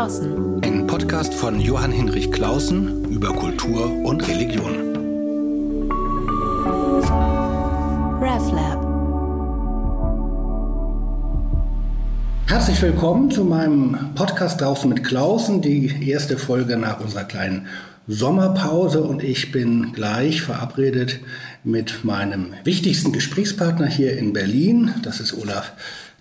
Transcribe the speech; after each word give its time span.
Klausen. 0.00 0.64
Ein 0.64 0.86
Podcast 0.86 1.34
von 1.34 1.60
Johann 1.60 1.92
Hinrich 1.92 2.32
Klausen 2.32 3.04
über 3.10 3.34
Kultur 3.34 3.84
und 4.02 4.26
Religion. 4.26 4.96
RevLab. 8.18 8.80
Herzlich 12.46 12.80
willkommen 12.80 13.30
zu 13.30 13.44
meinem 13.44 14.14
Podcast 14.14 14.62
draußen 14.62 14.88
mit 14.88 15.04
Klausen, 15.04 15.60
die 15.60 16.08
erste 16.08 16.38
Folge 16.38 16.78
nach 16.78 17.00
unserer 17.00 17.24
kleinen 17.24 17.66
Sommerpause 18.08 19.02
und 19.02 19.22
ich 19.22 19.52
bin 19.52 19.92
gleich 19.92 20.40
verabredet 20.40 21.20
mit 21.62 22.06
meinem 22.06 22.54
wichtigsten 22.64 23.12
Gesprächspartner 23.12 23.86
hier 23.86 24.16
in 24.16 24.32
Berlin. 24.32 24.94
Das 25.02 25.20
ist 25.20 25.34
Olaf 25.34 25.72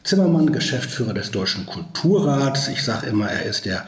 Zimmermann, 0.09 0.51
Geschäftsführer 0.51 1.13
des 1.13 1.29
Deutschen 1.29 1.67
Kulturrats. 1.67 2.67
Ich 2.67 2.83
sage 2.83 3.05
immer, 3.05 3.29
er 3.29 3.43
ist 3.43 3.65
der 3.65 3.85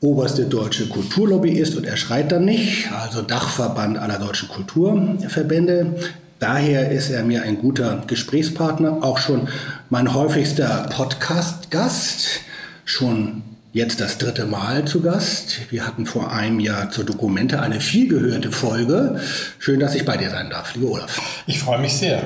oberste 0.00 0.46
deutsche 0.46 0.88
Kulturlobbyist 0.88 1.76
und 1.76 1.84
er 1.84 1.98
schreit 1.98 2.32
dann 2.32 2.46
nicht, 2.46 2.90
also 2.90 3.20
Dachverband 3.20 3.98
aller 3.98 4.18
deutschen 4.18 4.48
Kulturverbände. 4.48 5.94
Daher 6.38 6.90
ist 6.90 7.10
er 7.10 7.22
mir 7.22 7.42
ein 7.42 7.58
guter 7.58 8.02
Gesprächspartner, 8.06 9.04
auch 9.04 9.18
schon 9.18 9.48
mein 9.90 10.14
häufigster 10.14 10.88
Podcast-Gast, 10.88 12.40
schon 12.86 13.42
jetzt 13.74 14.00
das 14.00 14.16
dritte 14.16 14.46
Mal 14.46 14.86
zu 14.86 15.02
Gast. 15.02 15.70
Wir 15.70 15.86
hatten 15.86 16.06
vor 16.06 16.32
einem 16.32 16.60
Jahr 16.60 16.88
zur 16.88 17.04
Dokumente 17.04 17.60
eine 17.60 17.82
vielgehörte 17.82 18.52
Folge. 18.52 19.20
Schön, 19.58 19.80
dass 19.80 19.94
ich 19.94 20.06
bei 20.06 20.16
dir 20.16 20.30
sein 20.30 20.48
darf, 20.48 20.74
lieber 20.76 20.92
Olaf. 20.92 21.20
Ich 21.46 21.58
freue 21.58 21.78
mich 21.78 21.92
sehr. 21.92 22.22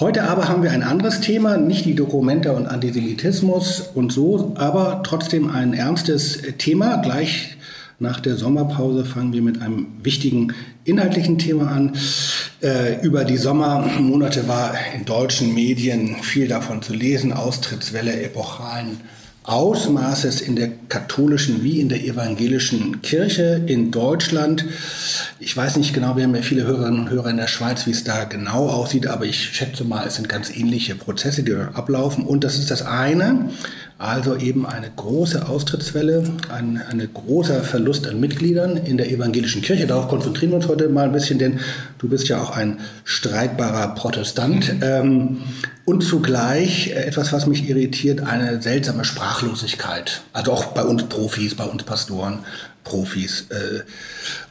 Heute 0.00 0.24
aber 0.24 0.48
haben 0.48 0.64
wir 0.64 0.72
ein 0.72 0.82
anderes 0.82 1.20
Thema, 1.20 1.56
nicht 1.56 1.84
die 1.84 1.94
Dokumente 1.94 2.52
und 2.52 2.66
Antisemitismus 2.66 3.90
und 3.94 4.10
so, 4.12 4.52
aber 4.56 5.04
trotzdem 5.04 5.48
ein 5.48 5.72
ernstes 5.72 6.42
Thema. 6.58 6.96
Gleich 6.96 7.56
nach 8.00 8.18
der 8.18 8.34
Sommerpause 8.34 9.04
fangen 9.04 9.32
wir 9.32 9.40
mit 9.40 9.62
einem 9.62 9.86
wichtigen 10.02 10.52
inhaltlichen 10.82 11.38
Thema 11.38 11.70
an. 11.70 11.92
Äh, 12.60 13.06
über 13.06 13.24
die 13.24 13.36
Sommermonate 13.36 14.48
war 14.48 14.74
in 14.96 15.04
deutschen 15.04 15.54
Medien 15.54 16.16
viel 16.22 16.48
davon 16.48 16.82
zu 16.82 16.92
lesen, 16.92 17.32
Austrittswelle 17.32 18.20
epochalen 18.20 19.00
Ausmaßes 19.44 20.40
in 20.40 20.56
der 20.56 20.70
katholischen 20.88 21.62
wie 21.62 21.78
in 21.80 21.90
der 21.90 22.02
evangelischen 22.02 23.02
Kirche 23.02 23.60
in 23.66 23.90
Deutschland. 23.90 24.64
Ich 25.38 25.54
weiß 25.54 25.76
nicht 25.76 25.92
genau, 25.92 26.16
wir 26.16 26.24
haben 26.24 26.34
ja 26.34 26.40
viele 26.40 26.64
Hörerinnen 26.64 27.00
und 27.00 27.10
Hörer 27.10 27.28
in 27.28 27.36
der 27.36 27.46
Schweiz, 27.46 27.86
wie 27.86 27.90
es 27.90 28.04
da 28.04 28.24
genau 28.24 28.70
aussieht, 28.70 29.06
aber 29.06 29.26
ich 29.26 29.38
schätze 29.38 29.84
mal, 29.84 30.06
es 30.06 30.14
sind 30.14 30.30
ganz 30.30 30.48
ähnliche 30.48 30.94
Prozesse, 30.94 31.42
die 31.42 31.52
dort 31.52 31.76
ablaufen. 31.76 32.24
Und 32.24 32.42
das 32.42 32.58
ist 32.58 32.70
das 32.70 32.80
eine. 32.80 33.50
Also 33.98 34.36
eben 34.36 34.64
eine 34.66 34.90
große 34.96 35.46
Austrittswelle, 35.46 36.24
ein, 36.50 36.80
ein 36.90 37.06
großer 37.12 37.62
Verlust 37.62 38.06
an 38.08 38.18
Mitgliedern 38.18 38.78
in 38.78 38.96
der 38.96 39.10
evangelischen 39.10 39.60
Kirche. 39.60 39.86
Darauf 39.86 40.08
konzentrieren 40.08 40.52
wir 40.52 40.56
uns 40.56 40.68
heute 40.68 40.88
mal 40.88 41.04
ein 41.04 41.12
bisschen, 41.12 41.38
denn 41.38 41.60
du 41.98 42.08
bist 42.08 42.28
ja 42.28 42.42
auch 42.42 42.56
ein 42.56 42.80
streitbarer 43.04 43.94
Protestant. 43.94 44.74
Ähm, 44.80 45.42
und 45.84 46.02
zugleich 46.02 46.92
etwas, 46.92 47.32
was 47.32 47.46
mich 47.46 47.68
irritiert, 47.68 48.22
eine 48.22 48.62
seltsame 48.62 49.04
Sprachlosigkeit. 49.04 50.22
Also 50.32 50.52
auch 50.52 50.66
bei 50.66 50.82
uns 50.82 51.04
Profis, 51.04 51.54
bei 51.54 51.64
uns 51.64 51.82
Pastoren, 51.82 52.38
Profis. 52.84 53.46
Äh, 53.50 53.80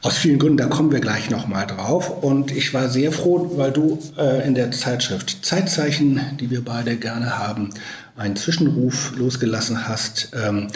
aus 0.02 0.16
vielen 0.16 0.38
Gründen, 0.38 0.58
da 0.58 0.66
kommen 0.66 0.92
wir 0.92 1.00
gleich 1.00 1.30
nochmal 1.30 1.66
drauf. 1.66 2.22
Und 2.22 2.50
ich 2.50 2.74
war 2.74 2.88
sehr 2.88 3.12
froh, 3.12 3.52
weil 3.56 3.72
du 3.72 3.98
äh, 4.18 4.46
in 4.46 4.54
der 4.54 4.70
Zeitschrift 4.72 5.44
Zeitzeichen, 5.44 6.20
die 6.40 6.50
wir 6.50 6.64
beide 6.64 6.96
gerne 6.96 7.38
haben, 7.38 7.70
einen 8.16 8.36
Zwischenruf 8.36 9.12
losgelassen 9.16 9.88
hast 9.88 10.30
ähm, 10.34 10.68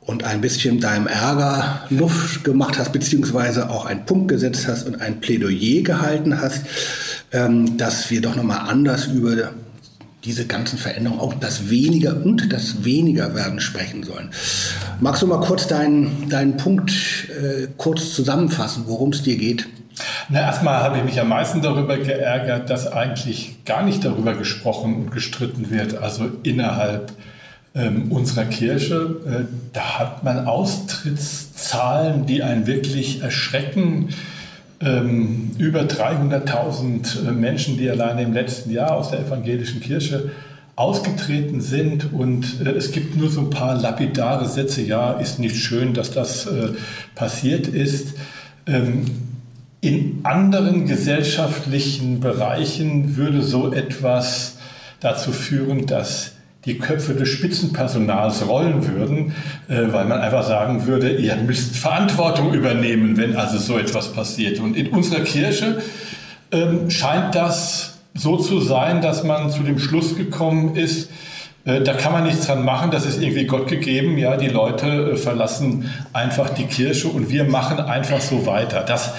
und 0.00 0.24
ein 0.24 0.40
bisschen 0.40 0.80
deinem 0.80 1.06
Ärger 1.06 1.86
Luft 1.90 2.42
gemacht 2.42 2.78
hast, 2.78 2.92
beziehungsweise 2.92 3.70
auch 3.70 3.84
einen 3.84 4.04
Punkt 4.04 4.28
gesetzt 4.28 4.66
hast 4.66 4.84
und 4.86 5.00
ein 5.00 5.20
Plädoyer 5.20 5.82
gehalten 5.82 6.40
hast, 6.40 6.62
ähm, 7.30 7.76
dass 7.76 8.10
wir 8.10 8.20
doch 8.20 8.34
nochmal 8.34 8.68
anders 8.68 9.06
über 9.06 9.52
diese 10.24 10.46
ganzen 10.46 10.78
Veränderungen, 10.78 11.20
auch 11.20 11.34
das 11.34 11.68
Weniger 11.68 12.16
und 12.24 12.52
das 12.52 12.84
Weniger 12.84 13.34
werden 13.34 13.60
sprechen 13.60 14.04
sollen. 14.04 14.30
Magst 15.00 15.22
du 15.22 15.26
mal 15.26 15.40
kurz 15.40 15.66
deinen, 15.66 16.28
deinen 16.28 16.56
Punkt 16.56 16.92
äh, 17.30 17.68
kurz 17.76 18.14
zusammenfassen, 18.14 18.84
worum 18.86 19.10
es 19.10 19.22
dir 19.22 19.36
geht? 19.36 19.68
Na, 20.28 20.40
erstmal 20.40 20.82
habe 20.82 20.98
ich 20.98 21.04
mich 21.04 21.20
am 21.20 21.28
meisten 21.28 21.60
darüber 21.60 21.98
geärgert, 21.98 22.70
dass 22.70 22.86
eigentlich 22.86 23.64
gar 23.64 23.82
nicht 23.82 24.04
darüber 24.04 24.34
gesprochen 24.34 24.94
und 24.94 25.10
gestritten 25.10 25.70
wird, 25.70 25.96
also 25.96 26.30
innerhalb 26.42 27.12
ähm, 27.74 28.10
unserer 28.10 28.44
Kirche. 28.44 29.16
Äh, 29.26 29.44
da 29.72 29.98
hat 29.98 30.24
man 30.24 30.46
Austrittszahlen, 30.46 32.26
die 32.26 32.42
einen 32.42 32.66
wirklich 32.66 33.22
erschrecken. 33.22 34.10
Ähm, 34.82 35.52
über 35.58 35.82
300.000 35.82 37.28
äh, 37.28 37.30
Menschen, 37.30 37.76
die 37.76 37.88
alleine 37.88 38.22
im 38.22 38.32
letzten 38.32 38.72
Jahr 38.72 38.96
aus 38.96 39.10
der 39.10 39.20
evangelischen 39.20 39.80
Kirche 39.80 40.30
ausgetreten 40.74 41.60
sind 41.60 42.12
und 42.12 42.60
äh, 42.64 42.70
es 42.70 42.90
gibt 42.90 43.16
nur 43.16 43.30
so 43.30 43.42
ein 43.42 43.50
paar 43.50 43.80
lapidare 43.80 44.48
Sätze, 44.48 44.82
ja, 44.82 45.12
ist 45.12 45.38
nicht 45.38 45.54
schön, 45.54 45.94
dass 45.94 46.10
das 46.10 46.46
äh, 46.46 46.70
passiert 47.14 47.68
ist. 47.68 48.16
Ähm, 48.66 49.04
in 49.80 50.20
anderen 50.24 50.86
gesellschaftlichen 50.86 52.20
Bereichen 52.20 53.16
würde 53.16 53.42
so 53.42 53.72
etwas 53.72 54.56
dazu 55.00 55.32
führen, 55.32 55.86
dass 55.86 56.32
die 56.64 56.78
Köpfe 56.78 57.14
des 57.14 57.28
Spitzenpersonals 57.28 58.46
rollen 58.46 58.86
würden, 58.86 59.34
äh, 59.68 59.92
weil 59.92 60.04
man 60.04 60.20
einfach 60.20 60.46
sagen 60.46 60.86
würde, 60.86 61.10
ihr 61.10 61.36
müsst 61.36 61.76
Verantwortung 61.76 62.54
übernehmen, 62.54 63.16
wenn 63.16 63.36
also 63.36 63.58
so 63.58 63.78
etwas 63.78 64.12
passiert. 64.12 64.60
Und 64.60 64.76
in 64.76 64.88
unserer 64.88 65.20
Kirche 65.20 65.82
ähm, 66.52 66.88
scheint 66.90 67.34
das 67.34 67.98
so 68.14 68.36
zu 68.36 68.60
sein, 68.60 69.00
dass 69.00 69.24
man 69.24 69.50
zu 69.50 69.62
dem 69.62 69.78
Schluss 69.78 70.16
gekommen 70.16 70.76
ist, 70.76 71.10
äh, 71.64 71.80
da 71.80 71.94
kann 71.94 72.12
man 72.12 72.24
nichts 72.24 72.46
dran 72.46 72.64
machen, 72.64 72.90
das 72.90 73.06
ist 73.06 73.22
irgendwie 73.22 73.46
Gott 73.46 73.68
gegeben. 73.68 74.18
Ja, 74.18 74.36
die 74.36 74.48
Leute 74.48 75.12
äh, 75.12 75.16
verlassen 75.16 75.90
einfach 76.12 76.50
die 76.50 76.66
Kirche 76.66 77.08
und 77.08 77.30
wir 77.30 77.44
machen 77.44 77.78
einfach 77.78 78.20
so 78.20 78.46
weiter. 78.46 78.82
Das 78.82 79.14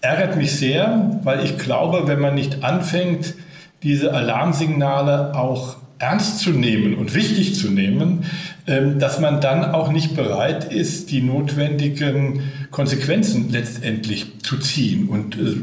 ärgert 0.00 0.36
mich 0.36 0.56
sehr, 0.56 1.18
weil 1.24 1.44
ich 1.44 1.58
glaube, 1.58 2.06
wenn 2.06 2.20
man 2.20 2.34
nicht 2.34 2.64
anfängt, 2.64 3.34
diese 3.82 4.12
Alarmsignale 4.12 5.34
auch 5.34 5.76
ernst 6.00 6.40
zu 6.40 6.50
nehmen 6.50 6.94
und 6.94 7.14
wichtig 7.14 7.54
zu 7.54 7.70
nehmen, 7.70 8.24
ähm, 8.66 8.98
dass 8.98 9.20
man 9.20 9.40
dann 9.40 9.64
auch 9.64 9.92
nicht 9.92 10.16
bereit 10.16 10.72
ist, 10.72 11.10
die 11.10 11.20
notwendigen 11.20 12.42
Konsequenzen 12.70 13.50
letztendlich 13.50 14.40
zu 14.42 14.58
ziehen. 14.58 15.08
Und 15.08 15.36
äh, 15.36 15.56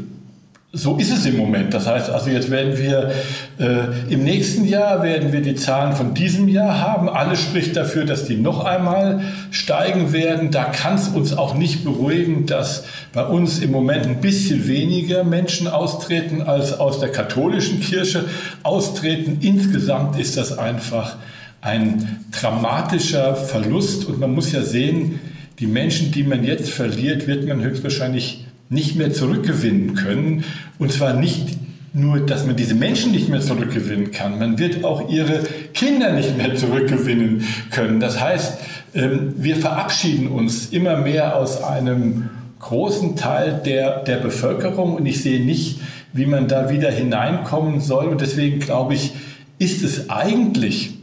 so 0.72 0.98
ist 0.98 1.10
es 1.10 1.24
im 1.24 1.38
Moment. 1.38 1.72
Das 1.72 1.86
heißt 1.86 2.10
also, 2.10 2.28
jetzt 2.28 2.50
werden 2.50 2.76
wir 2.76 3.10
äh, 3.58 4.12
im 4.12 4.22
nächsten 4.22 4.66
Jahr 4.66 5.02
werden 5.02 5.32
wir 5.32 5.40
die 5.40 5.54
Zahlen 5.54 5.94
von 5.94 6.12
diesem 6.12 6.46
Jahr 6.46 6.78
haben. 6.78 7.08
Alles 7.08 7.40
spricht 7.40 7.74
dafür, 7.74 8.04
dass 8.04 8.26
die 8.26 8.36
noch 8.36 8.66
einmal 8.66 9.22
steigen 9.50 10.12
werden. 10.12 10.50
Da 10.50 10.64
kann 10.64 10.96
es 10.96 11.08
uns 11.08 11.32
auch 11.32 11.54
nicht 11.54 11.84
beruhigen, 11.84 12.44
dass 12.44 12.84
bei 13.14 13.24
uns 13.24 13.60
im 13.60 13.72
Moment 13.72 14.04
ein 14.06 14.20
bisschen 14.20 14.68
weniger 14.68 15.24
Menschen 15.24 15.68
austreten 15.68 16.42
als 16.42 16.78
aus 16.78 17.00
der 17.00 17.12
katholischen 17.12 17.80
Kirche 17.80 18.26
austreten. 18.62 19.38
Insgesamt 19.40 20.20
ist 20.20 20.36
das 20.36 20.58
einfach 20.58 21.16
ein 21.62 22.24
dramatischer 22.30 23.36
Verlust 23.36 24.04
und 24.04 24.20
man 24.20 24.34
muss 24.34 24.52
ja 24.52 24.62
sehen, 24.62 25.18
die 25.60 25.66
Menschen, 25.66 26.12
die 26.12 26.24
man 26.24 26.44
jetzt 26.44 26.70
verliert, 26.70 27.26
wird 27.26 27.48
man 27.48 27.62
höchstwahrscheinlich 27.62 28.44
nicht 28.68 28.96
mehr 28.96 29.12
zurückgewinnen 29.12 29.94
können. 29.94 30.44
Und 30.78 30.92
zwar 30.92 31.14
nicht 31.14 31.56
nur, 31.92 32.20
dass 32.20 32.46
man 32.46 32.56
diese 32.56 32.74
Menschen 32.74 33.12
nicht 33.12 33.28
mehr 33.28 33.40
zurückgewinnen 33.40 34.10
kann, 34.10 34.38
man 34.38 34.58
wird 34.58 34.84
auch 34.84 35.08
ihre 35.08 35.42
Kinder 35.72 36.12
nicht 36.12 36.36
mehr 36.36 36.54
zurückgewinnen 36.54 37.44
können. 37.70 37.98
Das 37.98 38.20
heißt, 38.20 38.58
ähm, 38.94 39.34
wir 39.36 39.56
verabschieden 39.56 40.28
uns 40.28 40.68
immer 40.70 40.98
mehr 40.98 41.36
aus 41.36 41.62
einem 41.62 42.30
großen 42.60 43.16
Teil 43.16 43.60
der, 43.64 44.02
der 44.02 44.16
Bevölkerung 44.16 44.96
und 44.96 45.06
ich 45.06 45.22
sehe 45.22 45.44
nicht, 45.44 45.80
wie 46.12 46.26
man 46.26 46.48
da 46.48 46.70
wieder 46.70 46.90
hineinkommen 46.90 47.80
soll. 47.80 48.06
Und 48.06 48.20
deswegen 48.20 48.60
glaube 48.60 48.94
ich, 48.94 49.12
ist 49.58 49.82
es 49.82 50.10
eigentlich 50.10 50.98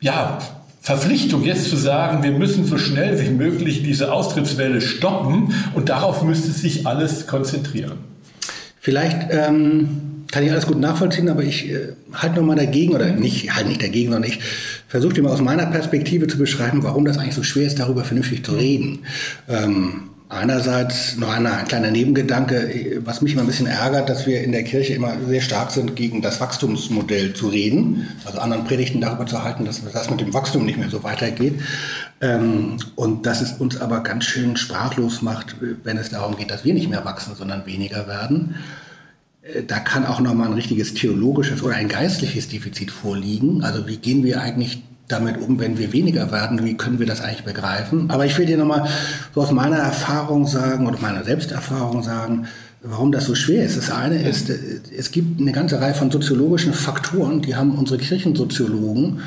ja, 0.00 0.38
Verpflichtung, 0.80 1.44
jetzt 1.44 1.68
zu 1.68 1.76
sagen, 1.76 2.22
wir 2.22 2.32
müssen 2.32 2.64
so 2.64 2.78
schnell 2.78 3.20
wie 3.20 3.30
möglich 3.30 3.82
diese 3.82 4.12
Austrittswelle 4.12 4.80
stoppen 4.80 5.54
und 5.74 5.90
darauf 5.90 6.22
müsste 6.22 6.50
sich 6.50 6.86
alles 6.86 7.26
konzentrieren. 7.26 7.98
Vielleicht 8.80 9.28
ähm, 9.30 10.24
kann 10.30 10.42
ich 10.42 10.50
alles 10.50 10.66
gut 10.66 10.80
nachvollziehen, 10.80 11.28
aber 11.28 11.42
ich 11.42 11.70
äh, 11.70 11.92
halte 12.14 12.36
nochmal 12.36 12.56
dagegen, 12.56 12.94
oder 12.94 13.12
nicht, 13.12 13.54
halt 13.54 13.68
nicht 13.68 13.82
dagegen, 13.82 14.12
sondern 14.12 14.30
ich 14.30 14.40
versuche 14.88 15.14
dir 15.14 15.22
mal 15.22 15.32
aus 15.32 15.42
meiner 15.42 15.66
Perspektive 15.66 16.26
zu 16.28 16.38
beschreiben, 16.38 16.82
warum 16.82 17.04
das 17.04 17.18
eigentlich 17.18 17.34
so 17.34 17.42
schwer 17.42 17.66
ist, 17.66 17.78
darüber 17.78 18.04
vernünftig 18.04 18.44
zu 18.44 18.52
reden. 18.52 19.00
Ähm, 19.48 20.09
Einerseits 20.30 21.16
noch 21.16 21.28
ein, 21.28 21.44
ein 21.44 21.66
kleiner 21.66 21.90
Nebengedanke, 21.90 23.02
was 23.04 23.20
mich 23.20 23.32
immer 23.32 23.42
ein 23.42 23.48
bisschen 23.48 23.66
ärgert, 23.66 24.08
dass 24.08 24.28
wir 24.28 24.44
in 24.44 24.52
der 24.52 24.62
Kirche 24.62 24.94
immer 24.94 25.16
sehr 25.26 25.40
stark 25.40 25.72
sind, 25.72 25.96
gegen 25.96 26.22
das 26.22 26.40
Wachstumsmodell 26.40 27.34
zu 27.34 27.48
reden, 27.48 28.06
also 28.24 28.38
anderen 28.38 28.64
Predigten 28.64 29.00
darüber 29.00 29.26
zu 29.26 29.42
halten, 29.42 29.64
dass 29.64 29.82
das 29.92 30.08
mit 30.08 30.20
dem 30.20 30.32
Wachstum 30.32 30.64
nicht 30.64 30.78
mehr 30.78 30.88
so 30.88 31.02
weitergeht. 31.02 31.54
Ähm, 32.20 32.76
und 32.94 33.26
dass 33.26 33.40
es 33.40 33.54
uns 33.54 33.80
aber 33.80 34.04
ganz 34.04 34.24
schön 34.24 34.56
sprachlos 34.56 35.20
macht, 35.20 35.56
wenn 35.82 35.96
es 35.96 36.10
darum 36.10 36.36
geht, 36.36 36.52
dass 36.52 36.64
wir 36.64 36.74
nicht 36.74 36.88
mehr 36.88 37.04
wachsen, 37.04 37.34
sondern 37.34 37.66
weniger 37.66 38.06
werden. 38.06 38.54
Äh, 39.42 39.64
da 39.64 39.80
kann 39.80 40.06
auch 40.06 40.20
nochmal 40.20 40.46
ein 40.46 40.54
richtiges 40.54 40.94
theologisches 40.94 41.60
oder 41.60 41.74
ein 41.74 41.88
geistliches 41.88 42.48
Defizit 42.48 42.92
vorliegen. 42.92 43.64
Also 43.64 43.88
wie 43.88 43.96
gehen 43.96 44.22
wir 44.22 44.40
eigentlich 44.40 44.84
damit 45.10 45.40
um, 45.40 45.58
wenn 45.58 45.78
wir 45.78 45.92
weniger 45.92 46.30
werden? 46.30 46.64
Wie 46.64 46.76
können 46.76 46.98
wir 46.98 47.06
das 47.06 47.20
eigentlich 47.20 47.44
begreifen? 47.44 48.10
Aber 48.10 48.26
ich 48.26 48.36
will 48.38 48.46
dir 48.46 48.56
nochmal 48.56 48.88
so 49.34 49.42
aus 49.42 49.52
meiner 49.52 49.78
Erfahrung 49.78 50.46
sagen 50.46 50.86
oder 50.86 50.98
meiner 51.00 51.24
Selbsterfahrung 51.24 52.02
sagen, 52.02 52.46
warum 52.82 53.12
das 53.12 53.26
so 53.26 53.34
schwer 53.34 53.64
ist. 53.64 53.76
Das 53.76 53.90
eine 53.90 54.22
ist, 54.22 54.50
es 54.50 55.10
gibt 55.10 55.40
eine 55.40 55.52
ganze 55.52 55.80
Reihe 55.80 55.94
von 55.94 56.10
soziologischen 56.10 56.72
Faktoren, 56.72 57.42
die 57.42 57.56
haben 57.56 57.72
unsere 57.72 57.98
Kirchensoziologen 57.98 59.20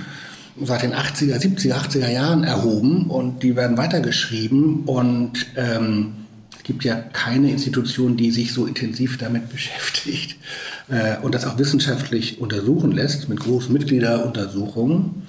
seit 0.62 0.84
den 0.84 0.94
80er, 0.94 1.40
70er, 1.40 1.74
80er 1.74 2.10
Jahren 2.10 2.44
erhoben 2.44 3.08
und 3.08 3.42
die 3.44 3.56
werden 3.56 3.78
weitergeschrieben 3.78 4.84
und 4.86 5.48
ähm, 5.56 6.14
es 6.56 6.64
gibt 6.64 6.84
ja 6.84 6.96
keine 6.96 7.52
Institution, 7.52 8.18
die 8.18 8.32
sich 8.32 8.54
so 8.54 8.66
intensiv 8.66 9.18
damit 9.18 9.50
beschäftigt 9.52 10.38
äh, 10.90 11.18
und 11.22 11.36
das 11.36 11.46
auch 11.46 11.58
wissenschaftlich 11.58 12.40
untersuchen 12.40 12.92
lässt 12.92 13.30
mit 13.30 13.40
großen 13.40 13.74
Mitgliederuntersuchungen. 13.74 15.24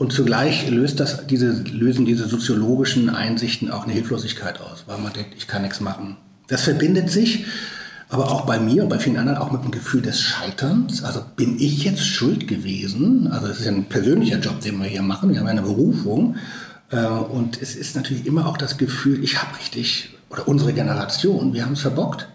Und 0.00 0.14
zugleich 0.14 0.70
löst 0.70 0.98
das, 0.98 1.26
diese, 1.26 1.52
lösen 1.52 2.06
diese 2.06 2.26
soziologischen 2.26 3.10
Einsichten 3.10 3.70
auch 3.70 3.84
eine 3.84 3.92
Hilflosigkeit 3.92 4.58
aus, 4.58 4.84
weil 4.86 4.96
man 4.96 5.12
denkt, 5.12 5.34
ich 5.36 5.46
kann 5.46 5.60
nichts 5.60 5.82
machen. 5.82 6.16
Das 6.48 6.62
verbindet 6.62 7.10
sich 7.10 7.44
aber 8.08 8.30
auch 8.30 8.46
bei 8.46 8.58
mir 8.58 8.82
und 8.82 8.88
bei 8.88 8.98
vielen 8.98 9.18
anderen 9.18 9.36
auch 9.36 9.52
mit 9.52 9.62
dem 9.62 9.72
Gefühl 9.72 10.00
des 10.00 10.18
Scheiterns. 10.22 11.04
Also 11.04 11.20
bin 11.36 11.60
ich 11.60 11.84
jetzt 11.84 12.02
schuld 12.02 12.48
gewesen? 12.48 13.28
Also 13.30 13.48
es 13.48 13.58
ist 13.58 13.66
ja 13.66 13.72
ein 13.72 13.90
persönlicher 13.90 14.38
Job, 14.38 14.62
den 14.62 14.78
wir 14.78 14.88
hier 14.88 15.02
machen. 15.02 15.34
Wir 15.34 15.40
haben 15.40 15.48
eine 15.48 15.60
Berufung. 15.60 16.36
Äh, 16.90 17.04
und 17.04 17.60
es 17.60 17.76
ist 17.76 17.94
natürlich 17.94 18.24
immer 18.24 18.46
auch 18.46 18.56
das 18.56 18.78
Gefühl, 18.78 19.22
ich 19.22 19.42
habe 19.42 19.54
richtig, 19.58 20.16
oder 20.30 20.48
unsere 20.48 20.72
Generation, 20.72 21.52
wir 21.52 21.66
haben 21.66 21.74
es 21.74 21.82
verbockt. 21.82 22.26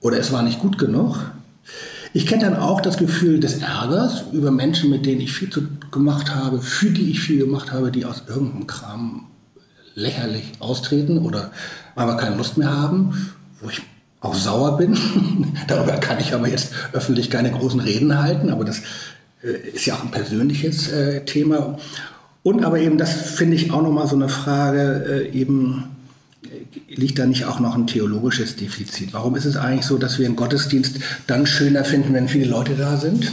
Oder 0.00 0.18
es 0.18 0.32
war 0.32 0.42
nicht 0.42 0.58
gut 0.58 0.76
genug. 0.76 1.30
Ich 2.16 2.24
kenne 2.24 2.44
dann 2.44 2.56
auch 2.56 2.80
das 2.80 2.96
Gefühl 2.96 3.40
des 3.40 3.58
Ärgers 3.58 4.24
über 4.32 4.50
Menschen, 4.50 4.88
mit 4.88 5.04
denen 5.04 5.20
ich 5.20 5.34
viel 5.34 5.50
zu 5.50 5.68
gemacht 5.90 6.34
habe, 6.34 6.62
für 6.62 6.88
die 6.88 7.10
ich 7.10 7.20
viel 7.20 7.40
gemacht 7.40 7.72
habe, 7.72 7.90
die 7.90 8.06
aus 8.06 8.22
irgendeinem 8.26 8.66
Kram 8.66 9.26
lächerlich 9.94 10.44
austreten 10.58 11.18
oder 11.18 11.50
aber 11.94 12.16
keine 12.16 12.36
Lust 12.36 12.56
mehr 12.56 12.74
haben, 12.74 13.34
wo 13.60 13.68
ich 13.68 13.82
auch 14.20 14.34
sauer 14.34 14.78
bin. 14.78 14.96
Darüber 15.68 15.92
kann 15.98 16.18
ich 16.18 16.32
aber 16.32 16.48
jetzt 16.48 16.72
öffentlich 16.94 17.28
keine 17.28 17.50
großen 17.50 17.80
Reden 17.80 18.18
halten, 18.18 18.48
aber 18.48 18.64
das 18.64 18.80
äh, 19.42 19.68
ist 19.74 19.84
ja 19.84 19.96
auch 19.96 20.02
ein 20.02 20.10
persönliches 20.10 20.90
äh, 20.90 21.22
Thema. 21.26 21.76
Und 22.42 22.64
aber 22.64 22.78
eben, 22.78 22.96
das 22.96 23.12
finde 23.12 23.56
ich 23.56 23.72
auch 23.72 23.82
nochmal 23.82 24.06
so 24.06 24.16
eine 24.16 24.30
Frage, 24.30 25.04
äh, 25.06 25.38
eben 25.38 25.95
liegt 26.88 27.18
da 27.18 27.26
nicht 27.26 27.44
auch 27.44 27.60
noch 27.60 27.74
ein 27.74 27.86
theologisches 27.86 28.56
Defizit? 28.56 29.12
Warum 29.12 29.36
ist 29.36 29.44
es 29.44 29.56
eigentlich 29.56 29.86
so, 29.86 29.98
dass 29.98 30.18
wir 30.18 30.26
einen 30.26 30.36
Gottesdienst 30.36 30.98
dann 31.26 31.46
schöner 31.46 31.84
finden, 31.84 32.14
wenn 32.14 32.28
viele 32.28 32.46
Leute 32.46 32.74
da 32.74 32.96
sind? 32.96 33.32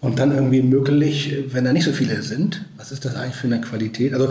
Und 0.00 0.18
dann 0.18 0.32
irgendwie 0.32 0.62
möglich, 0.62 1.34
wenn 1.48 1.64
da 1.64 1.72
nicht 1.72 1.84
so 1.84 1.92
viele 1.92 2.22
sind? 2.22 2.64
Was 2.76 2.90
ist 2.90 3.04
das 3.04 3.14
eigentlich 3.16 3.36
für 3.36 3.48
eine 3.48 3.60
Qualität? 3.60 4.14
Also 4.14 4.30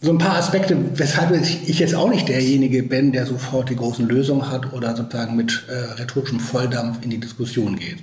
so 0.00 0.10
ein 0.10 0.18
paar 0.18 0.36
Aspekte, 0.36 0.76
weshalb 0.94 1.32
ich 1.32 1.78
jetzt 1.78 1.94
auch 1.94 2.08
nicht 2.08 2.28
derjenige 2.28 2.82
bin, 2.82 3.12
der 3.12 3.26
sofort 3.26 3.70
die 3.70 3.76
großen 3.76 4.06
Lösungen 4.06 4.50
hat 4.50 4.72
oder 4.72 4.94
sozusagen 4.96 5.36
mit 5.36 5.64
äh, 5.68 5.94
rhetorischem 6.00 6.40
Volldampf 6.40 7.02
in 7.02 7.10
die 7.10 7.18
Diskussion 7.18 7.76
geht. 7.76 7.98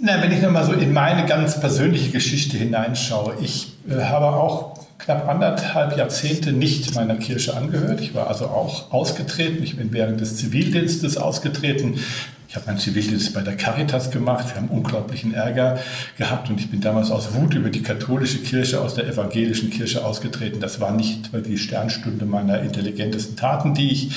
Na, 0.00 0.20
wenn 0.22 0.32
ich 0.32 0.42
nochmal 0.42 0.66
so 0.66 0.72
in 0.72 0.92
meine 0.92 1.26
ganz 1.26 1.58
persönliche 1.58 2.10
Geschichte 2.10 2.56
hineinschaue, 2.58 3.36
ich 3.40 3.72
äh, 3.88 3.94
habe 4.02 4.26
auch 4.26 4.83
knapp 5.04 5.28
anderthalb 5.28 5.96
Jahrzehnte 5.96 6.52
nicht 6.52 6.94
meiner 6.94 7.16
Kirche 7.16 7.54
angehört. 7.56 8.00
Ich 8.00 8.14
war 8.14 8.28
also 8.28 8.46
auch 8.46 8.90
ausgetreten. 8.90 9.62
Ich 9.62 9.76
bin 9.76 9.92
während 9.92 10.20
des 10.20 10.36
Zivildienstes 10.38 11.18
ausgetreten. 11.18 12.00
Ich 12.48 12.56
habe 12.56 12.66
meinen 12.68 12.78
Zivildienst 12.78 13.34
bei 13.34 13.42
der 13.42 13.56
Caritas 13.56 14.10
gemacht. 14.10 14.46
Wir 14.48 14.56
haben 14.56 14.68
unglaublichen 14.68 15.34
Ärger 15.34 15.78
gehabt 16.16 16.48
und 16.48 16.58
ich 16.58 16.70
bin 16.70 16.80
damals 16.80 17.10
aus 17.10 17.34
Wut 17.34 17.54
über 17.54 17.68
die 17.68 17.82
katholische 17.82 18.38
Kirche 18.38 18.80
aus 18.80 18.94
der 18.94 19.06
evangelischen 19.06 19.70
Kirche 19.70 20.04
ausgetreten. 20.04 20.60
Das 20.60 20.80
war 20.80 20.92
nicht 20.92 21.30
die 21.46 21.58
Sternstunde 21.58 22.24
meiner 22.24 22.62
intelligentesten 22.62 23.36
Taten, 23.36 23.74
die 23.74 23.90
ich 23.90 24.10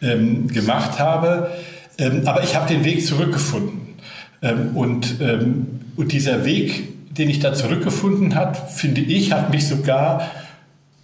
ähm, 0.00 0.48
gemacht 0.48 0.98
habe. 0.98 1.50
Ähm, 1.98 2.22
aber 2.26 2.44
ich 2.44 2.54
habe 2.56 2.66
den 2.66 2.84
Weg 2.84 3.04
zurückgefunden. 3.04 3.96
Ähm, 4.40 4.74
und, 4.74 5.20
ähm, 5.20 5.80
und 5.96 6.12
dieser 6.12 6.46
Weg 6.46 6.99
den 7.10 7.28
ich 7.28 7.40
da 7.40 7.52
zurückgefunden 7.52 8.34
habe, 8.34 8.56
finde 8.68 9.00
ich, 9.00 9.32
hat 9.32 9.50
mich 9.50 9.66
sogar 9.66 10.30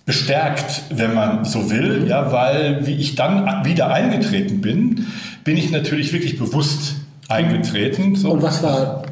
bestärkt, 0.04 0.82
wenn 0.90 1.14
man 1.14 1.44
so 1.44 1.68
will, 1.68 2.06
ja, 2.08 2.30
weil 2.30 2.86
wie 2.86 2.94
ich 2.94 3.16
dann 3.16 3.64
wieder 3.64 3.92
eingetreten 3.92 4.60
bin, 4.60 5.06
bin 5.42 5.56
ich 5.56 5.70
natürlich 5.70 6.12
wirklich 6.12 6.38
bewusst 6.38 6.94
eingetreten. 7.28 8.14
So. 8.14 8.30
Und 8.30 8.42
was 8.42 8.62
war, 8.62 9.02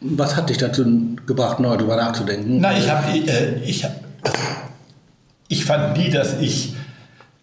was 0.00 0.36
hat 0.36 0.50
dich 0.50 0.58
dazu 0.58 1.16
gebracht, 1.26 1.60
neu 1.60 1.76
darüber 1.76 1.96
nachzudenken? 1.96 2.58
Na, 2.60 2.76
ich 2.76 2.90
habe, 2.90 3.16
äh, 3.16 3.62
ich, 3.64 3.86
ich 5.48 5.64
fand 5.64 5.96
nie, 5.96 6.10
dass 6.10 6.38
ich 6.40 6.74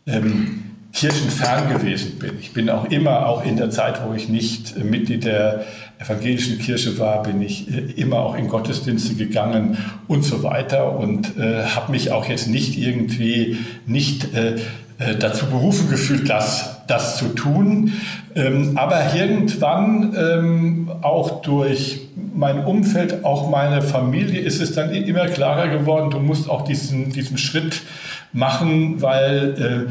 ähm, 0.05 0.61
kirchenfern 0.93 1.69
gewesen 1.69 2.19
bin. 2.19 2.33
Ich 2.39 2.53
bin 2.53 2.69
auch 2.69 2.85
immer, 2.85 3.25
auch 3.25 3.43
in 3.43 3.57
der 3.57 3.71
Zeit, 3.71 4.01
wo 4.05 4.13
ich 4.13 4.29
nicht 4.29 4.77
Mitglied 4.83 5.25
der 5.25 5.65
evangelischen 6.01 6.57
Kirche 6.59 6.97
war, 6.97 7.23
bin 7.23 7.41
ich 7.41 7.71
äh, 7.71 7.91
immer 7.95 8.19
auch 8.19 8.35
in 8.35 8.47
Gottesdienste 8.47 9.15
gegangen 9.15 9.77
und 10.07 10.23
so 10.23 10.43
weiter 10.43 10.97
und 10.97 11.37
äh, 11.37 11.63
habe 11.65 11.91
mich 11.91 12.11
auch 12.11 12.27
jetzt 12.27 12.47
nicht 12.47 12.77
irgendwie 12.77 13.57
nicht 13.85 14.33
äh, 14.33 14.55
äh, 15.01 15.15
dazu 15.17 15.47
berufen 15.47 15.89
gefühlt, 15.89 16.29
das, 16.29 16.85
das 16.87 17.17
zu 17.17 17.29
tun. 17.29 17.93
Ähm, 18.35 18.77
aber 18.77 19.15
irgendwann 19.15 20.15
ähm, 20.15 20.91
auch 21.01 21.41
durch 21.41 22.07
mein 22.35 22.63
Umfeld, 22.65 23.25
auch 23.25 23.49
meine 23.49 23.81
Familie, 23.81 24.39
ist 24.41 24.61
es 24.61 24.73
dann 24.73 24.91
immer 24.91 25.27
klarer 25.27 25.69
geworden, 25.69 26.11
du 26.11 26.19
musst 26.19 26.49
auch 26.49 26.63
diesen, 26.63 27.11
diesen 27.11 27.37
Schritt 27.37 27.81
machen, 28.31 29.01
weil 29.01 29.89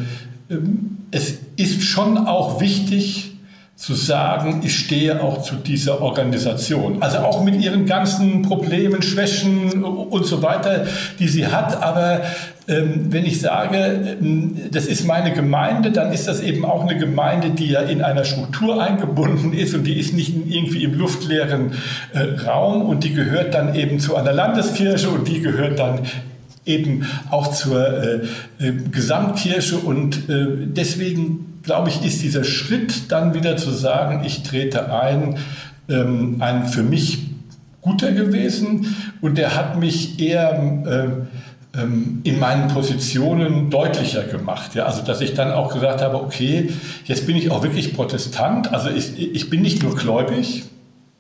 äh, 0.49 0.55
ähm, 0.55 0.99
es 1.11 1.39
ist 1.57 1.83
schon 1.83 2.17
auch 2.17 2.61
wichtig, 2.61 3.33
zu 3.81 3.95
sagen, 3.95 4.61
ich 4.63 4.79
stehe 4.79 5.23
auch 5.23 5.41
zu 5.41 5.55
dieser 5.55 6.03
Organisation. 6.03 7.01
Also 7.01 7.21
auch 7.21 7.43
mit 7.43 7.63
ihren 7.63 7.87
ganzen 7.87 8.43
Problemen, 8.43 9.01
Schwächen 9.01 9.83
und 9.83 10.27
so 10.27 10.43
weiter, 10.43 10.87
die 11.19 11.29
sie 11.29 11.47
hat. 11.47 11.83
Aber 11.83 12.21
ähm, 12.69 13.07
wenn 13.09 13.25
ich 13.25 13.41
sage, 13.41 14.19
ähm, 14.21 14.55
das 14.71 14.85
ist 14.85 15.07
meine 15.07 15.33
Gemeinde, 15.33 15.93
dann 15.93 16.13
ist 16.13 16.29
das 16.29 16.43
eben 16.43 16.67
auch 16.67 16.87
eine 16.87 16.99
Gemeinde, 16.99 17.53
die 17.53 17.71
ja 17.71 17.81
in 17.81 18.03
einer 18.03 18.25
Struktur 18.25 18.83
eingebunden 18.83 19.55
ist 19.55 19.75
und 19.75 19.85
die 19.85 19.99
ist 19.99 20.13
nicht 20.13 20.35
irgendwie 20.47 20.85
im 20.85 20.99
luftleeren 20.99 21.73
äh, 22.13 22.39
Raum 22.45 22.83
und 22.83 23.03
die 23.03 23.15
gehört 23.15 23.55
dann 23.55 23.75
eben 23.75 23.99
zu 23.99 24.15
einer 24.15 24.35
Landeskirche 24.35 25.09
und 25.09 25.27
die 25.27 25.41
gehört 25.41 25.79
dann 25.79 26.01
eben 26.67 27.07
auch 27.31 27.51
zur 27.51 27.81
äh, 27.81 28.17
äh, 28.59 28.73
Gesamtkirche 28.93 29.79
und 29.79 30.29
äh, 30.29 30.49
deswegen 30.67 31.50
glaube 31.63 31.91
ich, 31.91 32.05
ist 32.05 32.23
dieser 32.23 32.45
Schritt 32.45 33.11
dann 33.13 33.35
wieder 33.35 33.57
zu 33.57 33.71
sagen, 33.71 34.25
ich 34.25 34.43
trete 34.43 34.93
ein, 34.93 35.39
ähm, 35.89 36.37
ein 36.41 36.67
für 36.67 36.83
mich 36.83 37.27
guter 37.81 38.13
gewesen 38.13 38.95
und 39.21 39.39
der 39.39 39.57
hat 39.57 39.79
mich 39.79 40.21
eher 40.21 41.27
äh, 41.75 41.79
ähm, 41.81 42.21
in 42.25 42.39
meinen 42.39 42.69
Positionen 42.69 43.71
deutlicher 43.71 44.25
gemacht. 44.25 44.75
Ja? 44.75 44.87
Also 44.87 45.03
dass 45.03 45.21
ich 45.21 45.35
dann 45.35 45.53
auch 45.53 45.73
gesagt 45.73 46.03
habe, 46.03 46.17
okay, 46.17 46.71
jetzt 47.05 47.27
bin 47.27 47.37
ich 47.37 47.51
auch 47.51 47.63
wirklich 47.63 47.95
Protestant, 47.95 48.73
also 48.73 48.91
ich, 48.91 49.19
ich 49.19 49.51
bin 49.51 49.63
nicht 49.63 49.83
nur 49.83 49.95
gläubig, 49.95 50.65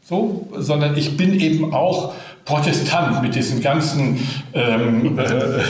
so, 0.02 0.48
sondern 0.56 0.96
ich 0.96 1.16
bin 1.16 1.38
eben 1.38 1.72
auch 1.72 2.14
Protestant 2.44 3.22
mit 3.22 3.34
diesen 3.34 3.60
ganzen 3.62 4.18
ähm, 4.54 5.18
äh, 5.18 5.60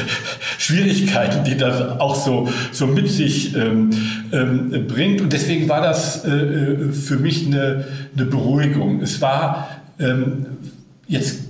Schwierigkeiten, 0.58 1.44
die 1.44 1.56
das 1.56 1.98
auch 2.00 2.14
so, 2.14 2.48
so 2.72 2.86
mit 2.86 3.08
sich 3.10 3.54
ähm, 3.54 3.90
ähm, 4.32 4.86
bringt. 4.86 5.20
Und 5.20 5.32
deswegen 5.32 5.68
war 5.68 5.82
das 5.82 6.24
äh, 6.24 6.30
äh, 6.30 6.92
für 6.92 7.16
mich 7.16 7.46
eine, 7.46 7.84
eine 8.16 8.26
Beruhigung. 8.26 9.02
Es 9.02 9.20
war 9.20 9.68
ähm, 9.98 10.46
jetzt 11.06 11.49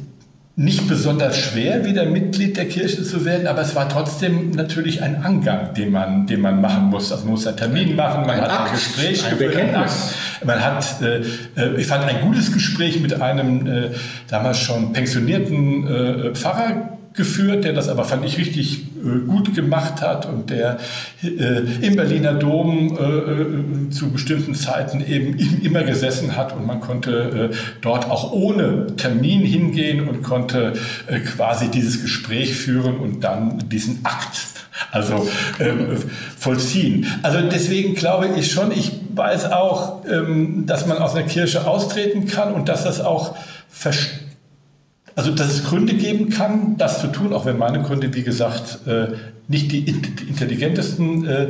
nicht 0.60 0.88
besonders 0.88 1.38
schwer, 1.38 1.86
wieder 1.86 2.04
Mitglied 2.04 2.58
der 2.58 2.68
Kirche 2.68 3.02
zu 3.02 3.24
werden, 3.24 3.46
aber 3.46 3.62
es 3.62 3.74
war 3.74 3.88
trotzdem 3.88 4.50
natürlich 4.50 5.02
ein 5.02 5.24
Angang, 5.24 5.72
den 5.72 5.90
man, 5.90 6.26
den 6.26 6.42
man 6.42 6.60
machen 6.60 6.90
muss. 6.90 7.10
Also 7.10 7.24
man 7.24 7.32
muss 7.32 7.46
einen 7.46 7.56
Termin 7.56 7.96
machen, 7.96 8.26
man 8.26 8.36
ein 8.36 8.42
hat 8.42 8.50
Akt, 8.50 8.68
ein 8.68 8.74
Gespräch, 8.74 9.24
ein 9.24 9.38
Bekenntnis. 9.38 10.14
Man 10.44 10.62
hat, 10.62 11.00
äh, 11.00 11.22
äh, 11.56 11.80
ich 11.80 11.86
fand 11.86 12.04
ein 12.04 12.20
gutes 12.20 12.52
Gespräch 12.52 13.00
mit 13.00 13.22
einem 13.22 13.66
äh, 13.66 13.90
damals 14.28 14.58
schon 14.58 14.92
pensionierten 14.92 15.86
äh, 15.86 16.34
Pfarrer 16.34 16.99
geführt, 17.14 17.64
der 17.64 17.72
das 17.72 17.88
aber, 17.88 18.04
fand 18.04 18.24
ich, 18.24 18.38
richtig 18.38 18.84
äh, 19.04 19.26
gut 19.26 19.54
gemacht 19.54 20.00
hat 20.00 20.26
und 20.26 20.50
der 20.50 20.78
äh, 21.22 21.86
im 21.86 21.96
Berliner 21.96 22.34
Dom 22.34 22.96
äh, 22.96 23.02
äh 23.02 23.90
zu 23.90 24.10
bestimmten 24.10 24.54
Zeiten 24.54 25.04
eben 25.04 25.36
immer 25.62 25.82
gesessen 25.82 26.36
hat 26.36 26.54
und 26.56 26.66
man 26.66 26.80
konnte 26.80 27.50
äh, 27.52 27.56
dort 27.80 28.08
auch 28.08 28.32
ohne 28.32 28.94
Termin 28.96 29.40
hingehen 29.40 30.08
und 30.08 30.22
konnte 30.22 30.74
äh, 31.08 31.18
quasi 31.20 31.68
dieses 31.68 32.00
Gespräch 32.00 32.54
führen 32.54 32.98
und 32.98 33.24
dann 33.24 33.68
diesen 33.68 34.04
Akt 34.04 34.50
also 34.92 35.28
ähm, 35.58 35.98
vollziehen. 36.38 37.06
Also 37.22 37.40
deswegen 37.42 37.94
glaube 37.94 38.28
ich 38.36 38.50
schon, 38.50 38.72
ich 38.72 38.92
weiß 39.14 39.52
auch, 39.52 40.04
ähm, 40.06 40.64
dass 40.66 40.86
man 40.86 40.98
aus 40.98 41.14
einer 41.14 41.26
Kirche 41.26 41.66
austreten 41.66 42.26
kann 42.26 42.54
und 42.54 42.68
dass 42.68 42.84
das 42.84 43.00
auch 43.00 43.36
also 45.14 45.32
dass 45.32 45.52
es 45.52 45.64
Gründe 45.64 45.94
geben 45.94 46.30
kann, 46.30 46.76
das 46.78 47.00
zu 47.00 47.08
tun, 47.08 47.32
auch 47.32 47.46
wenn 47.46 47.58
meine 47.58 47.82
Gründe, 47.82 48.14
wie 48.14 48.22
gesagt, 48.22 48.80
äh, 48.86 49.08
nicht 49.50 49.72
die 49.72 49.80
intelligentesten 50.28 51.26
äh, 51.26 51.48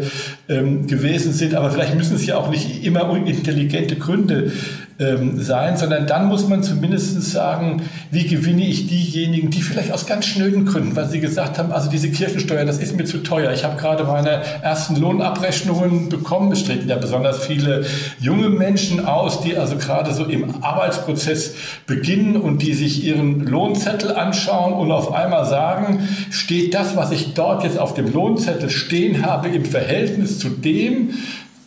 ähm, 0.49 0.87
gewesen 0.87 1.35
sind, 1.35 1.55
aber 1.55 1.71
vielleicht 1.71 1.95
müssen 1.95 2.17
es 2.17 2.25
ja 2.25 2.39
auch 2.39 2.49
nicht 2.49 2.83
immer 2.83 3.15
intelligente 3.15 3.97
Gründe 3.97 4.53
ähm, 5.01 5.41
sein, 5.41 5.77
sondern 5.77 6.07
dann 6.07 6.29
muss 6.29 6.47
man 6.49 6.63
zumindest 6.63 7.23
sagen, 7.23 7.83
wie 8.11 8.27
gewinne 8.27 8.67
ich 8.67 8.87
diejenigen, 8.87 9.51
die 9.51 9.63
vielleicht 9.63 9.93
aus 9.93 10.07
ganz 10.07 10.27
schnöden 10.27 10.67
Gründen, 10.67 10.95
weil 10.95 11.09
sie 11.09 11.21
gesagt 11.21 11.59
haben, 11.59 11.73
also 11.73 11.91
diese 11.91 12.11
Kirchensteuer, 12.11 12.65
das 12.65 12.79
ist 12.79 12.97
mir 12.97 13.05
zu 13.05 13.19
teuer. 13.19 13.53
Ich 13.53 13.65
habe 13.65 13.79
gerade 13.79 14.05
meine 14.05 14.43
ersten 14.63 14.97
Lohnabrechnungen 14.97 16.09
bekommen. 16.09 16.53
Es 16.53 16.65
treten 16.65 16.89
ja 16.89 16.97
besonders 16.97 17.47
viele 17.47 17.85
junge 18.19 18.51
Menschen 18.51 19.05
aus, 19.05 19.41
die 19.41 19.57
also 19.57 19.77
gerade 19.77 20.13
so 20.13 20.25
im 20.25 20.63
Arbeitsprozess 20.63 21.55
beginnen 21.87 22.37
und 22.37 22.63
die 22.63 22.75
sich 22.75 23.05
ihren 23.05 23.47
Lohnzettel 23.51 24.15
anschauen 24.15 24.73
und 24.73 24.91
auf 24.91 25.13
einmal 25.13 25.45
sagen, 25.45 26.09
steht 26.31 26.73
das, 26.75 26.97
was 26.97 27.11
ich 27.11 27.35
dort 27.35 27.65
jetzt 27.65 27.79
auf 27.79 27.95
dem 27.95 28.13
Lohnzettel 28.13 28.71
stehen 28.71 29.25
habe, 29.27 29.49
im 29.49 29.65
Verhältnis 29.65 30.39
zu 30.39 30.49
dem, 30.49 31.11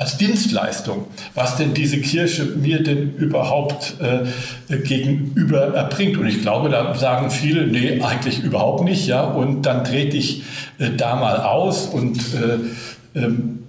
als 0.04 0.18
Dienstleistung, 0.18 1.06
was 1.34 1.56
denn 1.56 1.74
diese 1.74 2.00
Kirche 2.02 2.44
mir 2.46 2.84
denn 2.84 3.16
überhaupt 3.16 3.96
äh, 4.02 4.78
gegenüber 4.78 5.74
erbringt. 5.76 6.18
Und 6.18 6.28
ich 6.28 6.42
glaube, 6.42 6.70
da 6.70 6.94
sagen 6.96 7.30
viele, 7.30 7.68
nee, 7.68 8.02
eigentlich 8.02 8.44
überhaupt 8.44 8.84
nicht. 8.84 9.08
Ja? 9.08 9.24
Und 9.24 9.62
dann 9.64 9.84
trete 9.84 10.18
ich 10.18 10.44
äh, 10.80 10.90
da 10.98 11.16
mal 11.16 11.38
aus. 11.38 11.86
Und, 11.86 12.20
äh, 12.34 13.20
ähm, 13.20 13.60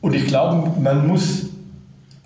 und 0.00 0.14
ich 0.14 0.26
glaube, 0.26 0.80
man 0.80 1.08
muss 1.08 1.45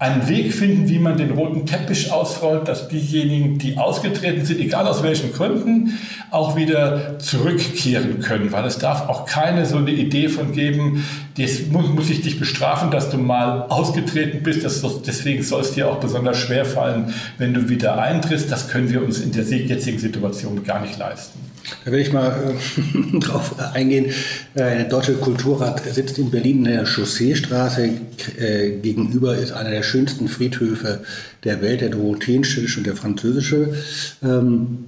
einen 0.01 0.27
Weg 0.31 0.55
finden, 0.55 0.89
wie 0.89 0.99
man 0.99 1.19
den 1.19 1.31
roten 1.31 1.67
Teppich 1.67 2.11
ausrollt, 2.11 2.67
dass 2.67 2.89
diejenigen, 2.89 3.59
die 3.59 3.77
ausgetreten 3.77 4.47
sind, 4.47 4.59
egal 4.59 4.89
aus 4.89 5.03
welchen 5.03 5.31
Gründen, 5.31 5.99
auch 6.31 6.57
wieder 6.57 7.19
zurückkehren 7.19 8.21
können. 8.21 8.51
Weil 8.51 8.65
es 8.65 8.79
darf 8.79 9.11
auch 9.11 9.27
keine 9.27 9.67
so 9.67 9.77
eine 9.77 9.91
Idee 9.91 10.31
von 10.31 10.53
geben, 10.53 11.05
das 11.37 11.67
muss, 11.71 11.91
muss 11.91 12.09
ich 12.09 12.23
dich 12.23 12.39
bestrafen, 12.39 12.91
dass 12.91 13.11
du 13.11 13.19
mal 13.19 13.67
ausgetreten 13.69 14.43
bist. 14.43 14.65
Das, 14.65 14.83
deswegen 15.03 15.43
soll 15.43 15.61
es 15.61 15.73
dir 15.73 15.91
auch 15.91 16.01
besonders 16.01 16.39
schwer 16.39 16.65
fallen, 16.65 17.13
wenn 17.37 17.53
du 17.53 17.69
wieder 17.69 18.01
eintrittst. 18.01 18.51
Das 18.51 18.69
können 18.71 18.89
wir 18.89 19.05
uns 19.05 19.21
in 19.21 19.33
der 19.33 19.45
jetzigen 19.45 19.99
Situation 19.99 20.65
gar 20.65 20.81
nicht 20.81 20.99
leisten. 20.99 21.50
Da 21.85 21.93
will 21.93 22.01
ich 22.01 22.13
mal 22.13 22.55
äh, 22.55 23.19
drauf 23.21 23.59
eingehen. 23.75 24.07
Äh, 24.55 24.77
der 24.77 24.85
Deutsche 24.85 25.15
Kulturrat 25.15 25.83
sitzt 25.85 26.19
in 26.19 26.31
Berlin 26.31 26.59
in 26.59 26.73
der 26.73 26.87
Chausseestraße. 26.87 27.91
Äh, 28.39 28.71
gegenüber 28.83 29.37
ist 29.37 29.53
einer 29.53 29.71
der 29.71 29.83
schönsten 29.83 30.29
Friedhöfe 30.29 31.05
der 31.45 31.63
Welt, 31.63 31.81
der 31.81 31.91
dorotheenstädtische 31.91 32.79
und 32.79 32.87
der 32.87 32.97
französische. 32.97 33.75
Ähm, 34.23 34.85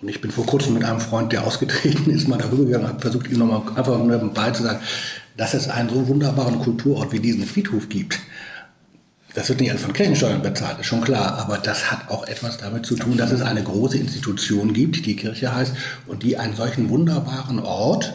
und 0.00 0.08
ich 0.08 0.20
bin 0.20 0.30
vor 0.30 0.46
kurzem 0.46 0.74
mit 0.74 0.84
einem 0.84 1.00
Freund, 1.00 1.32
der 1.32 1.44
ausgetreten 1.44 2.10
ist, 2.10 2.28
mal 2.28 2.38
darüber 2.38 2.64
gegangen, 2.64 2.86
habe 2.86 3.00
versucht, 3.00 3.28
ihm 3.30 3.38
nochmal 3.38 3.62
einfach 3.74 3.98
nur 3.98 4.18
beizusagen, 4.32 4.80
dass 5.36 5.54
es 5.54 5.68
einen 5.68 5.88
so 5.88 6.06
wunderbaren 6.06 6.60
Kulturort 6.60 7.12
wie 7.12 7.18
diesen 7.20 7.44
Friedhof 7.44 7.88
gibt. 7.88 8.18
Das 9.38 9.48
wird 9.48 9.60
nicht 9.60 9.70
alles 9.70 9.84
von 9.84 9.92
Kirchensteuern 9.92 10.42
bezahlt, 10.42 10.80
ist 10.80 10.86
schon 10.86 11.00
klar, 11.00 11.38
aber 11.38 11.58
das 11.58 11.92
hat 11.92 12.10
auch 12.10 12.26
etwas 12.26 12.58
damit 12.58 12.84
zu 12.84 12.96
tun, 12.96 13.16
dass 13.16 13.30
es 13.30 13.40
eine 13.40 13.62
große 13.62 13.96
Institution 13.96 14.72
gibt, 14.72 15.06
die 15.06 15.14
Kirche 15.14 15.54
heißt, 15.54 15.74
und 16.08 16.24
die 16.24 16.36
einen 16.36 16.56
solchen 16.56 16.88
wunderbaren 16.88 17.60
Ort 17.60 18.14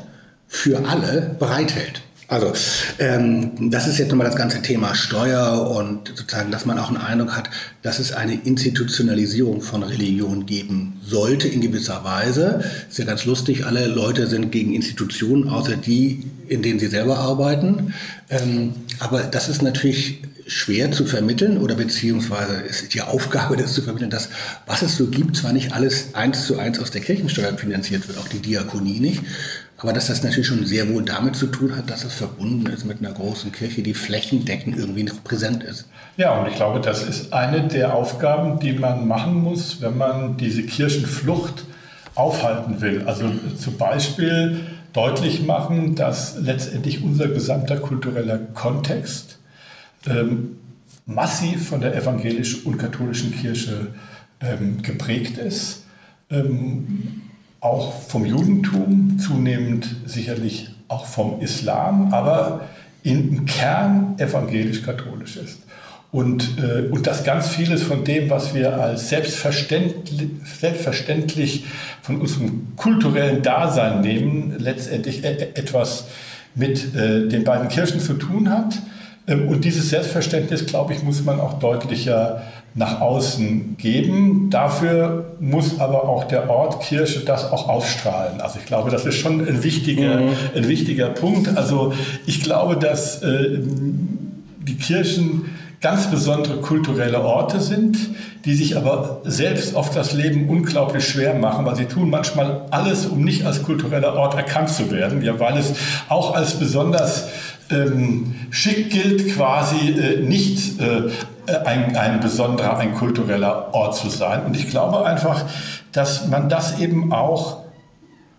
für 0.50 0.86
alle 0.86 1.38
bereithält. 1.40 2.02
Also, 2.28 2.52
ähm, 3.00 3.72
das 3.72 3.88
ist 3.88 4.00
jetzt 4.00 4.10
nochmal 4.10 4.28
das 4.28 4.36
ganze 4.36 4.62
Thema 4.62 4.96
Steuer 4.96 5.72
und 5.72 6.10
sozusagen, 6.10 6.52
dass 6.52 6.66
man 6.66 6.78
auch 6.78 6.90
einen 6.90 6.98
Eindruck 6.98 7.38
hat, 7.38 7.50
dass 7.84 8.00
es 8.00 8.12
eine 8.12 8.34
Institutionalisierung 8.34 9.62
von 9.62 9.84
Religion 9.84 10.46
geben 10.46 11.00
sollte 11.06 11.48
in 11.48 11.62
gewisser 11.62 12.04
Weise. 12.04 12.64
Ist 12.90 13.00
ja 13.00 13.06
ganz 13.06 13.24
lustig, 13.24 13.66
alle 13.66 13.88
Leute 13.88 14.28
sind 14.28 14.52
gegen 14.52 14.74
Institutionen, 14.74 15.48
außer 15.48 15.78
die, 15.78 16.24
in 16.50 16.62
denen 16.62 16.80
sie 16.80 16.88
selber 16.88 17.20
arbeiten. 17.20 17.94
Ähm, 18.30 18.74
aber 19.00 19.22
das 19.24 19.48
ist 19.48 19.62
natürlich 19.62 20.22
schwer 20.48 20.92
zu 20.92 21.06
vermitteln 21.06 21.58
oder 21.58 21.76
beziehungsweise 21.76 22.56
ist 22.56 22.94
die 22.94 23.02
Aufgabe, 23.02 23.58
das 23.58 23.74
zu 23.74 23.82
vermitteln, 23.82 24.10
dass 24.10 24.30
was 24.66 24.82
es 24.82 24.98
so 24.98 25.08
gibt, 25.08 25.36
zwar 25.38 25.54
nicht 25.54 25.74
alles 25.74 26.14
eins 26.14 26.46
zu 26.46 26.60
eins 26.60 26.80
aus 26.80 26.92
der 26.92 27.02
Kirchensteuer 27.02 27.58
finanziert 27.58 28.08
wird, 28.08 28.18
auch 28.18 28.28
die 28.28 28.40
Diakonie 28.40 29.00
nicht, 29.00 29.22
aber 29.78 29.92
dass 29.92 30.08
das 30.08 30.24
natürlich 30.24 30.48
schon 30.48 30.66
sehr 30.66 30.88
wohl 30.94 31.04
damit 31.04 31.36
zu 31.36 31.48
tun 31.48 31.76
hat, 31.76 31.90
dass 31.90 32.06
es 32.06 32.14
verbunden 32.14 32.68
ist 32.68 32.86
mit 32.86 33.00
einer 33.00 33.12
großen 33.12 33.52
Kirche, 33.52 33.82
die 33.82 33.94
flächendeckend 33.94 34.78
irgendwie 34.78 35.04
noch 35.04 35.24
präsent 35.26 35.64
ist. 35.64 35.88
Ja, 36.16 36.40
und 36.40 36.48
ich 36.50 36.56
glaube, 36.56 36.80
das 36.80 37.04
ist 37.04 37.34
eine 37.34 37.68
der 37.68 37.94
Aufgaben, 37.94 38.60
die 38.60 38.74
man 38.74 39.08
machen 39.08 39.36
muss, 39.36 39.82
wenn 39.82 39.98
man 39.98 40.38
diese 40.38 40.64
Kirchenflucht 40.64 41.66
aufhalten 42.16 42.80
will. 42.80 43.04
Also 43.06 43.26
zum 43.60 43.78
Beispiel 43.78 44.62
deutlich 44.94 45.46
machen, 45.46 45.96
dass 45.96 46.38
letztendlich 46.40 47.04
unser 47.04 47.28
gesamter 47.28 47.78
kultureller 47.78 48.38
Kontext 48.38 49.38
ähm, 50.08 50.58
massiv 51.06 51.70
von 51.70 51.82
der 51.82 51.96
evangelischen 51.96 52.64
und 52.64 52.78
katholischen 52.78 53.32
Kirche 53.32 53.88
ähm, 54.40 54.82
geprägt 54.82 55.38
ist, 55.38 55.86
ähm, 56.30 57.22
auch 57.60 58.02
vom 58.02 58.26
Judentum, 58.26 59.18
zunehmend 59.20 59.88
sicherlich 60.06 60.70
auch 60.88 61.06
vom 61.06 61.40
Islam, 61.42 62.14
aber 62.14 62.68
im 63.04 63.46
Kern 63.46 64.16
evangelisch-katholisch 64.18 65.38
ist. 65.38 65.60
Und, 66.12 66.58
äh, 66.60 66.90
und 66.90 67.08
dass 67.08 67.24
ganz 67.24 67.48
vieles 67.48 67.82
von 67.82 68.04
dem, 68.04 68.30
was 68.30 68.54
wir 68.54 68.80
als 68.80 69.10
selbstverständlich, 69.10 70.30
selbstverständlich 70.60 71.66
von 72.02 72.22
unserem 72.22 72.76
kulturellen 72.76 73.42
Dasein 73.42 74.02
nehmen, 74.02 74.56
letztendlich 74.60 75.24
e 75.24 75.28
etwas 75.56 76.06
mit 76.54 76.96
äh, 76.96 77.28
den 77.28 77.44
beiden 77.44 77.68
Kirchen 77.68 78.00
zu 78.00 78.14
tun 78.14 78.50
hat 78.50 78.80
und 79.28 79.64
dieses 79.64 79.90
Selbstverständnis, 79.90 80.66
glaube 80.66 80.94
ich, 80.94 81.04
muss 81.04 81.24
man 81.24 81.40
auch 81.40 81.60
deutlicher 81.60 82.42
nach 82.76 83.02
außen 83.02 83.78
geben. 83.78 84.50
Dafür 84.50 85.36
muss 85.40 85.80
aber 85.80 86.10
auch 86.10 86.26
der 86.26 86.50
Ort 86.50 86.82
Kirche 86.82 87.22
das 87.22 87.52
auch 87.52 87.70
ausstrahlen. 87.70 88.42
Also 88.42 88.60
ich 88.60 88.66
glaube, 88.66 88.90
das 88.90 89.06
ist 89.06 89.16
schon 89.16 89.48
ein 89.48 89.64
wichtiger, 89.64 90.22
mhm. 90.22 90.32
ein 90.56 90.68
wichtiger 90.68 91.10
Punkt. 91.10 91.56
Also 91.56 91.94
ich 92.26 92.42
glaube, 92.42 92.76
dass 92.76 93.22
äh, 93.22 93.60
die 94.60 94.76
Kirchen 94.76 95.46
ganz 95.82 96.10
besondere 96.10 96.62
kulturelle 96.62 97.22
Orte 97.22 97.60
sind, 97.60 97.98
die 98.46 98.56
sich 98.56 98.78
aber 98.78 99.22
selbst 99.26 99.76
oft 99.76 99.96
das 99.96 100.14
Leben 100.14 100.50
unglaublich 100.50 101.06
schwer 101.06 101.34
machen, 101.36 101.66
weil 101.66 101.76
sie 101.76 101.86
tun 101.86 102.10
manchmal 102.10 102.62
alles, 102.72 103.06
um 103.06 103.24
nicht 103.24 103.46
als 103.46 103.64
kultureller 103.64 104.16
Ort 104.16 104.36
erkannt 104.36 104.70
zu 104.70 104.92
werden, 104.92 105.22
ja, 105.22 105.40
weil 105.40 105.58
es 105.58 105.74
auch 106.08 106.36
als 106.36 106.58
besonders 106.58 107.28
ähm, 107.70 108.36
schick 108.50 108.90
gilt, 108.92 109.36
quasi 109.36 109.90
äh, 109.90 110.22
nicht 110.22 110.80
äh, 110.80 111.10
ein, 111.66 111.96
ein 111.96 112.20
besonderer, 112.20 112.78
ein 112.78 112.94
kultureller 112.94 113.74
Ort 113.74 113.96
zu 113.96 114.10
sein. 114.10 114.46
Und 114.46 114.56
ich 114.56 114.70
glaube 114.70 115.06
einfach, 115.06 115.46
dass 115.92 116.28
man 116.28 116.50
das 116.50 116.80
eben 116.80 117.14
auch 117.14 117.64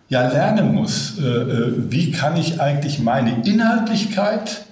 ja 0.07 0.27
lernen 0.27 0.73
muss. 0.73 1.19
Äh, 1.19 1.25
äh 1.25 1.73
wie 1.91 2.11
kann 2.11 2.37
ich 2.37 2.61
eigentlich 2.61 2.99
meine 2.99 3.45
Inhaltlichkeit 3.45 4.65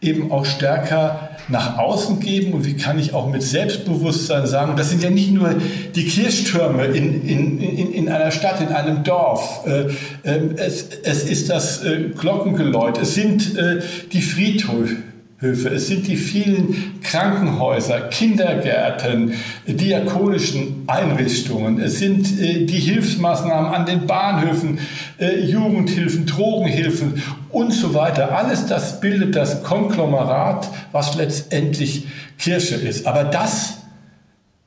eben 0.00 0.30
auch 0.30 0.44
stärker 0.44 1.30
nach 1.48 1.78
außen 1.78 2.20
geben. 2.20 2.52
Und 2.52 2.64
wie 2.64 2.76
kann 2.76 2.98
ich 2.98 3.14
auch 3.14 3.28
mit 3.30 3.42
Selbstbewusstsein 3.42 4.46
sagen, 4.46 4.76
das 4.76 4.90
sind 4.90 5.02
ja 5.02 5.10
nicht 5.10 5.32
nur 5.32 5.54
die 5.94 6.04
Kirchtürme 6.04 6.84
in, 6.84 7.26
in, 7.26 7.60
in, 7.60 7.92
in 7.92 8.08
einer 8.08 8.30
Stadt, 8.30 8.60
in 8.60 8.68
einem 8.68 9.02
Dorf, 9.02 9.66
äh, 9.66 9.86
äh, 10.22 10.54
es, 10.56 10.88
es 11.02 11.24
ist 11.24 11.50
das 11.50 11.84
äh, 11.84 12.10
Glockengeläut, 12.16 12.98
es 12.98 13.14
sind 13.14 13.56
äh, 13.56 13.80
die 14.12 14.22
Friedhöfe, 14.22 14.96
Höfe. 15.40 15.68
Es 15.68 15.86
sind 15.86 16.08
die 16.08 16.16
vielen 16.16 17.00
Krankenhäuser, 17.00 18.00
Kindergärten, 18.08 19.34
diakonischen 19.68 20.82
Einrichtungen. 20.88 21.80
Es 21.80 22.00
sind 22.00 22.40
äh, 22.40 22.66
die 22.66 22.80
Hilfsmaßnahmen 22.80 23.72
an 23.72 23.86
den 23.86 24.08
Bahnhöfen, 24.08 24.80
äh, 25.20 25.38
Jugendhilfen, 25.44 26.26
Drogenhilfen 26.26 27.22
und 27.50 27.72
so 27.72 27.94
weiter. 27.94 28.36
Alles 28.36 28.66
das 28.66 29.00
bildet 29.00 29.36
das 29.36 29.62
Konglomerat, 29.62 30.68
was 30.90 31.14
letztendlich 31.14 32.08
Kirche 32.36 32.74
ist. 32.74 33.06
Aber 33.06 33.22
das 33.22 33.78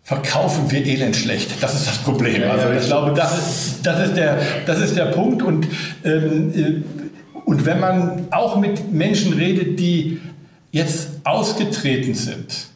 verkaufen 0.04 0.72
wir 0.72 0.86
elend 0.86 1.18
schlecht. 1.18 1.51
Das 1.62 1.75
ist 1.75 1.86
das 1.86 1.98
Problem. 1.98 2.44
Also 2.50 2.72
ich 2.72 2.86
glaube, 2.86 3.13
das 3.13 3.38
ist, 3.38 3.86
das 3.86 4.08
ist, 4.08 4.16
der, 4.16 4.40
das 4.66 4.80
ist 4.80 4.96
der 4.96 5.08
Punkt. 5.08 5.44
Und, 5.44 5.68
ähm, 6.06 6.54
äh, 6.56 7.40
und 7.44 7.66
wenn 7.66 7.82
man 7.82 8.28
auch 8.32 8.58
mit 8.58 8.94
Menschen 8.94 9.34
redet, 9.34 9.78
die 9.78 10.11
jetzt 10.72 11.10
ausgetreten 11.24 12.13
sind, 12.13 12.72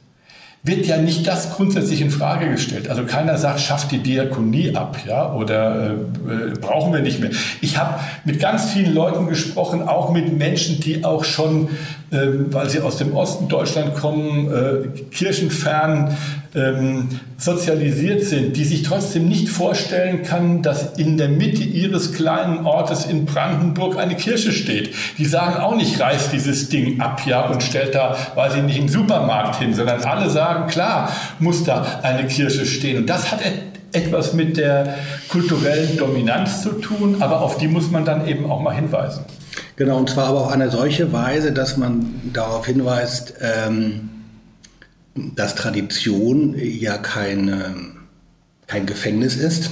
wird 0.66 0.88
ja 0.88 0.98
nicht 0.98 1.28
das 1.28 1.56
grundsätzlich 1.56 2.02
in 2.02 2.10
Frage 2.10 2.50
gestellt. 2.50 2.90
Also 2.90 3.06
keiner 3.06 3.38
sagt, 3.38 3.60
schafft 3.60 3.92
die 3.92 4.00
Diakonie 4.00 4.75
ab, 4.75 4.98
ja, 5.08 5.32
oder 5.32 5.92
äh, 5.92 6.58
brauchen 6.60 6.92
wir 6.92 7.02
nicht 7.02 7.20
mehr. 7.20 7.30
Ich 7.62 7.78
habe 7.78 8.00
mit 8.24 8.40
ganz 8.40 8.72
vielen 8.72 8.94
Leuten 8.96 9.28
gesprochen, 9.28 9.84
auch 9.84 10.12
mit 10.12 10.36
Menschen, 10.36 10.80
die 10.80 11.06
auch 11.06 11.24
schon, 11.24 11.70
äh, 12.10 12.18
weil 12.50 12.68
sie 12.68 12.80
aus 12.80 12.98
dem 12.98 13.14
Osten 13.14 13.48
Deutschland 13.48 13.94
kommen, 13.94 14.52
äh, 14.52 14.88
kirchenfern 15.12 16.18
ähm, 16.55 17.09
sozialisiert 17.38 18.24
sind, 18.24 18.55
die 18.55 18.63
sich 18.63 18.83
trotzdem 18.83 19.27
nicht 19.27 19.50
vorstellen 19.50 20.24
kann, 20.24 20.62
dass 20.62 20.97
in 20.97 21.17
der 21.17 21.27
Mitte 21.27 21.63
ihres 21.63 22.13
kleinen 22.13 22.65
Ortes 22.65 23.05
in 23.05 23.25
Brandenburg 23.25 23.97
eine 23.97 24.15
Kirche 24.15 24.51
steht. 24.51 24.95
Die 25.17 25.25
sagen 25.25 25.57
auch 25.57 25.75
nicht, 25.75 26.00
reißt 26.00 26.31
dieses 26.31 26.69
Ding 26.69 27.01
ab, 27.01 27.21
ja, 27.25 27.45
und 27.47 27.62
stellt 27.62 27.93
da, 27.93 28.15
weiß 28.35 28.55
ich 28.55 28.63
nicht, 28.63 28.79
einen 28.79 28.89
Supermarkt 28.89 29.57
hin, 29.57 29.74
sondern 29.74 30.01
alle 30.03 30.29
sagen, 30.29 30.67
klar, 30.67 31.12
muss 31.39 31.63
da 31.63 32.00
eine 32.01 32.27
Kirche 32.27 32.65
stehen. 32.65 33.00
Und 33.00 33.09
das 33.09 33.31
hat 33.31 33.41
etwas 33.91 34.33
mit 34.33 34.57
der 34.57 34.95
kulturellen 35.29 35.97
Dominanz 35.97 36.62
zu 36.62 36.71
tun, 36.74 37.17
aber 37.19 37.41
auf 37.41 37.57
die 37.57 37.67
muss 37.67 37.91
man 37.91 38.05
dann 38.05 38.27
eben 38.27 38.50
auch 38.50 38.62
mal 38.62 38.75
hinweisen. 38.75 39.25
Genau, 39.75 39.97
und 39.97 40.09
zwar 40.09 40.27
aber 40.27 40.41
auf 40.41 40.51
eine 40.51 40.69
solche 40.69 41.12
Weise, 41.12 41.51
dass 41.51 41.75
man 41.75 42.21
darauf 42.33 42.65
hinweist, 42.65 43.33
ähm 43.41 44.09
dass 45.15 45.55
Tradition 45.55 46.55
ja 46.57 46.98
keine, 46.98 47.75
kein 48.67 48.86
Gefängnis 48.86 49.36
ist, 49.36 49.72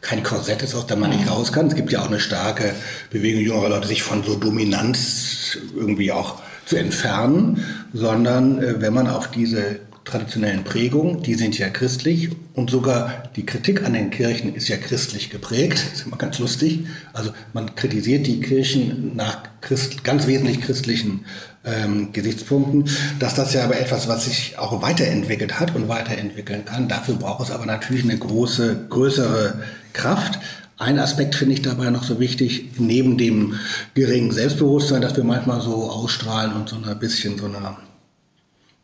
kein 0.00 0.22
Korsett 0.22 0.62
ist, 0.62 0.74
aus 0.74 0.86
dem 0.86 1.00
man 1.00 1.10
nicht 1.10 1.28
raus 1.30 1.52
kann. 1.52 1.66
Es 1.66 1.74
gibt 1.74 1.92
ja 1.92 2.00
auch 2.00 2.08
eine 2.08 2.20
starke 2.20 2.74
Bewegung 3.10 3.42
jüngerer 3.42 3.68
Leute, 3.68 3.88
sich 3.88 4.02
von 4.02 4.24
so 4.24 4.36
Dominanz 4.36 5.58
irgendwie 5.76 6.12
auch 6.12 6.40
zu 6.64 6.76
entfernen, 6.76 7.64
sondern 7.92 8.62
äh, 8.62 8.80
wenn 8.80 8.94
man 8.94 9.08
auf 9.08 9.30
diese 9.30 9.80
traditionellen 10.08 10.64
Prägungen, 10.64 11.22
die 11.22 11.34
sind 11.34 11.58
ja 11.58 11.68
christlich 11.68 12.30
und 12.54 12.70
sogar 12.70 13.24
die 13.36 13.46
Kritik 13.46 13.84
an 13.84 13.92
den 13.92 14.10
Kirchen 14.10 14.54
ist 14.54 14.68
ja 14.68 14.76
christlich 14.76 15.30
geprägt. 15.30 15.74
Das 15.74 16.00
ist 16.00 16.06
immer 16.06 16.16
ganz 16.16 16.38
lustig. 16.38 16.86
Also 17.12 17.30
man 17.52 17.74
kritisiert 17.74 18.26
die 18.26 18.40
Kirchen 18.40 19.14
nach 19.14 19.42
Christ, 19.60 20.02
ganz 20.04 20.26
wesentlich 20.26 20.60
christlichen 20.60 21.24
ähm, 21.64 22.12
Gesichtspunkten, 22.12 22.88
dass 23.18 23.34
das 23.34 23.52
ja 23.52 23.64
aber 23.64 23.78
etwas, 23.78 24.08
was 24.08 24.24
sich 24.24 24.58
auch 24.58 24.82
weiterentwickelt 24.82 25.60
hat 25.60 25.74
und 25.74 25.88
weiterentwickeln 25.88 26.64
kann. 26.64 26.88
Dafür 26.88 27.14
braucht 27.14 27.44
es 27.44 27.50
aber 27.50 27.66
natürlich 27.66 28.04
eine 28.04 28.18
große, 28.18 28.86
größere 28.88 29.62
Kraft. 29.92 30.38
Ein 30.78 30.98
Aspekt 30.98 31.34
finde 31.34 31.54
ich 31.54 31.62
dabei 31.62 31.90
noch 31.90 32.04
so 32.04 32.20
wichtig, 32.20 32.70
neben 32.78 33.18
dem 33.18 33.54
geringen 33.94 34.30
Selbstbewusstsein, 34.30 35.02
das 35.02 35.16
wir 35.16 35.24
manchmal 35.24 35.60
so 35.60 35.90
ausstrahlen 35.90 36.52
und 36.52 36.68
so 36.68 36.76
ein 36.76 36.98
bisschen 36.98 37.36
so 37.36 37.46
eine, 37.46 37.76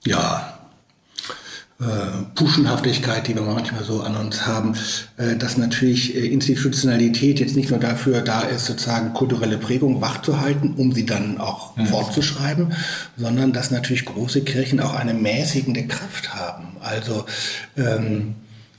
ja, 0.04 0.53
Puschenhaftigkeit, 2.36 3.26
die 3.26 3.34
wir 3.34 3.42
manchmal 3.42 3.82
so 3.82 4.00
an 4.02 4.16
uns 4.16 4.46
haben, 4.46 4.74
äh, 5.16 5.36
dass 5.36 5.56
natürlich 5.56 6.14
äh, 6.14 6.26
Institutionalität 6.26 7.40
jetzt 7.40 7.56
nicht 7.56 7.70
nur 7.70 7.80
dafür 7.80 8.20
da 8.20 8.42
ist, 8.42 8.66
sozusagen 8.66 9.12
kulturelle 9.12 9.58
Prägung 9.58 10.00
wachzuhalten, 10.00 10.74
um 10.76 10.92
sie 10.92 11.04
dann 11.04 11.38
auch 11.38 11.76
mhm. 11.76 11.86
fortzuschreiben, 11.86 12.72
sondern 13.16 13.52
dass 13.52 13.72
natürlich 13.72 14.04
große 14.04 14.42
Kirchen 14.42 14.78
auch 14.78 14.94
eine 14.94 15.14
mäßigende 15.14 15.86
Kraft 15.86 16.34
haben. 16.34 16.76
Also 16.80 17.26
ähm, 17.76 18.36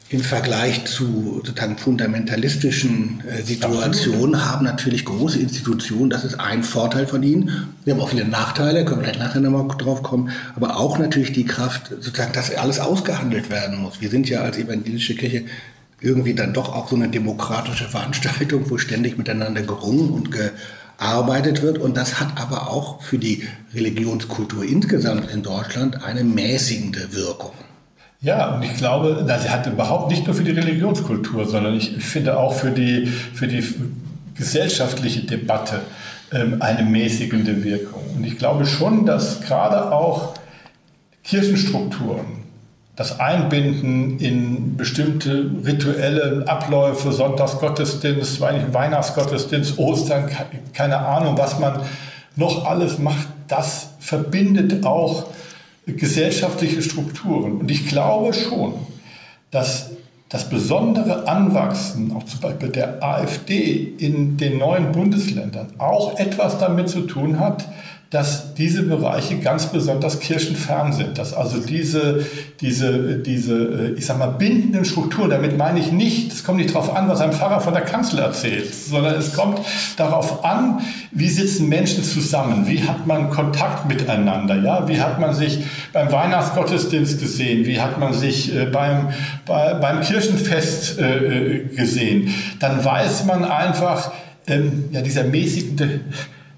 im 0.10 0.22
Vergleich 0.22 0.86
zu 0.86 1.42
sozusagen 1.44 1.78
fundamentalistischen 1.78 3.24
äh, 3.28 3.42
Situationen 3.42 4.46
haben 4.46 4.64
natürlich 4.64 5.04
große 5.04 5.40
Institutionen, 5.40 6.12
das 6.12 6.24
ist 6.24 6.40
ein 6.40 6.64
Vorteil 6.64 7.08
von 7.08 7.24
ihnen. 7.24 7.74
Wir 7.86 7.96
haben 7.96 8.02
auch 8.02 8.10
viele 8.10 8.26
Nachteile, 8.26 8.86
können 8.86 9.02
wir 9.02 9.06
vielleicht 9.06 9.20
nachher 9.20 9.42
nochmal 9.42 9.68
drauf 9.78 10.04
kommen, 10.04 10.30
aber 10.56 10.78
auch 10.78 11.00
natürlich 11.00 11.32
die 11.32 11.46
Kraft, 11.46 11.90
sozusagen, 11.90 12.34
dass 12.34 12.54
alles 12.56 12.80
ausgehandelt 12.80 13.50
werden 13.50 13.80
muss. 13.80 14.00
Wir 14.00 14.10
sind 14.10 14.30
ja 14.30 14.42
als 14.42 14.58
evangelische 14.58 15.16
Kirche 15.16 15.46
irgendwie 16.02 16.36
dann 16.36 16.54
doch 16.54 16.76
auch 16.76 16.88
so 16.88 16.96
eine 16.96 17.10
demokratische 17.10 17.86
Veranstaltung, 17.86 18.70
wo 18.70 18.78
ständig 18.78 19.18
miteinander 19.18 19.64
gerungen 19.64 20.12
und 20.12 20.30
gearbeitet 20.30 21.64
wird. 21.64 21.80
Und 21.80 21.98
das 21.98 22.20
hat 22.20 22.40
aber 22.40 22.70
auch 22.70 23.02
für 23.02 23.18
die 23.18 23.48
Religionskultur 23.74 24.64
insgesamt 24.64 25.32
in 25.32 25.42
Deutschland 25.42 26.04
eine 26.04 26.24
mäßigende 26.24 27.14
Wirkung. 27.14 27.54
Ja, 28.26 28.56
und 28.56 28.64
ich 28.64 28.76
glaube, 28.76 29.24
das 29.28 29.48
hat 29.50 29.68
überhaupt 29.68 30.10
nicht 30.10 30.26
nur 30.26 30.36
für 30.36 30.44
die 30.44 30.50
Religionskultur, 30.50 31.46
sondern 31.46 31.76
ich, 31.76 31.92
finde 32.04 32.40
auch 32.40 32.54
für 32.54 32.72
die, 32.72 33.06
für 33.06 33.48
die 33.48 33.64
gesellschaftliche 34.34 35.22
Debatte 35.22 35.82
ähm, 36.34 36.60
eine 36.60 36.82
mäßigende 36.82 37.64
Wirkung. 37.64 38.02
Und 38.16 38.24
ich 38.26 38.40
glaube 38.40 38.66
schon, 38.66 39.06
dass 39.06 39.42
gerade 39.42 39.92
auch 39.92 40.34
Kirchenstrukturen, 41.24 42.26
das 42.96 43.20
Einbinden 43.20 44.18
in 44.18 44.76
bestimmte 44.76 45.52
rituelle 45.64 46.46
Abläufe, 46.48 47.12
Sonntagsgottesdienst, 47.12 48.42
Weihnachtsgottesdienst, 48.42 49.78
Ostern, 49.78 50.32
keine 50.74 50.98
Ahnung, 50.98 51.38
was 51.38 51.60
man 51.60 51.80
noch 52.36 52.66
alles 52.66 52.98
macht, 52.98 53.28
das 53.48 53.90
verbindet 54.00 54.84
auch 54.84 55.26
gesellschaftliche 55.86 56.82
Strukturen. 56.82 57.58
Und 57.58 57.72
ich 57.72 57.88
glaube 57.88 58.34
schon, 58.34 58.74
dass 59.52 59.92
das 60.30 60.50
besondere 60.50 61.28
Anwachsen, 61.28 62.12
auch 62.12 62.24
zum 62.24 62.40
Beispiel 62.40 62.70
der 62.70 63.04
AfD 63.04 63.94
in 63.98 64.38
den 64.38 64.58
neuen 64.58 64.92
Bundesländern, 64.92 65.68
auch 65.78 66.18
etwas 66.18 66.58
damit 66.58 66.90
zu 66.90 67.02
tun 67.02 67.40
hat, 67.40 67.68
dass 68.12 68.54
diese 68.54 68.84
Bereiche 68.84 69.40
ganz 69.40 69.68
besonders 69.68 70.20
kirchenfern 70.20 70.94
sind. 70.94 71.18
Dass 71.18 71.34
also 71.34 71.58
diese, 71.58 72.26
diese, 72.62 73.18
diese, 73.18 73.56
äh, 73.56 73.92
ich 73.98 74.06
sag 74.06 74.20
mal, 74.20 74.28
bindenden 74.28 74.86
Strukturen, 74.86 75.32
damit 75.32 75.58
meine 75.58 75.80
ich 75.80 75.92
nicht, 75.92 76.32
es 76.32 76.44
kommt 76.44 76.60
nicht 76.60 76.74
darauf 76.74 76.96
an, 76.96 77.10
was 77.10 77.20
ein 77.22 77.34
Pfarrer 77.34 77.60
von 77.62 77.74
der 77.74 77.82
Kanzel 77.82 78.20
erzählt, 78.20 78.74
sondern 78.74 79.16
es 79.16 79.34
kommt 79.34 79.60
darauf 79.98 80.46
an, 80.46 80.82
wie 81.12 81.30
sitzen 81.30 81.68
Menschen 81.68 82.04
zusammen, 82.04 82.68
wie 82.68 82.84
hat 82.84 83.08
man 83.08 83.32
Kontakt 83.32 83.88
miteinander, 83.88 84.56
ja, 84.56 84.88
wie 84.88 85.02
hat 85.02 85.20
man 85.20 85.34
sich 85.34 85.64
beim 85.92 86.12
Weihnachtsgottesdienst 86.12 87.20
gesehen, 87.20 87.66
wie 87.66 87.82
hat 87.82 88.00
man 88.00 88.14
sich 88.14 88.56
äh, 88.56 88.66
beim, 88.66 89.10
bei, 89.46 89.74
beim 89.74 90.02
Kirchenfest 90.02 91.00
äh, 91.00 91.66
gesehen. 91.76 92.34
Dann 92.60 92.84
weiß 92.86 93.26
man 93.26 93.44
einfach, 93.44 94.12
ähm, 94.48 94.86
ja, 94.92 95.02
dieser 95.02 95.24
mäßigende 95.24 96.02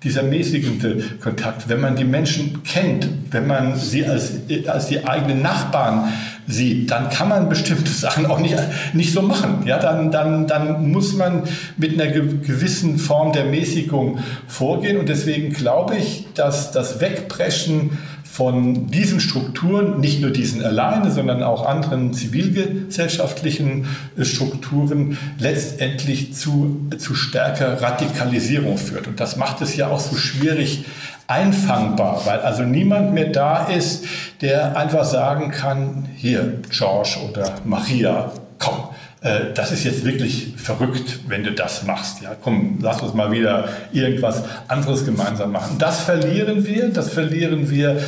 dieser 0.03 0.21
mäßigende 0.21 1.03
Kontakt, 1.21 1.69
wenn 1.69 1.81
man 1.81 1.95
die 1.95 2.03
Menschen 2.03 2.63
kennt, 2.63 3.07
wenn 3.31 3.47
man 3.47 3.75
sie 3.75 4.05
als, 4.05 4.33
als 4.67 4.87
die 4.87 5.05
eigenen 5.05 5.41
Nachbarn 5.41 6.13
sieht, 6.47 6.91
dann 6.91 7.09
kann 7.09 7.29
man 7.29 7.49
bestimmte 7.49 7.91
Sachen 7.91 8.25
auch 8.25 8.39
nicht, 8.39 8.55
nicht 8.93 9.11
so 9.11 9.21
machen. 9.21 9.63
Ja, 9.65 9.79
dann, 9.79 10.11
dann, 10.11 10.47
dann 10.47 10.91
muss 10.91 11.13
man 11.13 11.43
mit 11.77 11.99
einer 11.99 12.11
gewissen 12.11 12.97
Form 12.97 13.33
der 13.33 13.45
Mäßigung 13.45 14.19
vorgehen. 14.47 14.97
Und 14.97 15.09
deswegen 15.09 15.51
glaube 15.51 15.97
ich, 15.97 16.27
dass 16.35 16.71
das 16.71 17.01
Wegpreschen 17.01 17.97
von 18.37 18.85
diesen 18.91 19.19
Strukturen, 19.19 19.99
nicht 19.99 20.21
nur 20.21 20.29
diesen 20.29 20.63
alleine, 20.63 21.09
sondern 21.09 21.41
auch 21.41 21.65
anderen 21.65 22.13
zivilgesellschaftlichen 22.13 23.87
äh, 24.15 24.25
Strukturen 24.25 25.17
letztendlich 25.39 26.35
zu, 26.35 26.87
zu 26.99 27.15
stärker 27.15 27.81
Radikalisierung 27.81 28.77
führt. 28.77 29.07
Und 29.07 29.19
das 29.19 29.37
macht 29.37 29.61
es 29.61 29.75
ja 29.75 29.87
auch 29.87 29.99
so 29.99 30.15
schwierig 30.15 30.85
einfangbar, 31.25 32.21
weil 32.25 32.41
also 32.41 32.61
niemand 32.61 33.11
mehr 33.11 33.29
da 33.29 33.65
ist, 33.65 34.05
der 34.41 34.77
einfach 34.77 35.03
sagen 35.03 35.49
kann, 35.49 36.07
hier, 36.15 36.61
George 36.69 37.17
oder 37.27 37.55
Maria, 37.65 38.31
komm, 38.59 38.83
äh, 39.21 39.53
das 39.55 39.71
ist 39.71 39.83
jetzt 39.83 40.05
wirklich 40.05 40.53
verrückt, 40.57 41.21
wenn 41.27 41.43
du 41.43 41.51
das 41.51 41.83
machst. 41.83 42.21
Ja, 42.21 42.35
komm, 42.39 42.77
lass 42.81 43.01
uns 43.01 43.13
mal 43.13 43.31
wieder 43.31 43.69
irgendwas 43.91 44.43
anderes 44.67 45.05
gemeinsam 45.05 45.51
machen. 45.51 45.77
Das 45.79 46.01
verlieren 46.01 46.65
wir, 46.65 46.89
das 46.89 47.09
verlieren 47.09 47.69
wir 47.69 47.99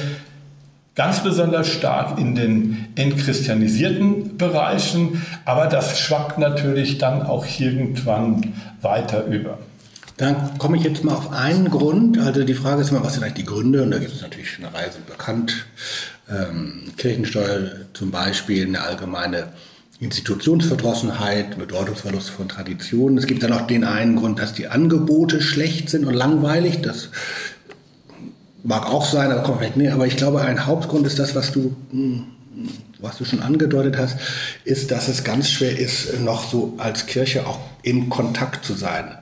ganz 0.99 1.23
besonders 1.23 1.69
stark 1.69 2.19
in 2.19 2.35
den 2.35 2.87
entchristianisierten 2.95 4.35
Bereichen, 4.35 5.25
aber 5.45 5.67
das 5.67 5.97
schwappt 5.97 6.37
natürlich 6.37 6.97
dann 6.97 7.21
auch 7.21 7.45
irgendwann 7.57 8.53
weiter 8.81 9.25
über. 9.27 9.59
Dann 10.17 10.57
komme 10.57 10.75
ich 10.75 10.83
jetzt 10.83 11.05
mal 11.05 11.15
auf 11.15 11.31
einen 11.31 11.69
Grund. 11.69 12.19
Also 12.19 12.43
die 12.43 12.53
Frage 12.53 12.81
ist 12.81 12.91
immer, 12.91 13.01
was 13.01 13.13
sind 13.13 13.23
eigentlich 13.23 13.45
die 13.45 13.45
Gründe? 13.45 13.81
Und 13.81 13.91
da 13.91 13.99
gibt 13.99 14.11
es 14.13 14.21
natürlich 14.21 14.57
eine 14.57 14.73
Reihe 14.73 14.89
bekannt. 15.07 15.67
Ähm, 16.29 16.91
Kirchensteuer 16.97 17.71
zum 17.93 18.11
Beispiel, 18.11 18.67
eine 18.67 18.81
allgemeine 18.81 19.53
Institutionsverdrossenheit, 20.01 21.57
Bedeutungsverlust 21.57 22.29
von 22.29 22.49
Traditionen. 22.49 23.17
Es 23.17 23.25
gibt 23.25 23.41
dann 23.41 23.53
auch 23.53 23.67
den 23.67 23.85
einen 23.85 24.17
Grund, 24.17 24.39
dass 24.39 24.51
die 24.51 24.67
Angebote 24.67 25.39
schlecht 25.39 25.89
sind 25.89 26.03
und 26.03 26.13
langweilig. 26.13 26.81
Das 26.81 27.07
mag 28.63 28.87
auch 28.87 29.05
sein, 29.05 29.31
aber 29.31 29.57
vielleicht 29.57 29.77
nicht. 29.77 29.91
Aber 29.91 30.07
ich 30.07 30.17
glaube, 30.17 30.41
ein 30.41 30.65
Hauptgrund 30.65 31.07
ist 31.07 31.19
das, 31.19 31.35
was 31.35 31.51
du 31.51 31.75
hm, 31.91 32.25
was 32.99 33.17
du 33.17 33.25
schon 33.25 33.41
angedeutet 33.41 33.97
hast, 33.97 34.17
ist, 34.65 34.91
dass 34.91 35.07
es 35.07 35.23
ganz 35.23 35.49
schwer 35.49 35.77
ist, 35.77 36.19
noch 36.19 36.49
so 36.49 36.73
als 36.77 37.05
Kirche 37.05 37.47
auch 37.47 37.59
im 37.81 38.09
Kontakt 38.09 38.65
zu 38.65 38.73
sein. 38.73 39.17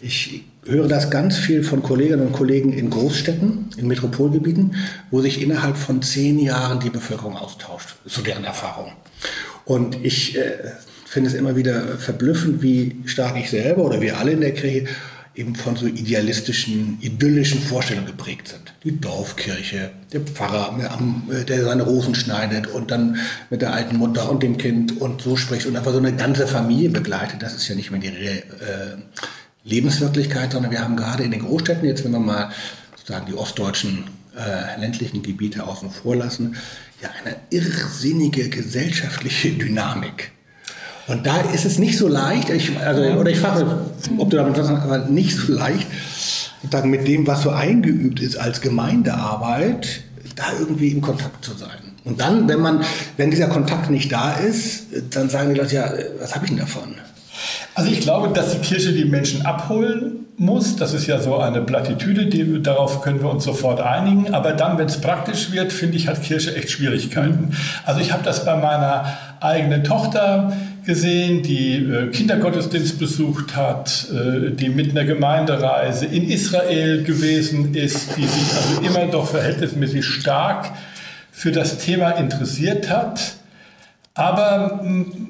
Ich 0.00 0.44
höre 0.64 0.88
das 0.88 1.10
ganz 1.10 1.36
viel 1.36 1.64
von 1.64 1.82
Kolleginnen 1.82 2.26
und 2.26 2.32
Kollegen 2.32 2.72
in 2.72 2.90
Großstädten, 2.90 3.70
in 3.76 3.86
Metropolgebieten, 3.88 4.76
wo 5.10 5.20
sich 5.20 5.42
innerhalb 5.42 5.76
von 5.76 6.02
zehn 6.02 6.38
Jahren 6.38 6.80
die 6.80 6.90
Bevölkerung 6.90 7.36
austauscht. 7.36 7.96
So 8.04 8.22
deren 8.22 8.44
Erfahrung. 8.44 8.92
Und 9.64 10.04
ich 10.04 10.36
äh, 10.36 10.52
finde 11.06 11.30
es 11.30 11.34
immer 11.34 11.56
wieder 11.56 11.98
verblüffend, 11.98 12.62
wie 12.62 12.96
stark 13.06 13.36
ich 13.36 13.50
selber 13.50 13.84
oder 13.84 14.00
wir 14.00 14.18
alle 14.18 14.32
in 14.32 14.40
der 14.40 14.54
Kirche 14.54 14.86
eben 15.36 15.54
von 15.54 15.76
so 15.76 15.86
idealistischen, 15.86 16.98
idyllischen 17.00 17.60
Vorstellungen 17.60 18.06
geprägt 18.06 18.48
sind. 18.48 18.72
Die 18.82 18.98
Dorfkirche, 18.98 19.90
der 20.12 20.22
Pfarrer, 20.22 20.78
der 21.46 21.64
seine 21.64 21.82
Rosen 21.82 22.14
schneidet 22.14 22.66
und 22.66 22.90
dann 22.90 23.18
mit 23.50 23.60
der 23.62 23.72
alten 23.72 23.98
Mutter 23.98 24.30
und 24.30 24.42
dem 24.42 24.56
Kind 24.56 25.00
und 25.00 25.20
so 25.20 25.36
spricht 25.36 25.66
und 25.66 25.76
einfach 25.76 25.92
so 25.92 25.98
eine 25.98 26.16
ganze 26.16 26.46
Familie 26.46 26.88
begleitet. 26.88 27.42
Das 27.42 27.54
ist 27.54 27.68
ja 27.68 27.74
nicht 27.74 27.90
mehr 27.90 28.00
die 28.00 28.08
äh, 28.08 28.96
Lebenswirklichkeit, 29.64 30.52
sondern 30.52 30.72
wir 30.72 30.82
haben 30.82 30.96
gerade 30.96 31.22
in 31.22 31.30
den 31.30 31.40
Großstädten, 31.40 31.86
jetzt 31.86 32.04
wenn 32.04 32.12
wir 32.12 32.20
mal 32.20 32.50
sozusagen 32.96 33.26
die 33.26 33.34
ostdeutschen 33.34 34.04
äh, 34.36 34.80
ländlichen 34.80 35.22
Gebiete 35.22 35.66
außen 35.66 35.90
vor 35.90 36.16
lassen, 36.16 36.56
ja 37.02 37.10
eine 37.22 37.36
irrsinnige 37.50 38.48
gesellschaftliche 38.48 39.50
Dynamik. 39.50 40.32
Und 41.08 41.26
da 41.26 41.36
ist 41.54 41.64
es 41.64 41.78
nicht 41.78 41.98
so 41.98 42.08
leicht, 42.08 42.50
ich, 42.50 42.78
also, 42.78 43.02
oder 43.02 43.30
ich 43.30 43.38
frage, 43.38 43.66
ob 44.18 44.30
du 44.30 44.36
damit 44.36 44.58
was 44.58 44.68
aber 44.68 44.98
nicht 44.98 45.36
so 45.36 45.52
leicht, 45.52 45.86
sozusagen 46.62 46.90
mit 46.90 47.06
dem, 47.06 47.26
was 47.26 47.42
so 47.42 47.50
eingeübt 47.50 48.20
ist 48.20 48.36
als 48.36 48.60
Gemeindearbeit, 48.60 50.02
da 50.34 50.44
irgendwie 50.58 50.88
in 50.88 51.00
Kontakt 51.00 51.44
zu 51.44 51.54
sein. 51.54 51.70
Und 52.04 52.20
dann, 52.20 52.48
wenn 52.48 52.60
man, 52.60 52.84
wenn 53.16 53.30
dieser 53.30 53.48
Kontakt 53.48 53.90
nicht 53.90 54.12
da 54.12 54.32
ist, 54.32 54.86
dann 55.10 55.28
sagen 55.28 55.52
die 55.52 55.60
Leute, 55.60 55.74
ja, 55.74 55.90
was 56.20 56.34
habe 56.34 56.44
ich 56.44 56.50
denn 56.50 56.60
davon? 56.60 56.94
Also 57.74 57.90
ich 57.90 58.00
glaube, 58.00 58.32
dass 58.32 58.52
die 58.52 58.58
Kirche 58.58 58.92
die 58.92 59.04
Menschen 59.04 59.44
abholen 59.44 60.26
muss. 60.36 60.76
Das 60.76 60.94
ist 60.94 61.06
ja 61.06 61.20
so 61.20 61.38
eine 61.38 61.60
Plattitüde, 61.60 62.26
die, 62.26 62.62
darauf 62.62 63.02
können 63.02 63.20
wir 63.20 63.30
uns 63.30 63.44
sofort 63.44 63.80
einigen. 63.80 64.32
Aber 64.32 64.52
dann, 64.52 64.78
wenn 64.78 64.86
es 64.86 65.00
praktisch 65.00 65.52
wird, 65.52 65.72
finde 65.72 65.96
ich, 65.96 66.08
hat 66.08 66.22
Kirche 66.22 66.54
echt 66.56 66.70
Schwierigkeiten. 66.70 67.52
Also 67.84 68.00
ich 68.00 68.12
habe 68.12 68.22
das 68.22 68.44
bei 68.44 68.56
meiner 68.56 69.18
eigenen 69.40 69.84
Tochter 69.84 70.52
gesehen, 70.86 71.42
die 71.42 71.76
äh, 71.76 72.10
Kindergottesdienst 72.10 72.98
besucht 72.98 73.54
hat, 73.54 74.08
äh, 74.10 74.52
die 74.52 74.70
mit 74.70 74.90
einer 74.90 75.04
Gemeindereise 75.04 76.06
in 76.06 76.30
Israel 76.30 77.02
gewesen 77.02 77.74
ist, 77.74 78.16
die 78.16 78.26
sich 78.26 78.56
also 78.56 78.80
immer 78.80 79.10
doch 79.10 79.28
verhältnismäßig 79.28 80.04
stark 80.04 80.70
für 81.32 81.52
das 81.52 81.78
Thema 81.78 82.12
interessiert 82.12 82.88
hat 82.88 83.36
aber 84.16 84.80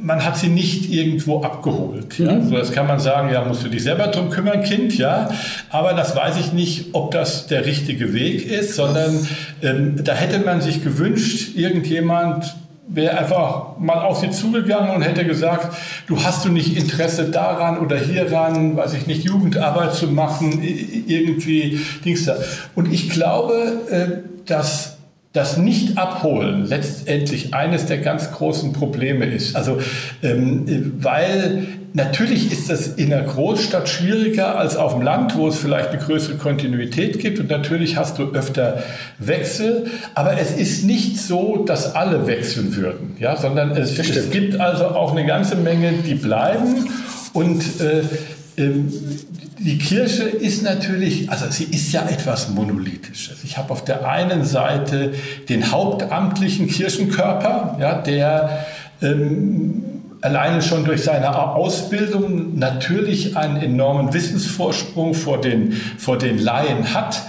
man 0.01 0.25
hat 0.25 0.37
sie 0.37 0.47
nicht 0.47 0.93
irgendwo 0.93 1.43
abgeholt. 1.43 2.21
Ja? 2.21 2.33
Mhm. 2.33 2.43
Also 2.43 2.57
das 2.57 2.73
kann 2.73 2.87
man 2.87 3.01
sagen, 3.01 3.33
ja, 3.33 3.45
musst 3.45 3.65
du 3.65 3.69
dich 3.69 3.83
selber 3.83 4.07
drum 4.07 4.31
kümmern, 4.31 4.63
Kind, 4.63 4.97
ja. 4.97 5.29
Aber 5.71 5.93
das 5.93 6.15
weiß 6.15 6.37
ich 6.39 6.53
nicht, 6.53 6.95
ob 6.95 7.11
das 7.11 7.49
der 7.49 7.67
richtige 7.67 8.15
Weg 8.15 8.49
ist, 8.49 8.77
sondern 8.77 9.27
ähm, 9.61 10.05
da 10.05 10.13
hätte 10.13 10.39
man 10.39 10.61
sich 10.61 10.85
gewünscht, 10.85 11.57
irgendjemand 11.57 12.55
wäre 12.89 13.19
einfach 13.19 13.79
mal 13.79 13.99
auf 13.99 14.21
sie 14.21 14.31
zugegangen 14.31 14.95
und 14.95 15.03
hätte 15.03 15.25
gesagt, 15.25 15.77
du 16.07 16.23
hast 16.23 16.45
du 16.45 16.51
nicht 16.51 16.77
Interesse 16.77 17.31
daran 17.31 17.79
oder 17.79 17.97
hieran, 17.97 18.77
weiß 18.77 18.95
ich 18.95 19.07
nicht, 19.07 19.25
Jugendarbeit 19.25 19.95
zu 19.95 20.09
machen, 20.09 20.63
irgendwie 20.63 21.81
Dings 22.05 22.25
da. 22.25 22.37
Und 22.75 22.93
ich 22.93 23.11
glaube, 23.11 23.55
äh, 23.91 24.47
dass 24.47 24.96
das 25.37 25.59
Nicht-Abholen 25.59 26.67
letztendlich 26.67 27.53
eines 27.53 27.85
der 27.85 27.99
ganz 27.99 28.33
großen 28.33 28.73
Probleme 28.73 29.27
ist. 29.27 29.55
Also, 29.55 29.79
ähm, 30.23 30.95
weil 30.99 31.67
natürlich 31.93 32.51
ist 32.51 32.71
das 32.71 32.89
in 32.89 33.13
einer 33.13 33.23
Großstadt 33.23 33.87
schwieriger 33.87 34.59
als 34.59 34.77
auf 34.77 34.95
dem 34.95 35.03
Land, 35.03 35.37
wo 35.37 35.49
es 35.49 35.59
vielleicht 35.59 35.91
eine 35.91 35.99
größere 35.99 36.37
Kontinuität 36.37 37.19
gibt. 37.19 37.39
Und 37.39 37.51
natürlich 37.51 37.99
hast 37.99 38.19
du 38.19 38.33
öfter 38.33 38.83
Wechsel, 39.19 39.89
aber 40.15 40.39
es 40.41 40.53
ist 40.53 40.85
nicht 40.85 41.19
so, 41.19 41.65
dass 41.67 41.95
alle 41.95 42.27
wechseln 42.27 42.75
würden, 42.75 43.17
ja, 43.19 43.37
sondern 43.37 43.73
es, 43.73 43.99
es 43.99 44.31
gibt 44.31 44.59
also 44.59 44.87
auch 44.87 45.13
eine 45.13 45.27
ganze 45.27 45.57
Menge, 45.57 45.93
die 46.07 46.15
bleiben. 46.15 46.89
Und 47.35 47.63
äh, 47.83 48.03
ähm, 48.57 48.91
die 49.59 49.79
Kirche 49.79 50.25
ist 50.25 50.63
natürlich, 50.63 51.31
also 51.31 51.47
sie 51.51 51.65
ist 51.65 51.93
ja 51.93 52.07
etwas 52.09 52.51
Monolithisches. 52.51 53.39
Ich 53.45 53.57
habe 53.57 53.73
auf 53.73 53.85
der 53.85 54.09
einen 54.09 54.45
Seite 54.45 55.15
den 55.49 55.71
hauptamtlichen 55.71 56.67
Kirchenkörper, 56.67 57.77
ja, 57.81 57.95
der 57.95 58.67
ähm, 59.01 59.85
alleine 60.21 60.63
schon 60.63 60.85
durch 60.85 61.03
seine 61.03 61.55
Ausbildung 61.55 62.59
natürlich 62.59 63.37
einen 63.37 63.57
enormen 63.57 64.13
Wissensvorsprung 64.13 65.15
vor 65.15 65.41
den, 65.41 65.73
vor 65.73 66.19
den 66.19 66.39
Laien 66.39 66.93
hat 66.93 67.23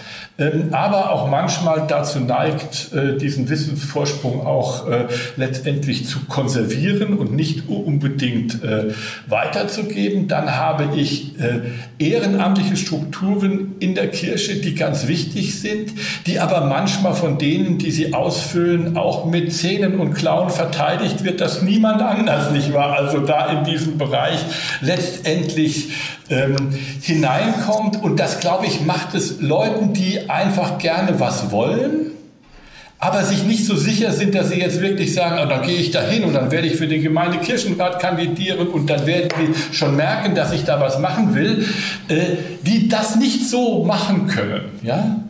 aber 0.71 1.12
auch 1.12 1.30
manchmal 1.30 1.88
dazu 1.88 2.19
neigt, 2.19 2.93
äh, 2.93 3.17
diesen 3.17 3.50
Wissensvorsprung 3.50 4.45
auch 4.45 4.88
äh, 4.88 5.08
letztendlich 5.36 6.06
zu 6.06 6.19
konservieren 6.26 7.17
und 7.17 7.34
nicht 7.34 7.67
unbedingt 7.67 8.63
äh, 8.63 8.93
weiterzugeben. 9.28 10.28
Dann 10.28 10.56
habe 10.56 10.95
ich 10.95 11.34
ehrenamtliche 12.00 12.78
Strukturen 12.78 13.76
in 13.80 13.95
der 13.95 14.10
Kirche, 14.10 14.56
die 14.56 14.76
ganz 14.76 15.08
wichtig 15.08 15.60
sind, 15.60 15.91
die 16.26 16.39
aber 16.39 16.65
manchmal 16.65 17.13
von 17.13 17.38
denen, 17.38 17.78
die 17.78 17.91
sie 17.91 18.13
ausfüllen, 18.13 18.97
auch 18.97 19.26
mit 19.26 19.54
Zähnen 19.54 20.00
und 20.00 20.13
Klauen 20.13 20.50
verteidigt 20.50 21.23
wird, 21.23 21.41
dass 21.41 21.62
niemand 21.62 22.02
anders 22.02 22.52
nicht 22.52 22.73
war. 22.73 22.93
Also 22.93 23.19
da 23.19 23.47
in 23.47 23.63
diesem 23.63 23.97
Bereich 23.97 24.39
letztendlich 24.82 25.89
ähm, 26.30 26.56
hineinkommt. 27.02 28.02
Und 28.02 28.19
das, 28.19 28.39
glaube 28.39 28.65
ich, 28.65 28.82
macht 28.82 29.15
es 29.15 29.39
Leuten, 29.39 29.93
einfach 30.30 30.78
gerne 30.78 31.20
was 31.20 31.52
wollen, 31.52 32.12
aber 33.00 33.24
sich 33.24 33.44
nicht 33.44 33.66
so 33.66 33.76
sicher 33.76 34.12
sind, 34.12 34.34
dass 34.34 34.50
sie 34.50 34.60
jetzt 34.60 34.82
wirklich 34.82 35.13
sagen, 35.13 35.40
oh, 35.44 35.48
dann 35.48 35.62
gehe 35.62 35.78
ich 35.78 35.92
da 35.92 36.02
hin 36.02 36.24
und 36.24 36.34
dann 36.34 36.50
werde 36.50 36.68
ich 36.68 36.78
für 36.78 36.88
den 36.88 37.04
Gemeindekirchenrat 37.04 38.00
kandidieren 38.00 38.68
und 38.68 38.90
dann 38.90 39.06
werden 39.06 39.30
die 39.40 39.76
schon 39.76 39.96
merken, 39.96 40.34
dass 40.34 40.52
ich 40.52 40.63
da 40.63 40.80
was 40.80 40.98
machen 40.98 41.36
will, 41.36 41.66
äh, 42.08 42.38
die 42.63 42.88
das 42.88 43.16
nicht 43.16 43.48
so 43.48 43.84
machen 43.84 44.26
können. 44.26 44.62
Ja? 44.82 45.24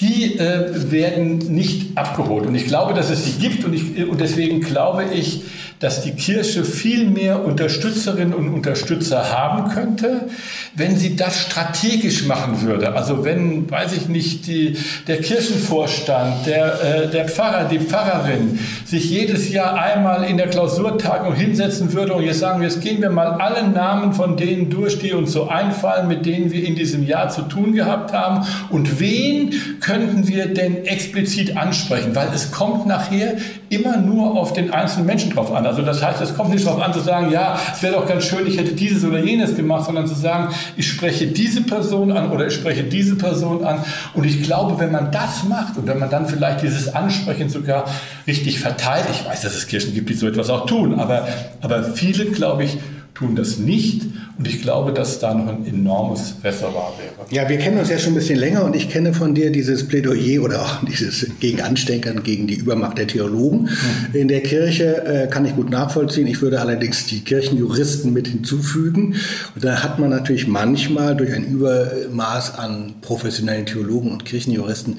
Die 0.00 0.38
äh, 0.38 0.92
werden 0.92 1.38
nicht 1.38 1.98
abgeholt. 1.98 2.46
Und 2.46 2.54
ich 2.54 2.66
glaube, 2.66 2.94
dass 2.94 3.10
es 3.10 3.24
sie 3.24 3.40
gibt 3.40 3.64
und, 3.64 3.74
ich, 3.74 4.08
und 4.08 4.20
deswegen 4.20 4.60
glaube 4.60 5.06
ich, 5.12 5.42
dass 5.80 6.02
die 6.02 6.12
Kirche 6.12 6.64
viel 6.64 7.08
mehr 7.08 7.44
Unterstützerinnen 7.44 8.34
und 8.34 8.48
Unterstützer 8.48 9.32
haben 9.32 9.70
könnte, 9.70 10.28
wenn 10.74 10.96
sie 10.96 11.16
das 11.16 11.40
strategisch 11.40 12.24
machen 12.26 12.62
würde. 12.62 12.94
Also 12.94 13.24
wenn, 13.24 13.70
weiß 13.70 13.92
ich 13.92 14.08
nicht, 14.08 14.46
die, 14.46 14.76
der 15.06 15.18
Kirchenvorstand, 15.18 16.46
der, 16.46 16.82
äh, 16.82 17.10
der 17.10 17.28
Pfarrer, 17.28 17.68
die 17.68 17.78
Pfarrerin 17.78 18.58
sich 18.84 19.10
jedes 19.10 19.52
Jahr 19.52 19.74
einmal 19.74 20.24
in 20.24 20.36
der 20.36 20.48
Klausurtagung 20.48 21.34
hinsetzen 21.34 21.92
würde 21.92 22.14
und 22.14 22.24
jetzt 22.24 22.40
sagen, 22.40 22.62
jetzt 22.62 22.80
gehen 22.80 23.00
wir 23.00 23.10
mal 23.10 23.32
alle 23.34 23.68
Namen 23.68 24.12
von 24.12 24.36
denen 24.36 24.70
durch, 24.70 24.98
die 24.98 25.12
uns 25.12 25.32
so 25.32 25.48
einfallen, 25.48 26.08
mit 26.08 26.26
denen 26.26 26.50
wir 26.50 26.64
in 26.64 26.74
diesem 26.74 27.06
Jahr 27.06 27.28
zu 27.28 27.42
tun 27.42 27.72
gehabt 27.72 28.12
haben 28.12 28.46
und 28.70 29.00
wen 29.00 29.54
könnten 29.80 30.26
wir 30.26 30.46
denn 30.46 30.84
explizit 30.84 31.56
ansprechen, 31.56 32.14
weil 32.14 32.28
es 32.34 32.50
kommt 32.50 32.86
nachher 32.86 33.36
immer 33.70 33.96
nur 33.98 34.36
auf 34.36 34.52
den 34.52 34.72
einzelnen 34.72 35.06
Menschen 35.06 35.30
drauf 35.30 35.52
an. 35.52 35.66
Also 35.66 35.82
das 35.82 36.02
heißt, 36.02 36.20
es 36.20 36.34
kommt 36.34 36.50
nicht 36.50 36.66
darauf 36.66 36.80
an 36.80 36.92
zu 36.92 37.00
sagen, 37.00 37.30
ja, 37.30 37.58
es 37.72 37.82
wäre 37.82 37.94
doch 37.94 38.06
ganz 38.06 38.24
schön, 38.24 38.46
ich 38.46 38.58
hätte 38.58 38.72
dieses 38.72 39.04
oder 39.04 39.18
jenes 39.18 39.56
gemacht, 39.56 39.84
sondern 39.86 40.06
zu 40.06 40.14
sagen, 40.14 40.54
ich 40.76 40.88
spreche 40.88 41.26
diese 41.26 41.62
Person 41.62 42.12
an 42.12 42.30
oder 42.30 42.46
ich 42.46 42.54
spreche 42.54 42.84
diese 42.84 43.16
Person 43.16 43.64
an. 43.64 43.84
Und 44.14 44.24
ich 44.24 44.42
glaube, 44.42 44.78
wenn 44.80 44.92
man 44.92 45.10
das 45.10 45.44
macht 45.44 45.76
und 45.76 45.86
wenn 45.86 45.98
man 45.98 46.10
dann 46.10 46.26
vielleicht 46.26 46.62
dieses 46.62 46.94
Ansprechen 46.94 47.48
sogar 47.48 47.84
richtig 48.26 48.60
verteilt, 48.60 49.06
ich 49.10 49.26
weiß, 49.26 49.42
dass 49.42 49.54
es 49.54 49.66
Kirchen 49.66 49.94
gibt, 49.94 50.08
die 50.08 50.14
so 50.14 50.26
etwas 50.26 50.50
auch 50.50 50.66
tun, 50.66 50.98
aber, 50.98 51.26
aber 51.60 51.82
viele, 51.82 52.26
glaube 52.26 52.64
ich, 52.64 52.78
tun 53.14 53.34
das 53.34 53.58
nicht. 53.58 54.02
Und 54.38 54.46
ich 54.46 54.62
glaube, 54.62 54.92
dass 54.92 55.18
da 55.18 55.34
noch 55.34 55.48
ein 55.48 55.66
enormes 55.66 56.36
Reservoir 56.44 56.92
wäre. 56.98 57.26
Ja, 57.30 57.48
wir 57.48 57.58
kennen 57.58 57.78
uns 57.78 57.90
ja 57.90 57.98
schon 57.98 58.12
ein 58.12 58.16
bisschen 58.16 58.38
länger 58.38 58.64
und 58.64 58.76
ich 58.76 58.88
kenne 58.88 59.12
von 59.12 59.34
dir 59.34 59.50
dieses 59.50 59.88
Plädoyer 59.88 60.42
oder 60.42 60.62
auch 60.62 60.84
dieses 60.88 61.26
gegen 61.40 61.60
Ansteckern, 61.60 62.22
gegen 62.22 62.46
die 62.46 62.54
Übermacht 62.54 62.98
der 62.98 63.08
Theologen 63.08 63.62
mhm. 63.62 64.14
in 64.14 64.28
der 64.28 64.42
Kirche. 64.42 65.04
Äh, 65.04 65.26
kann 65.28 65.44
ich 65.44 65.56
gut 65.56 65.70
nachvollziehen. 65.70 66.28
Ich 66.28 66.40
würde 66.40 66.60
allerdings 66.60 67.06
die 67.06 67.20
Kirchenjuristen 67.20 68.12
mit 68.12 68.28
hinzufügen. 68.28 69.16
Und 69.54 69.64
da 69.64 69.82
hat 69.82 69.98
man 69.98 70.10
natürlich 70.10 70.46
manchmal 70.46 71.16
durch 71.16 71.34
ein 71.34 71.44
Übermaß 71.44 72.58
an 72.58 72.94
professionellen 73.00 73.66
Theologen 73.66 74.12
und 74.12 74.24
Kirchenjuristen 74.24 74.98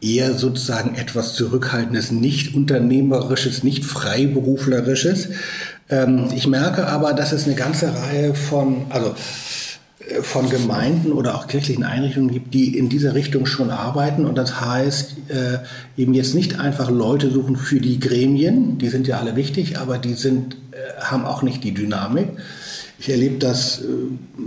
eher 0.00 0.34
sozusagen 0.34 0.94
etwas 0.94 1.34
Zurückhaltendes, 1.34 2.12
nicht 2.12 2.54
unternehmerisches, 2.54 3.64
nicht 3.64 3.84
freiberuflerisches. 3.84 5.28
Ähm, 5.90 6.28
ich 6.34 6.46
merke 6.46 6.86
aber, 6.86 7.12
dass 7.12 7.32
es 7.32 7.46
eine 7.46 7.54
ganze 7.54 7.94
Reihe 7.94 8.34
von, 8.34 8.86
also 8.90 9.14
äh, 10.00 10.22
von 10.22 10.48
Gemeinden 10.50 11.12
oder 11.12 11.34
auch 11.34 11.46
kirchlichen 11.46 11.84
Einrichtungen 11.84 12.30
gibt, 12.30 12.54
die 12.54 12.76
in 12.76 12.88
dieser 12.88 13.14
Richtung 13.14 13.46
schon 13.46 13.70
arbeiten. 13.70 14.26
Und 14.26 14.36
das 14.36 14.60
heißt, 14.60 15.16
äh, 15.28 16.00
eben 16.00 16.14
jetzt 16.14 16.34
nicht 16.34 16.60
einfach 16.60 16.90
Leute 16.90 17.30
suchen 17.30 17.56
für 17.56 17.80
die 17.80 18.00
Gremien, 18.00 18.78
die 18.78 18.88
sind 18.88 19.06
ja 19.06 19.18
alle 19.18 19.36
wichtig, 19.36 19.78
aber 19.78 19.98
die 19.98 20.14
sind, 20.14 20.56
äh, 20.72 21.00
haben 21.00 21.24
auch 21.24 21.42
nicht 21.42 21.64
die 21.64 21.74
Dynamik, 21.74 22.28
ich 23.00 23.08
erlebe 23.08 23.38
das 23.38 23.80
äh, 23.80 23.84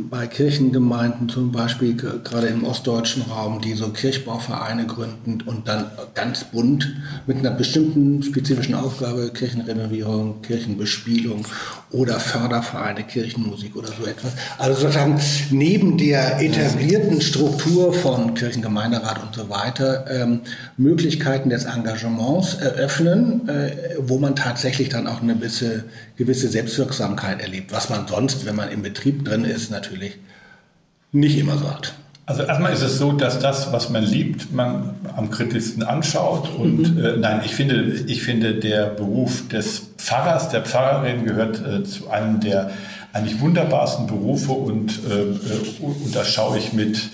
bei 0.09 0.27
Kirchengemeinden 0.27 1.29
zum 1.29 1.51
Beispiel, 1.51 1.95
gerade 1.95 2.47
im 2.47 2.65
ostdeutschen 2.65 3.23
Raum, 3.23 3.61
die 3.61 3.73
so 3.73 3.89
Kirchbauvereine 3.89 4.85
gründen 4.87 5.41
und 5.45 5.67
dann 5.67 5.89
ganz 6.13 6.43
bunt 6.43 6.93
mit 7.27 7.37
einer 7.37 7.51
bestimmten 7.51 8.21
spezifischen 8.21 8.75
Aufgabe, 8.75 9.31
Kirchenrenovierung, 9.33 10.41
Kirchenbespielung 10.41 11.45
oder 11.91 12.19
Fördervereine, 12.19 13.03
Kirchenmusik 13.03 13.75
oder 13.75 13.89
so 13.89 14.05
etwas. 14.05 14.31
Also 14.57 14.81
sozusagen 14.81 15.19
neben 15.49 15.97
der 15.97 16.41
etablierten 16.41 17.21
Struktur 17.21 17.93
von 17.93 18.33
Kirchengemeinderat 18.33 19.21
und 19.21 19.35
so 19.35 19.49
weiter 19.49 20.05
ähm, 20.09 20.41
Möglichkeiten 20.77 21.49
des 21.49 21.65
Engagements 21.65 22.55
eröffnen, 22.55 23.47
äh, 23.49 23.71
wo 23.99 24.19
man 24.19 24.35
tatsächlich 24.35 24.89
dann 24.89 25.07
auch 25.07 25.21
eine 25.21 25.35
gewisse, 25.35 25.85
gewisse 26.15 26.47
Selbstwirksamkeit 26.47 27.41
erlebt, 27.41 27.71
was 27.71 27.89
man 27.89 28.07
sonst, 28.07 28.45
wenn 28.45 28.55
man 28.55 28.69
im 28.69 28.83
Betrieb 28.83 29.25
drin 29.25 29.43
ist, 29.43 29.69
natürlich 29.71 30.17
nicht 31.11 31.37
immer 31.37 31.57
so 31.57 31.69
hat. 31.69 31.93
Also 32.25 32.43
erstmal 32.43 32.71
ist 32.71 32.81
es 32.81 32.97
so, 32.97 33.11
dass 33.11 33.39
das, 33.39 33.73
was 33.73 33.89
man 33.89 34.03
liebt, 34.05 34.53
man 34.53 34.95
am 35.17 35.29
kritischsten 35.31 35.83
anschaut. 35.83 36.49
Und 36.57 36.95
mhm. 36.95 37.03
äh, 37.03 37.17
nein, 37.17 37.41
ich 37.43 37.55
finde, 37.55 38.05
ich 38.07 38.23
finde, 38.23 38.53
der 38.53 38.85
Beruf 38.85 39.49
des 39.49 39.90
Pfarrers, 40.11 40.49
der 40.49 40.61
Pfarrerin 40.61 41.23
gehört 41.23 41.65
äh, 41.65 41.85
zu 41.85 42.09
einem 42.09 42.41
der 42.41 42.71
eigentlich 43.13 43.39
wunderbarsten 43.39 44.07
Berufe 44.07 44.51
und, 44.51 44.99
äh, 45.09 45.21
äh 45.21 45.81
und 45.81 46.13
da 46.13 46.25
schaue 46.25 46.57
ich 46.57 46.73
mit, 46.73 47.11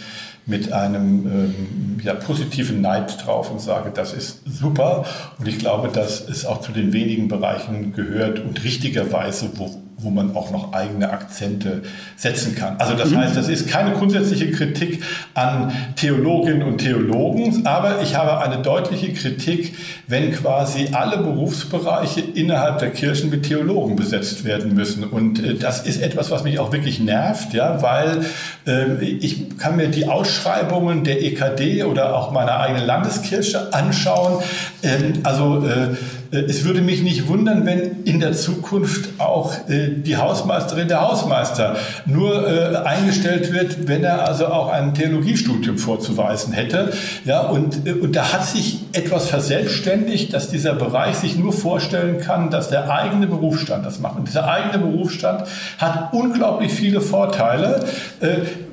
mit 0.47 0.73
einem 0.73 1.27
ähm, 1.27 1.99
ja, 2.03 2.15
positiven 2.15 2.81
Neid 2.81 3.23
drauf 3.23 3.51
und 3.51 3.61
sage, 3.61 3.91
das 3.93 4.13
ist 4.13 4.41
super. 4.47 5.05
Und 5.37 5.47
ich 5.47 5.59
glaube, 5.59 5.89
dass 5.89 6.27
es 6.27 6.47
auch 6.47 6.61
zu 6.61 6.71
den 6.71 6.91
wenigen 6.91 7.27
Bereichen 7.27 7.93
gehört 7.93 8.39
und 8.39 8.63
richtigerweise, 8.63 9.51
wo, 9.57 9.69
wo 9.99 10.11
man 10.11 10.35
auch 10.35 10.51
noch 10.51 10.73
eigene 10.73 11.09
Akzente 11.09 11.81
setzen 12.17 12.55
kann. 12.55 12.75
Also 12.77 12.93
das 12.93 13.09
mhm. 13.09 13.17
heißt, 13.17 13.35
das 13.35 13.49
ist 13.49 13.67
keine 13.67 13.93
grundsätzliche 13.93 14.51
Kritik 14.51 15.01
an 15.33 15.71
Theologinnen 15.95 16.61
und 16.61 16.77
Theologen, 16.77 17.65
aber 17.65 18.03
ich 18.03 18.15
habe 18.15 18.39
eine 18.39 18.61
deutliche 18.61 19.11
Kritik, 19.13 19.75
wenn 20.05 20.31
quasi 20.31 20.89
alle 20.91 21.17
Berufsbereiche 21.17 22.21
innerhalb 22.21 22.77
der 22.77 22.91
Kirchen 22.91 23.31
mit 23.31 23.47
Theologen 23.47 23.95
besetzt 23.95 24.45
werden 24.45 24.75
müssen. 24.75 25.03
Und 25.03 25.43
äh, 25.43 25.55
das 25.55 25.87
ist 25.87 25.99
etwas, 25.99 26.29
was 26.29 26.43
mich 26.43 26.59
auch 26.59 26.71
wirklich 26.71 26.99
nervt, 26.99 27.55
ja, 27.55 27.81
weil 27.81 28.23
äh, 28.67 29.03
ich 29.03 29.57
kann 29.57 29.77
mir 29.77 29.87
die 29.87 30.07
Ausschreibungen 30.07 31.05
der 31.05 31.23
EKD 31.23 31.85
oder 31.85 32.15
auch 32.15 32.31
meiner 32.31 32.59
eigenen 32.59 32.85
Landeskirche 32.85 33.73
anschauen. 33.73 34.43
Ähm, 34.83 35.13
also 35.23 35.65
äh, 35.65 35.95
es 36.31 36.65
würde 36.65 36.81
mich 36.81 37.01
nicht 37.01 37.27
wundern, 37.27 37.65
wenn 37.65 38.03
in 38.03 38.19
der 38.19 38.33
Zukunft 38.33 39.19
auch 39.19 39.69
äh, 39.69 39.89
die 39.89 40.17
Hausmeisterin 40.17 40.87
der 40.87 41.01
Hausmeister 41.01 41.77
nur 42.05 42.47
äh, 42.47 42.75
eingestellt 42.77 43.53
wird, 43.53 43.87
wenn 43.87 44.03
er 44.03 44.27
also 44.27 44.47
auch 44.47 44.69
ein 44.69 44.93
Theologiestudium 44.93 45.77
vorzuweisen 45.77 46.53
hätte. 46.53 46.91
Ja, 47.25 47.41
und, 47.41 47.87
und 47.87 48.15
da 48.15 48.33
hat 48.33 48.45
sich 48.45 48.85
etwas 48.93 49.29
verselbstständigt, 49.29 50.33
dass 50.33 50.49
dieser 50.49 50.73
Bereich 50.73 51.15
sich 51.15 51.37
nur 51.37 51.53
vorstellen 51.53 52.19
kann, 52.19 52.49
dass 52.49 52.69
der 52.69 52.89
eigene 52.89 53.27
Berufsstand 53.27 53.85
das 53.85 53.99
macht. 53.99 54.17
Und 54.17 54.27
dieser 54.27 54.49
eigene 54.49 54.79
Berufsstand 54.83 55.43
hat 55.77 56.13
unglaublich 56.13 56.71
viele 56.71 57.01
Vorteile, 57.01 57.85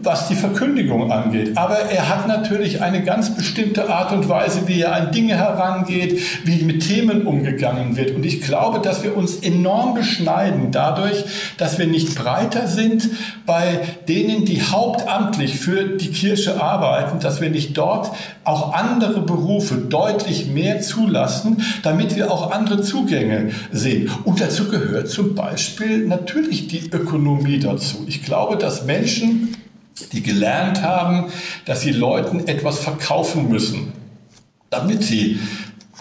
was 0.03 0.29
die 0.29 0.35
Verkündigung 0.35 1.13
angeht. 1.13 1.57
Aber 1.57 1.79
er 1.79 2.09
hat 2.09 2.27
natürlich 2.27 2.83
eine 2.83 3.03
ganz 3.03 3.35
bestimmte 3.35 3.89
Art 3.91 4.13
und 4.13 4.29
Weise, 4.29 4.67
wie 4.67 4.81
er 4.81 4.95
an 4.95 5.13
Dinge 5.13 5.37
herangeht, 5.37 6.21
wie 6.45 6.63
mit 6.63 6.87
Themen 6.87 7.27
umgeht 7.27 7.45
umgegangen 7.55 7.97
wird. 7.97 8.15
Und 8.15 8.27
ich 8.27 8.43
glaube, 8.43 8.81
dass 8.81 9.03
wir 9.03 9.17
uns 9.17 9.37
enorm 9.37 9.95
beschneiden 9.95 10.71
dadurch, 10.71 11.25
dass 11.57 11.79
wir 11.79 11.87
nicht 11.87 12.15
breiter 12.15 12.67
sind 12.67 13.09
bei 13.47 13.81
denen, 14.09 14.45
die 14.45 14.63
hauptamtlich 14.63 15.59
für 15.59 15.97
die 15.97 16.11
Kirche 16.11 16.61
arbeiten, 16.63 17.21
dass 17.21 17.41
wir 17.41 17.51
nicht 17.51 17.77
dort 17.77 18.11
auch 18.45 18.73
andere 18.73 19.21
Berufe 19.21 19.77
deutlich 19.77 20.47
mehr 20.47 20.81
zulassen, 20.81 21.63
damit 21.83 22.17
wir 22.17 22.31
auch 22.31 22.51
andere 22.51 22.83
Zugänge 22.83 23.51
sehen. 23.73 24.11
Und 24.25 24.41
dazu 24.41 24.69
gehört 24.69 25.09
zum 25.09 25.35
Beispiel 25.35 26.07
natürlich 26.07 26.69
die 26.69 26.91
Ökonomie 26.91 27.59
dazu. 27.59 28.05
Ich 28.07 28.25
glaube, 28.25 28.57
dass 28.57 28.85
Menschen, 28.85 29.57
die 30.13 30.23
gelernt 30.23 30.83
haben, 30.83 31.27
dass 31.67 31.83
sie 31.83 31.93
Leuten 31.93 32.49
etwas 32.49 32.81
verkaufen 32.81 33.49
müssen, 33.49 33.93
damit 34.71 35.05
sie 35.05 35.39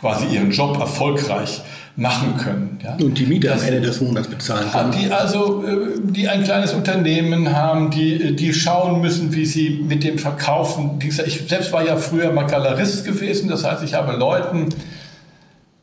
quasi 0.03 0.25
ihren 0.35 0.51
Job 0.51 0.77
erfolgreich 0.81 1.61
machen 1.95 2.35
können. 2.37 2.77
Ja. 2.83 2.97
Und 3.01 3.17
die 3.17 3.25
Miete 3.25 3.47
das, 3.47 3.61
am 3.61 3.67
Ende 3.67 3.81
des 3.87 4.01
Monats 4.01 4.27
bezahlen 4.27 4.69
können. 4.69 4.91
Die 4.91 5.09
also, 5.09 5.63
äh, 5.65 5.99
die 6.03 6.27
ein 6.27 6.43
kleines 6.43 6.73
Unternehmen 6.73 7.55
haben, 7.55 7.89
die, 7.89 8.35
die 8.35 8.53
schauen 8.53 8.99
müssen, 8.99 9.33
wie 9.33 9.45
sie 9.45 9.81
mit 9.87 10.03
dem 10.03 10.17
Verkaufen, 10.17 10.99
ich 11.01 11.15
selbst 11.47 11.71
war 11.71 11.85
ja 11.85 11.95
früher 11.95 12.33
mal 12.33 12.47
Galerist 12.47 13.05
gewesen, 13.05 13.47
das 13.47 13.63
heißt, 13.63 13.81
ich 13.83 13.93
habe 13.93 14.11
Leuten 14.17 14.69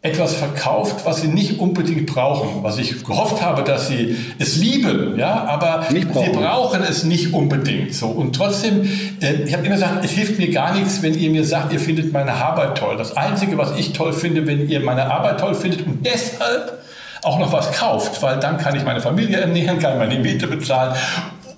etwas 0.02 0.34
verkauft, 0.34 1.04
was 1.04 1.20
sie 1.20 1.28
nicht 1.28 1.60
unbedingt 1.60 2.06
brauchen. 2.06 2.62
Was 2.62 2.78
ich 2.78 3.04
gehofft 3.04 3.42
habe, 3.42 3.62
dass 3.62 3.88
sie 3.88 4.16
es 4.38 4.56
lieben, 4.56 5.18
ja, 5.18 5.44
aber 5.44 5.84
sie 5.90 6.06
brauchen 6.06 6.82
es 6.82 7.04
nicht 7.04 7.34
unbedingt. 7.34 7.94
So 7.94 8.06
und 8.08 8.34
trotzdem, 8.34 8.88
äh, 9.20 9.42
ich 9.44 9.52
habe 9.52 9.66
immer 9.66 9.74
gesagt, 9.74 10.02
es 10.02 10.12
hilft 10.12 10.38
mir 10.38 10.50
gar 10.50 10.74
nichts, 10.74 11.02
wenn 11.02 11.18
ihr 11.18 11.28
mir 11.30 11.44
sagt, 11.44 11.72
ihr 11.74 11.80
findet 11.80 12.14
meine 12.14 12.32
Arbeit 12.32 12.78
toll. 12.78 12.96
Das 12.96 13.14
Einzige, 13.14 13.58
was 13.58 13.76
ich 13.76 13.92
toll 13.92 14.14
finde, 14.14 14.46
wenn 14.46 14.70
ihr 14.70 14.80
meine 14.80 15.12
Arbeit 15.12 15.40
toll 15.40 15.54
findet 15.54 15.86
und 15.86 16.04
deshalb 16.06 16.78
auch 17.22 17.38
noch 17.38 17.52
was 17.52 17.70
kauft, 17.72 18.22
weil 18.22 18.40
dann 18.40 18.56
kann 18.56 18.74
ich 18.74 18.84
meine 18.84 19.02
Familie 19.02 19.38
ernähren, 19.38 19.78
kann 19.78 19.98
meine 19.98 20.18
Miete 20.18 20.46
bezahlen 20.46 20.94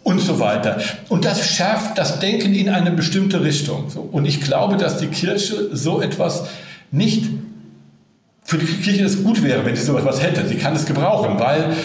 und 0.03 0.19
so 0.19 0.41
weiter. 0.41 0.81
Und 1.09 1.25
das 1.25 1.47
schärft 1.47 1.97
das 1.97 2.19
Denken 2.19 2.55
in 2.55 2.69
eine 2.69 2.91
bestimmte 2.91 3.45
Richtung. 3.45 3.85
Und 4.11 4.25
ich 4.25 4.41
glaube, 4.41 4.77
dass 4.77 4.99
die 4.99 5.07
Kirche 5.07 5.69
so 5.73 6.03
etwas 6.03 6.47
nicht 6.91 7.27
für 8.45 8.59
die 8.59 8.67
Kirche 8.67 9.05
es 9.05 9.23
gut 9.23 9.43
wäre, 9.43 9.65
wenn 9.65 9.77
sie 9.77 9.83
so 9.83 9.97
etwas 9.97 10.23
hätte. 10.23 10.47
Sie 10.47 10.57
kann 10.57 10.75
es 10.75 10.87
gebrauchen, 10.87 11.39
weil, 11.39 11.77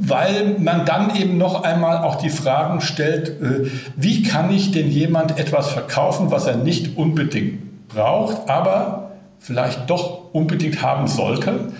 weil 0.00 0.56
man 0.58 0.84
dann 0.84 1.14
eben 1.16 1.38
noch 1.38 1.62
einmal 1.62 1.98
auch 1.98 2.16
die 2.16 2.30
Fragen 2.30 2.80
stellt, 2.80 3.28
äh, 3.28 3.70
wie 3.96 4.22
kann 4.22 4.52
ich 4.52 4.72
denn 4.72 4.90
jemand 4.90 5.38
etwas 5.38 5.70
verkaufen, 5.70 6.30
was 6.30 6.46
er 6.46 6.56
nicht 6.56 6.96
unbedingt 6.96 7.88
braucht, 7.88 8.48
aber 8.48 9.12
vielleicht 9.38 9.90
doch 9.90 10.32
unbedingt 10.32 10.82
haben 10.82 11.06
sollte? 11.06 11.72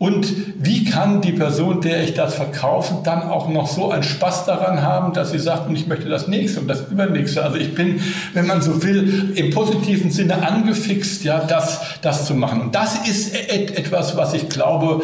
Und 0.00 0.32
wie 0.56 0.84
kann 0.84 1.20
die 1.20 1.32
Person, 1.32 1.82
der 1.82 2.02
ich 2.02 2.14
das 2.14 2.34
verkaufe, 2.34 3.00
dann 3.04 3.24
auch 3.24 3.50
noch 3.50 3.66
so 3.66 3.90
einen 3.90 4.02
Spaß 4.02 4.46
daran 4.46 4.80
haben, 4.80 5.12
dass 5.12 5.30
sie 5.30 5.38
sagt, 5.38 5.68
und 5.68 5.76
ich 5.76 5.88
möchte 5.88 6.08
das 6.08 6.26
nächste 6.26 6.60
und 6.60 6.68
das 6.68 6.88
übernächste. 6.90 7.44
Also 7.44 7.58
ich 7.58 7.74
bin, 7.74 8.00
wenn 8.32 8.46
man 8.46 8.62
so 8.62 8.82
will, 8.82 9.34
im 9.34 9.50
positiven 9.50 10.10
Sinne 10.10 10.42
angefixt, 10.42 11.22
ja, 11.24 11.40
das, 11.40 11.82
das 12.00 12.24
zu 12.24 12.34
machen. 12.34 12.62
Und 12.62 12.74
das 12.74 13.06
ist 13.06 13.34
etwas, 13.50 14.16
was 14.16 14.32
ich 14.32 14.48
glaube, 14.48 15.02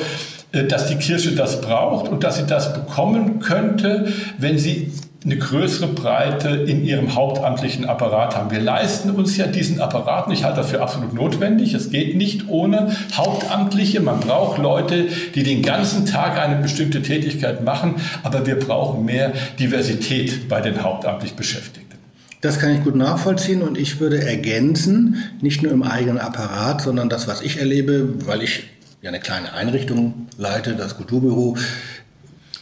äh, 0.53 0.65
dass 0.65 0.87
die 0.87 0.97
Kirche 0.97 1.33
das 1.33 1.61
braucht 1.61 2.09
und 2.09 2.25
dass 2.25 2.39
sie 2.39 2.47
das 2.47 2.73
bekommen 2.73 3.41
könnte, 3.41 4.11
wenn 4.39 4.57
sie 4.57 4.93
eine 5.27 5.39
größere 5.39 5.89
Breite 5.89 6.51
in 6.51 6.85
ihrem 6.85 7.17
hauptamtlichen 7.17 7.85
Apparat 7.85 8.37
haben. 8.37 8.53
Wir 8.53 8.61
leisten 8.61 9.11
uns 9.11 9.37
ja 9.37 9.49
diesen 9.49 9.81
Apparat, 9.81 10.29
und 10.29 10.33
ich 10.33 10.45
halte 10.45 10.59
das 10.59 10.71
für 10.71 10.81
absolut 10.81 11.15
notwendig. 11.15 11.75
Es 11.75 11.91
geht 11.91 12.17
nicht 12.17 12.49
ohne 12.49 12.95
Hauptamtliche. 13.13 14.01
Man 14.01 14.21
braucht 14.21 14.59
Leute, 14.59 15.07
die 15.35 15.43
den 15.43 15.63
ganzen 15.63 16.07
Tag 16.07 16.39
eine 16.39 16.63
bestimmte 16.63 17.03
Tätigkeit 17.03 17.65
machen, 17.65 17.97
aber 18.23 18.47
wir 18.47 18.57
brauchen 18.57 19.05
mehr 19.05 19.33
Diversität 19.59 20.49
bei 20.49 20.61
den 20.61 20.85
hauptamtlich 20.85 21.35
Beschäftigten. 21.35 21.99
Das 22.41 22.61
kann 22.61 22.71
ich 22.77 22.85
gut 22.85 22.95
nachvollziehen 22.95 23.63
und 23.63 23.77
ich 23.77 23.99
würde 23.99 24.23
ergänzen, 24.23 25.17
nicht 25.41 25.61
nur 25.61 25.73
im 25.73 25.83
eigenen 25.83 26.19
Apparat, 26.19 26.83
sondern 26.83 27.09
das, 27.09 27.27
was 27.27 27.41
ich 27.41 27.59
erlebe, 27.59 28.27
weil 28.27 28.43
ich 28.43 28.63
ja 29.03 29.09
eine 29.09 29.19
kleine 29.19 29.55
Einrichtung 29.55 30.29
leite, 30.39 30.77
das 30.77 30.97
Kulturbüro. 30.97 31.57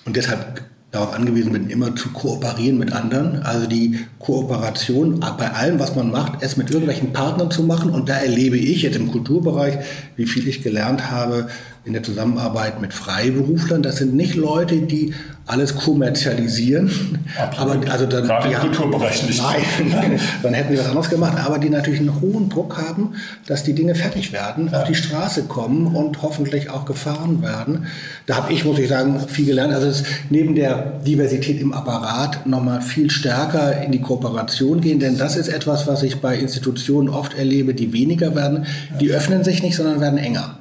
Und 0.06 0.16
deshalb 0.16 0.62
darauf 0.94 1.12
angewiesen 1.12 1.52
bin, 1.52 1.68
immer 1.68 1.96
zu 1.96 2.10
kooperieren 2.10 2.78
mit 2.78 2.92
anderen. 2.92 3.42
Also 3.42 3.66
die 3.66 3.98
Kooperation 4.18 5.20
bei 5.20 5.50
allem, 5.50 5.78
was 5.78 5.96
man 5.96 6.10
macht, 6.10 6.42
es 6.42 6.56
mit 6.56 6.70
irgendwelchen 6.70 7.12
Partnern 7.12 7.50
zu 7.50 7.64
machen. 7.64 7.90
Und 7.90 8.08
da 8.08 8.14
erlebe 8.14 8.56
ich 8.56 8.82
jetzt 8.82 8.96
im 8.96 9.10
Kulturbereich, 9.10 9.78
wie 10.16 10.26
viel 10.26 10.46
ich 10.46 10.62
gelernt 10.62 11.10
habe 11.10 11.48
in 11.84 11.92
der 11.92 12.02
Zusammenarbeit 12.02 12.80
mit 12.80 12.94
Freiberuflern. 12.94 13.82
Das 13.82 13.96
sind 13.96 14.14
nicht 14.14 14.36
Leute, 14.36 14.82
die 14.82 15.14
alles 15.46 15.76
kommerzialisieren. 15.76 16.90
Absolut. 17.38 17.84
Aber 17.84 17.92
also 17.92 18.06
dann, 18.06 18.24
Gerade 18.24 18.48
im 18.48 18.54
Kulturbereich 18.54 19.26
nicht. 19.26 19.42
Nein, 19.42 20.18
dann 20.42 20.54
hätten 20.54 20.72
wir 20.72 20.80
was 20.80 20.86
anderes 20.86 21.10
gemacht. 21.10 21.36
Aber 21.44 21.58
die 21.58 21.68
natürlich 21.68 22.00
einen 22.00 22.20
hohen 22.20 22.48
Druck 22.48 22.78
haben, 22.78 23.14
dass 23.46 23.62
die 23.62 23.74
Dinge 23.74 23.94
fertig 23.94 24.32
werden, 24.32 24.70
ja. 24.72 24.80
auf 24.80 24.84
die 24.84 24.94
Straße 24.94 25.44
kommen 25.44 25.94
und 25.94 26.22
hoffentlich 26.22 26.70
auch 26.70 26.86
gefahren 26.86 27.42
werden. 27.42 27.86
Da 28.26 28.36
habe 28.36 28.52
ich, 28.52 28.64
muss 28.64 28.78
ich 28.78 28.88
sagen, 28.88 29.20
viel 29.28 29.44
gelernt. 29.44 29.74
Also 29.74 29.88
es 29.88 30.04
neben 30.30 30.54
der 30.54 31.00
Diversität 31.06 31.60
im 31.60 31.72
Apparat 31.72 32.46
nochmal 32.46 32.80
viel 32.80 33.10
stärker 33.10 33.82
in 33.82 33.92
die 33.92 34.00
Kooperation 34.00 34.80
gehen. 34.80 34.98
Denn 34.98 35.18
das 35.18 35.36
ist 35.36 35.48
etwas, 35.48 35.86
was 35.86 36.02
ich 36.02 36.22
bei 36.22 36.38
Institutionen 36.38 37.10
oft 37.10 37.34
erlebe, 37.34 37.74
die 37.74 37.92
weniger 37.92 38.34
werden. 38.34 38.66
Die 38.98 39.10
öffnen 39.10 39.44
sich 39.44 39.62
nicht, 39.62 39.76
sondern 39.76 40.00
werden 40.00 40.18
enger. 40.18 40.56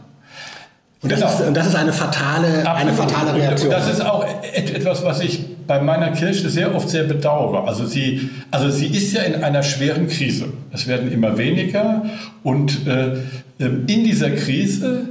Und 1.03 1.11
das, 1.11 1.19
genau. 1.19 1.33
ist, 1.33 1.41
und 1.41 1.57
das 1.57 1.67
ist 1.67 1.75
eine 1.75 1.91
fatale, 1.91 2.73
eine 2.73 2.93
fatale 2.93 3.33
Reaktion. 3.33 3.73
Und 3.73 3.79
das 3.79 3.89
ist 3.89 4.01
auch 4.01 4.25
etwas, 4.53 5.03
was 5.03 5.19
ich 5.19 5.43
bei 5.67 5.81
meiner 5.81 6.11
Kirche 6.11 6.49
sehr 6.49 6.73
oft 6.73 6.89
sehr 6.89 7.03
bedauere. 7.03 7.67
Also 7.67 7.85
sie, 7.85 8.29
also 8.51 8.69
sie 8.69 8.87
ist 8.87 9.13
ja 9.13 9.23
in 9.23 9.43
einer 9.43 9.63
schweren 9.63 10.07
Krise. 10.07 10.45
Es 10.71 10.87
werden 10.87 11.11
immer 11.11 11.37
weniger 11.37 12.03
und 12.41 12.87
äh, 12.87 13.17
ähm, 13.59 13.83
in 13.87 14.05
dieser 14.05 14.31
Krise 14.31 15.09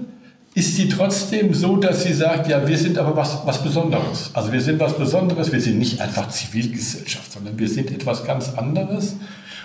ist 0.55 0.77
sie 0.77 0.89
trotzdem 0.89 1.55
so, 1.55 1.77
dass 1.77 2.05
sie 2.05 2.13
sagt, 2.13 2.49
ja, 2.49 2.67
wir 2.67 2.77
sind 2.77 2.99
aber 2.99 3.17
was, 3.17 3.41
was 3.47 3.63
Besonderes. 3.63 4.31
Also 4.35 4.53
wir 4.53 4.61
sind 4.61 4.81
was 4.81 4.97
Besonderes, 4.97 5.53
wir 5.53 5.61
sind 5.61 5.79
nicht 5.79 6.01
einfach 6.01 6.29
Zivilgesellschaft, 6.29 7.33
sondern 7.33 7.59
wir 7.59 7.69
sind 7.69 7.91
etwas 7.91 8.25
ganz 8.25 8.55
anderes. 8.57 9.17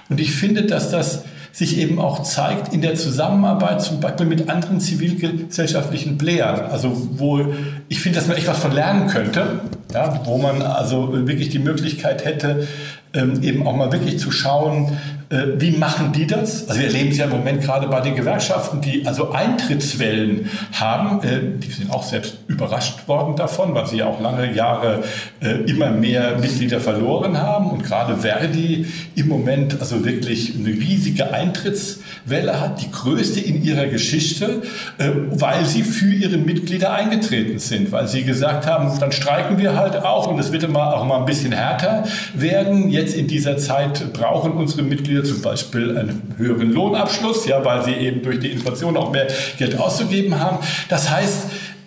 Und 0.09 0.19
ich 0.19 0.31
finde, 0.31 0.63
dass 0.63 0.89
das 0.89 1.23
sich 1.57 1.79
eben 1.79 1.97
auch 1.97 2.21
zeigt 2.21 2.71
in 2.71 2.81
der 2.81 2.93
Zusammenarbeit 2.93 3.81
zum 3.81 3.99
Beispiel 3.99 4.27
mit 4.27 4.47
anderen 4.47 4.79
zivilgesellschaftlichen 4.79 6.19
Playern. 6.19 6.69
Also 6.69 6.91
wo 7.17 7.43
ich 7.89 7.99
finde, 7.99 8.19
dass 8.19 8.27
man 8.27 8.37
echt 8.37 8.47
was 8.47 8.59
von 8.59 8.71
lernen 8.71 9.07
könnte, 9.07 9.61
ja, 9.91 10.21
wo 10.25 10.37
man 10.37 10.61
also 10.61 11.11
wirklich 11.25 11.49
die 11.49 11.57
Möglichkeit 11.57 12.25
hätte, 12.25 12.67
ähm, 13.13 13.41
eben 13.43 13.65
auch 13.65 13.75
mal 13.75 13.91
wirklich 13.91 14.19
zu 14.19 14.31
schauen, 14.31 14.97
äh, 15.29 15.59
wie 15.59 15.71
machen 15.71 16.13
die 16.13 16.25
das? 16.25 16.69
Also 16.69 16.79
wir 16.79 16.87
erleben 16.87 17.09
es 17.09 17.17
ja 17.17 17.25
im 17.25 17.31
Moment 17.31 17.61
gerade 17.61 17.87
bei 17.87 17.99
den 17.99 18.15
Gewerkschaften, 18.15 18.79
die 18.79 19.05
also 19.05 19.31
Eintrittswellen 19.31 20.49
haben. 20.71 21.21
Äh, 21.21 21.59
die 21.59 21.69
sind 21.69 21.91
auch 21.91 22.03
selbst 22.03 22.37
überrascht 22.47 23.09
worden 23.09 23.35
davon, 23.35 23.75
weil 23.75 23.87
sie 23.87 23.97
ja 23.97 24.05
auch 24.05 24.21
lange 24.21 24.53
Jahre 24.53 25.03
äh, 25.41 25.69
immer 25.69 25.91
mehr 25.91 26.37
Mitglieder 26.39 26.79
verloren 26.79 27.37
haben. 27.41 27.71
Und 27.71 27.83
gerade 27.83 28.15
Verdi 28.15 28.85
im 29.15 29.27
Moment 29.27 29.81
also 29.81 30.05
wirklich 30.05 30.55
eine 30.55 30.69
riesige 30.69 31.33
Eintrittswelle 31.33 32.61
hat, 32.61 32.81
die 32.81 32.89
größte 32.89 33.41
in 33.41 33.63
ihrer 33.63 33.87
Geschichte, 33.87 34.61
weil 35.31 35.65
sie 35.65 35.83
für 35.83 36.13
ihre 36.13 36.37
Mitglieder 36.37 36.93
eingetreten 36.93 37.59
sind, 37.59 37.91
weil 37.91 38.07
sie 38.07 38.23
gesagt 38.23 38.65
haben, 38.65 38.91
dann 38.99 39.11
streiken 39.11 39.57
wir 39.57 39.75
halt 39.75 39.97
auch 39.97 40.27
und 40.27 40.39
es 40.39 40.51
wird 40.51 40.63
immer 40.63 40.95
auch 40.95 41.05
mal 41.05 41.19
ein 41.19 41.25
bisschen 41.25 41.51
härter 41.51 42.03
werden. 42.33 42.89
Jetzt 42.97 43.15
in 43.15 43.27
dieser 43.27 43.57
Zeit 43.57 44.11
brauchen 44.11 44.53
unsere 44.53 44.81
Mitglieder 44.81 45.23
zum 45.23 45.43
Beispiel 45.43 45.95
einen 45.95 46.33
höheren 46.35 46.71
Lohnabschluss, 46.71 47.45
ja, 47.45 47.63
weil 47.63 47.83
sie 47.83 47.93
eben 47.93 48.23
durch 48.23 48.39
die 48.39 48.51
Inflation 48.51 48.97
auch 48.97 49.11
mehr 49.11 49.27
Geld 49.59 49.79
auszugeben 49.79 50.39
haben. 50.39 50.57
Das 50.89 51.11
heißt, 51.11 51.43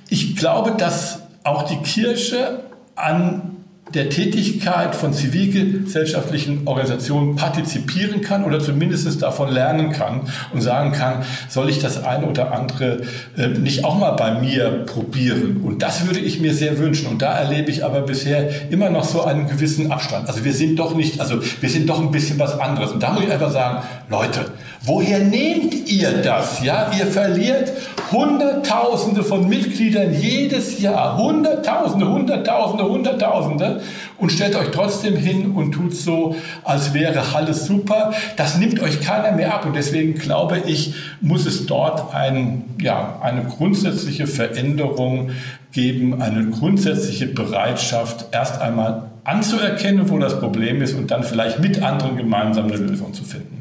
ich 0.09 0.37
glaube, 0.37 0.77
dass 0.79 1.23
auch 1.43 1.65
die 1.65 1.79
Kirche 1.79 2.61
an 2.95 3.50
der 3.95 4.09
Tätigkeit 4.09 4.95
von 4.95 5.13
zivilgesellschaftlichen 5.13 6.67
Organisationen 6.67 7.37
partizipieren 7.37 8.21
kann 8.21 8.45
oder 8.45 8.61
zumindest 8.61 9.21
davon 9.23 9.51
lernen 9.51 9.93
kann 9.93 10.29
und 10.53 10.61
sagen 10.61 10.93
kann, 10.93 11.25
soll 11.49 11.69
ich 11.69 11.81
das 11.81 12.05
eine 12.05 12.27
oder 12.27 12.53
andere 12.53 13.03
äh, 13.37 13.49
nicht 13.49 13.85
auch 13.85 13.99
mal 13.99 14.13
bei 14.13 14.41
mir 14.41 14.85
probieren? 14.87 15.63
Und 15.65 15.83
das 15.83 16.07
würde 16.07 16.21
ich 16.21 16.41
mir 16.41 16.55
sehr 16.55 16.79
wünschen. 16.79 17.09
Und 17.09 17.23
da 17.23 17.33
erlebe 17.37 17.71
ich 17.71 17.85
aber 17.85 18.03
bisher 18.03 18.71
immer 18.71 18.91
noch 18.91 19.05
so 19.05 19.25
einen 19.25 19.49
gewissen 19.49 19.91
Abstand. 19.91 20.29
Also 20.29 20.45
wir 20.45 20.53
sind 20.53 20.79
doch 20.79 20.95
nicht, 20.95 21.21
also 21.21 21.41
wir 21.61 21.69
sind 21.69 21.89
doch 21.89 22.01
ein 22.01 22.11
bisschen 22.11 22.39
was 22.39 22.59
anderes. 22.59 22.93
Und 22.93 23.03
da 23.03 23.13
muss 23.13 23.25
ich 23.25 23.33
einfach 23.33 23.51
sagen, 23.51 23.83
Leute, 24.09 24.47
woher 24.83 25.19
nehmt 25.19 25.89
ihr 25.89 26.13
das? 26.23 26.63
Ja, 26.63 26.91
ihr 26.99 27.07
verliert 27.07 27.73
Hunderttausende 28.13 29.23
von 29.23 29.49
Mitgliedern 29.49 30.13
jedes 30.13 30.81
Jahr. 30.81 31.17
Hunderttausende, 31.17 32.09
Hunderttausende, 32.09 32.85
Hunderttausende. 32.85 33.81
Und 34.19 34.33
stellt 34.33 34.57
euch 34.57 34.71
trotzdem 34.71 35.17
hin 35.17 35.53
und 35.53 35.73
tut 35.73 35.95
so, 35.95 36.35
als 36.65 36.93
wäre 36.93 37.23
alles 37.35 37.67
super. 37.67 38.13
Das 38.37 38.59
nimmt 38.59 38.81
euch 38.81 39.01
keiner 39.01 39.33
mehr 39.33 39.55
ab. 39.55 39.65
Und 39.65 39.77
deswegen 39.77 40.15
glaube 40.15 40.63
ich, 40.67 40.95
muss 41.21 41.47
es 41.47 41.67
dort 41.67 42.15
ein, 42.15 42.65
ja, 42.81 43.19
eine 43.23 43.45
grundsätzliche 43.45 44.27
Veränderung 44.27 45.31
geben, 45.73 46.21
eine 46.21 46.51
grundsätzliche 46.51 47.27
Bereitschaft, 47.27 48.27
erst 48.33 48.61
einmal 48.61 49.05
anzuerkennen, 49.23 50.11
wo 50.11 50.19
das 50.19 50.41
Problem 50.41 50.83
ist 50.83 50.95
und 50.95 51.11
dann 51.11 51.23
vielleicht 51.23 51.61
mit 51.61 51.83
anderen 51.83 52.17
gemeinsam 52.17 52.67
eine 52.67 52.77
Lösung 52.77 53.15
zu 53.15 53.23
finden 53.23 53.60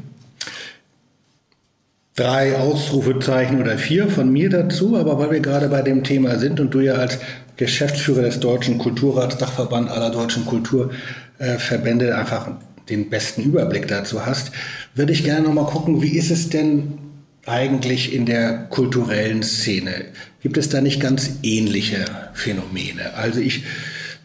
drei 2.20 2.56
Ausrufezeichen 2.58 3.62
oder 3.62 3.78
vier 3.78 4.08
von 4.08 4.30
mir 4.30 4.50
dazu, 4.50 4.98
aber 4.98 5.18
weil 5.18 5.30
wir 5.30 5.40
gerade 5.40 5.68
bei 5.68 5.80
dem 5.80 6.04
Thema 6.04 6.38
sind 6.38 6.60
und 6.60 6.74
du 6.74 6.80
ja 6.80 6.94
als 6.94 7.18
Geschäftsführer 7.56 8.20
des 8.20 8.40
Deutschen 8.40 8.76
Kulturrats, 8.76 9.38
Dachverband 9.38 9.88
aller 9.88 10.10
deutschen 10.10 10.44
Kulturverbände 10.44 12.14
einfach 12.14 12.50
den 12.90 13.08
besten 13.08 13.42
Überblick 13.42 13.88
dazu 13.88 14.26
hast, 14.26 14.52
würde 14.94 15.12
ich 15.12 15.24
gerne 15.24 15.46
nochmal 15.46 15.64
gucken, 15.64 16.02
wie 16.02 16.18
ist 16.18 16.30
es 16.30 16.50
denn 16.50 16.98
eigentlich 17.46 18.12
in 18.12 18.26
der 18.26 18.66
kulturellen 18.68 19.42
Szene? 19.42 20.04
Gibt 20.42 20.58
es 20.58 20.68
da 20.68 20.82
nicht 20.82 21.00
ganz 21.00 21.30
ähnliche 21.42 22.04
Phänomene? 22.34 23.14
Also 23.14 23.40
ich 23.40 23.64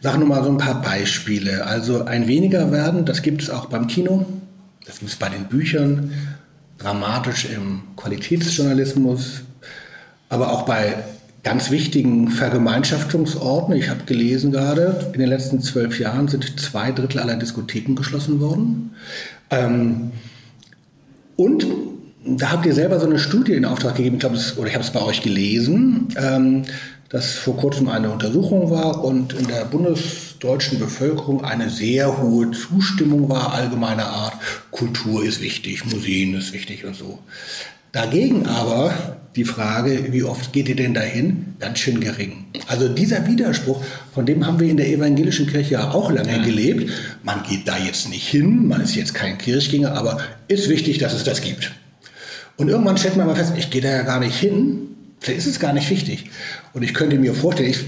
sage 0.02 0.18
nur 0.18 0.28
mal 0.28 0.44
so 0.44 0.50
ein 0.50 0.58
paar 0.58 0.82
Beispiele. 0.82 1.64
Also 1.64 2.04
ein 2.04 2.28
weniger 2.28 2.70
werden, 2.72 3.06
das 3.06 3.22
gibt 3.22 3.42
es 3.42 3.48
auch 3.48 3.66
beim 3.66 3.86
Kino, 3.86 4.26
das 4.84 4.98
gibt 4.98 5.10
es 5.10 5.16
bei 5.16 5.30
den 5.30 5.44
Büchern, 5.44 6.12
dramatisch 6.78 7.46
im 7.46 7.82
Qualitätsjournalismus, 7.96 9.42
aber 10.28 10.52
auch 10.52 10.62
bei 10.62 10.96
ganz 11.42 11.70
wichtigen 11.70 12.28
Vergemeinschaftungsorten. 12.30 13.74
Ich 13.76 13.88
habe 13.88 14.04
gelesen 14.04 14.50
gerade, 14.50 15.10
in 15.12 15.20
den 15.20 15.28
letzten 15.28 15.60
zwölf 15.60 16.00
Jahren 16.00 16.26
sind 16.26 16.58
zwei 16.58 16.90
Drittel 16.90 17.20
aller 17.20 17.36
Diskotheken 17.36 17.94
geschlossen 17.94 18.40
worden. 18.40 18.90
Ähm, 19.50 20.10
und 21.36 21.66
da 22.26 22.50
habt 22.50 22.66
ihr 22.66 22.74
selber 22.74 22.98
so 22.98 23.06
eine 23.06 23.20
Studie 23.20 23.52
in 23.52 23.64
Auftrag 23.64 23.94
gegeben, 23.94 24.16
ich 24.16 24.20
glaube, 24.20 24.38
oder 24.56 24.66
ich 24.66 24.74
habe 24.74 24.84
es 24.84 24.90
bei 24.90 25.02
euch 25.02 25.22
gelesen, 25.22 26.08
ähm, 26.16 26.62
dass 27.08 27.34
vor 27.34 27.56
kurzem 27.56 27.88
eine 27.88 28.10
Untersuchung 28.10 28.70
war 28.70 29.04
und 29.04 29.32
in 29.32 29.46
der 29.46 29.64
bundesdeutschen 29.64 30.78
Bevölkerung 30.78 31.44
eine 31.44 31.70
sehr 31.70 32.20
hohe 32.20 32.50
Zustimmung 32.50 33.28
war, 33.28 33.52
allgemeiner 33.52 34.06
Art, 34.06 34.34
Kultur 34.70 35.24
ist 35.24 35.40
wichtig, 35.40 35.84
Museen 35.84 36.34
ist 36.34 36.52
wichtig 36.52 36.84
und 36.84 36.94
so. 36.94 37.18
Dagegen 37.92 38.46
aber 38.46 39.16
die 39.36 39.44
Frage, 39.44 40.12
wie 40.12 40.22
oft 40.22 40.52
geht 40.52 40.68
ihr 40.68 40.76
denn 40.76 40.94
dahin, 40.94 41.54
ganz 41.58 41.78
schön 41.78 42.00
gering. 42.00 42.46
Also 42.66 42.88
dieser 42.88 43.26
Widerspruch, 43.26 43.82
von 44.14 44.26
dem 44.26 44.46
haben 44.46 44.58
wir 44.58 44.68
in 44.68 44.76
der 44.76 44.88
evangelischen 44.88 45.46
Kirche 45.46 45.74
ja 45.74 45.90
auch 45.92 46.10
lange 46.10 46.42
gelebt. 46.42 46.90
Man 47.22 47.42
geht 47.42 47.68
da 47.68 47.78
jetzt 47.78 48.08
nicht 48.08 48.26
hin, 48.26 48.66
man 48.66 48.80
ist 48.80 48.94
jetzt 48.94 49.14
kein 49.14 49.38
Kirchgänger, 49.38 49.92
aber 49.92 50.18
ist 50.48 50.68
wichtig, 50.68 50.98
dass 50.98 51.12
es 51.12 51.24
das 51.24 51.42
gibt. 51.42 51.72
Und 52.56 52.68
irgendwann 52.68 52.96
stellt 52.96 53.16
man 53.16 53.26
mal 53.26 53.36
fest, 53.36 53.52
ich 53.56 53.70
gehe 53.70 53.82
da 53.82 53.90
ja 53.90 54.02
gar 54.02 54.20
nicht 54.20 54.36
hin, 54.36 54.95
Vielleicht 55.20 55.40
ist 55.40 55.46
es 55.46 55.60
gar 55.60 55.72
nicht 55.72 55.90
wichtig. 55.90 56.30
Und 56.72 56.82
ich 56.82 56.94
könnte 56.94 57.18
mir 57.18 57.34
vorstellen, 57.34 57.70
ich 57.70 57.84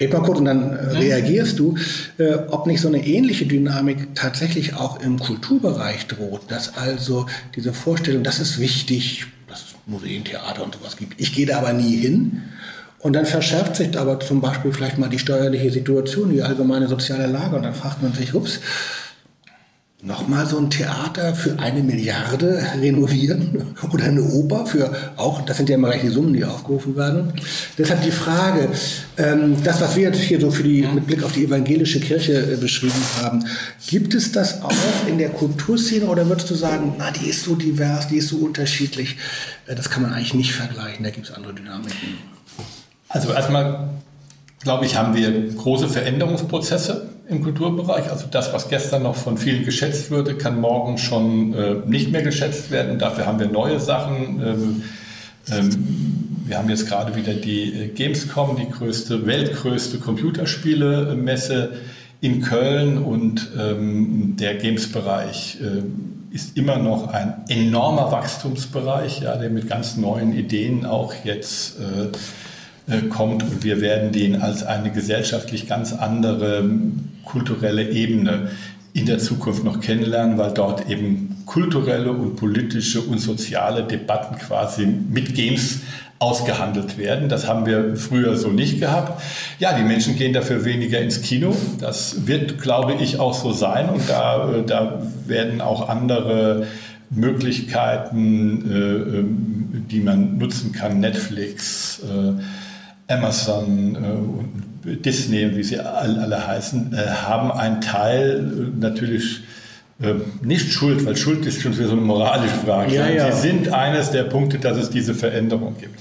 rede 0.00 0.16
mal 0.16 0.24
kurz 0.24 0.38
und 0.38 0.46
dann 0.46 0.72
äh, 0.72 0.90
reagierst 0.92 1.58
du, 1.58 1.76
äh, 2.18 2.34
ob 2.48 2.66
nicht 2.66 2.80
so 2.80 2.88
eine 2.88 3.06
ähnliche 3.06 3.46
Dynamik 3.46 4.14
tatsächlich 4.14 4.74
auch 4.74 5.00
im 5.00 5.18
Kulturbereich 5.18 6.06
droht, 6.06 6.42
dass 6.48 6.76
also 6.76 7.26
diese 7.54 7.72
Vorstellung, 7.72 8.22
das 8.22 8.40
ist 8.40 8.58
wichtig, 8.58 9.26
dass 9.48 9.60
es 9.60 9.74
Museen, 9.86 10.24
Theater 10.24 10.64
und 10.64 10.74
sowas 10.74 10.96
gibt. 10.96 11.20
Ich 11.20 11.34
gehe 11.34 11.46
da 11.46 11.58
aber 11.58 11.72
nie 11.72 11.96
hin. 11.96 12.42
Und 13.00 13.14
dann 13.14 13.24
verschärft 13.24 13.76
sich 13.76 13.98
aber 13.98 14.20
zum 14.20 14.42
Beispiel 14.42 14.72
vielleicht 14.72 14.98
mal 14.98 15.08
die 15.08 15.18
steuerliche 15.18 15.70
Situation, 15.70 16.30
die 16.30 16.42
allgemeine 16.42 16.86
soziale 16.86 17.26
Lage. 17.26 17.56
Und 17.56 17.62
dann 17.62 17.74
fragt 17.74 18.02
man 18.02 18.12
sich, 18.12 18.34
ups, 18.34 18.60
nochmal 20.02 20.46
so 20.46 20.56
ein 20.56 20.70
Theater 20.70 21.34
für 21.34 21.58
eine 21.58 21.82
Milliarde 21.82 22.62
renovieren 22.80 23.74
oder 23.92 24.04
eine 24.04 24.22
Oper 24.22 24.64
für 24.64 24.94
auch, 25.16 25.42
das 25.42 25.58
sind 25.58 25.68
ja 25.68 25.74
immer 25.74 25.88
gleich 25.88 26.00
die 26.00 26.08
Summen, 26.08 26.32
die 26.32 26.44
aufgerufen 26.44 26.96
werden. 26.96 27.32
Deshalb 27.76 28.02
die 28.02 28.10
Frage, 28.10 28.70
ähm, 29.18 29.62
das, 29.62 29.80
was 29.80 29.96
wir 29.96 30.04
jetzt 30.04 30.20
hier 30.20 30.40
so 30.40 30.50
für 30.50 30.62
die, 30.62 30.82
mit 30.82 31.06
Blick 31.06 31.22
auf 31.22 31.32
die 31.32 31.44
evangelische 31.44 32.00
Kirche 32.00 32.52
äh, 32.52 32.56
beschrieben 32.56 33.02
haben, 33.20 33.44
gibt 33.88 34.14
es 34.14 34.32
das 34.32 34.62
auch 34.62 34.72
in 35.06 35.18
der 35.18 35.30
Kulturszene 35.30 36.06
oder 36.06 36.26
würdest 36.26 36.50
du 36.50 36.54
sagen, 36.54 36.94
na, 36.96 37.10
die 37.10 37.28
ist 37.28 37.44
so 37.44 37.54
divers, 37.54 38.08
die 38.08 38.16
ist 38.16 38.28
so 38.28 38.38
unterschiedlich, 38.38 39.18
äh, 39.66 39.74
das 39.74 39.90
kann 39.90 40.02
man 40.02 40.14
eigentlich 40.14 40.34
nicht 40.34 40.52
vergleichen, 40.52 41.04
da 41.04 41.10
gibt 41.10 41.28
es 41.28 41.34
andere 41.34 41.52
Dynamiken? 41.52 42.18
Also 43.08 43.32
erstmal, 43.32 43.90
glaube 44.62 44.86
ich, 44.86 44.96
haben 44.96 45.14
wir 45.14 45.52
große 45.54 45.88
Veränderungsprozesse 45.88 47.10
im 47.30 47.42
Kulturbereich. 47.42 48.10
Also 48.10 48.26
das, 48.30 48.52
was 48.52 48.68
gestern 48.68 49.04
noch 49.04 49.16
von 49.16 49.38
vielen 49.38 49.64
geschätzt 49.64 50.10
wurde, 50.10 50.34
kann 50.36 50.60
morgen 50.60 50.98
schon 50.98 51.54
äh, 51.54 51.76
nicht 51.86 52.10
mehr 52.10 52.22
geschätzt 52.22 52.70
werden. 52.70 52.98
Dafür 52.98 53.26
haben 53.26 53.38
wir 53.38 53.48
neue 53.48 53.80
Sachen. 53.80 54.42
Ähm, 54.44 54.82
ähm, 55.50 56.40
wir 56.46 56.58
haben 56.58 56.68
jetzt 56.68 56.88
gerade 56.88 57.14
wieder 57.14 57.32
die 57.32 57.72
äh, 57.72 57.88
Gamescom, 57.88 58.56
die 58.56 58.68
größte, 58.68 59.26
weltgrößte 59.26 59.98
Computerspielemesse 59.98 61.72
in 62.20 62.42
Köln 62.42 62.98
und 62.98 63.50
ähm, 63.58 64.36
der 64.38 64.56
Games-Bereich 64.56 65.58
äh, 65.62 66.34
ist 66.34 66.56
immer 66.56 66.78
noch 66.78 67.08
ein 67.08 67.44
enormer 67.48 68.12
Wachstumsbereich, 68.12 69.22
ja, 69.22 69.36
der 69.36 69.50
mit 69.50 69.68
ganz 69.68 69.96
neuen 69.96 70.36
Ideen 70.36 70.84
auch 70.84 71.14
jetzt 71.24 71.78
äh, 71.80 72.08
kommt 73.08 73.42
und 73.42 73.64
wir 73.64 73.80
werden 73.80 74.12
den 74.12 74.40
als 74.40 74.64
eine 74.64 74.90
gesellschaftlich 74.90 75.68
ganz 75.68 75.92
andere 75.92 76.68
kulturelle 77.24 77.90
Ebene 77.90 78.50
in 78.92 79.06
der 79.06 79.18
Zukunft 79.18 79.64
noch 79.64 79.80
kennenlernen, 79.80 80.36
weil 80.36 80.52
dort 80.52 80.88
eben 80.88 81.36
kulturelle 81.46 82.12
und 82.12 82.36
politische 82.36 83.00
und 83.00 83.18
soziale 83.18 83.84
Debatten 83.84 84.36
quasi 84.36 84.86
mit 84.86 85.34
Games 85.34 85.80
ausgehandelt 86.20 86.98
werden. 86.98 87.28
Das 87.28 87.48
haben 87.48 87.64
wir 87.64 87.96
früher 87.96 88.36
so 88.36 88.48
nicht 88.48 88.78
gehabt. 88.78 89.22
Ja, 89.58 89.76
die 89.76 89.82
Menschen 89.82 90.16
gehen 90.16 90.34
dafür 90.34 90.64
weniger 90.66 91.00
ins 91.00 91.22
Kino. 91.22 91.56
Das 91.80 92.26
wird, 92.26 92.60
glaube 92.60 92.94
ich, 93.00 93.18
auch 93.18 93.32
so 93.32 93.52
sein. 93.52 93.88
Und 93.88 94.08
da, 94.08 94.52
äh, 94.52 94.62
da 94.64 95.02
werden 95.26 95.62
auch 95.62 95.88
andere 95.88 96.66
Möglichkeiten, 97.08 98.70
äh, 98.70 99.18
ähm, 99.18 99.86
die 99.90 100.00
man 100.00 100.36
nutzen 100.36 100.72
kann, 100.72 101.00
Netflix, 101.00 102.00
äh, 102.00 102.40
Amazon 103.10 103.96
und 103.96 105.04
Disney, 105.04 105.56
wie 105.56 105.62
sie 105.62 105.78
alle 105.78 106.46
heißen, 106.46 106.96
haben 107.26 107.52
einen 107.52 107.80
Teil 107.80 108.42
natürlich 108.78 109.42
ähm, 110.02 110.22
nicht 110.42 110.72
Schuld, 110.72 111.04
weil 111.04 111.16
Schuld 111.16 111.44
ist 111.44 111.60
schon 111.60 111.74
so 111.74 111.82
eine 111.82 112.00
moralische 112.00 112.54
Frage. 112.54 112.94
Ja, 112.94 113.08
ja. 113.08 113.32
Sie 113.32 113.48
sind 113.48 113.72
eines 113.72 114.10
der 114.10 114.24
Punkte, 114.24 114.58
dass 114.58 114.78
es 114.78 114.88
diese 114.88 115.14
Veränderung 115.14 115.76
gibt. 115.78 116.00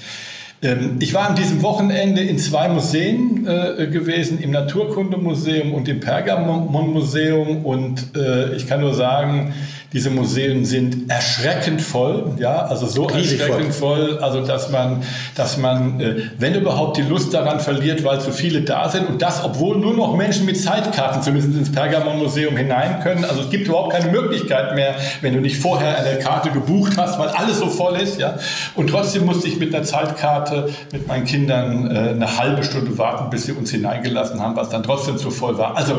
Ähm, 0.61 0.97
ich 0.99 1.13
war 1.13 1.29
an 1.29 1.35
diesem 1.35 1.61
Wochenende 1.61 2.21
in 2.21 2.37
zwei 2.37 2.69
Museen 2.69 3.45
äh, 3.45 3.87
gewesen, 3.87 4.39
im 4.39 4.51
Naturkundemuseum 4.51 5.73
und 5.73 5.89
im 5.89 5.99
Pergamon-Museum 5.99 7.65
und 7.65 8.15
äh, 8.15 8.55
ich 8.55 8.67
kann 8.67 8.79
nur 8.79 8.93
sagen, 8.93 9.53
diese 9.91 10.11
Museen 10.11 10.65
sind 10.65 11.09
erschreckend 11.09 11.81
voll, 11.81 12.33
ja, 12.37 12.61
also 12.61 12.85
so 12.85 13.05
Riesig 13.05 13.39
erschreckend 13.39 13.73
voll, 13.73 14.19
also 14.19 14.45
dass 14.45 14.69
man, 14.69 15.01
dass 15.35 15.57
man, 15.57 15.99
äh, 15.99 16.15
wenn 16.37 16.53
überhaupt 16.53 16.97
die 16.97 17.01
Lust 17.01 17.33
daran 17.33 17.59
verliert, 17.59 18.03
weil 18.03 18.21
zu 18.21 18.31
viele 18.31 18.61
da 18.61 18.87
sind 18.89 19.07
und 19.09 19.21
das, 19.21 19.43
obwohl 19.43 19.77
nur 19.77 19.95
noch 19.95 20.15
Menschen 20.15 20.45
mit 20.45 20.61
Zeitkarten 20.61 21.23
zumindest 21.23 21.57
ins 21.57 21.71
Pergamon-Museum 21.71 22.55
hinein 22.55 22.99
können. 23.01 23.25
Also 23.25 23.41
es 23.41 23.49
gibt 23.49 23.67
überhaupt 23.67 23.93
keine 23.93 24.11
Möglichkeit 24.11 24.75
mehr, 24.75 24.95
wenn 25.21 25.33
du 25.33 25.41
nicht 25.41 25.57
vorher 25.57 25.97
eine 25.97 26.19
Karte 26.19 26.51
gebucht 26.51 26.97
hast, 26.97 27.17
weil 27.17 27.29
alles 27.29 27.57
so 27.57 27.67
voll 27.67 27.95
ist, 27.99 28.19
ja. 28.19 28.37
Und 28.75 28.91
trotzdem 28.91 29.25
musste 29.25 29.47
ich 29.47 29.57
mit 29.57 29.73
einer 29.73 29.83
Zeitkarte 29.83 30.69
mit 30.91 31.07
meinen 31.07 31.25
Kindern 31.25 31.89
äh, 31.89 32.09
eine 32.11 32.37
halbe 32.37 32.63
Stunde 32.63 32.95
warten, 32.99 33.31
bis 33.31 33.45
sie 33.45 33.53
uns 33.53 33.71
hineingelassen 33.71 34.39
haben, 34.39 34.55
was 34.55 34.69
dann 34.69 34.83
trotzdem 34.83 35.17
zu 35.17 35.31
voll 35.31 35.57
war. 35.57 35.75
Also 35.75 35.97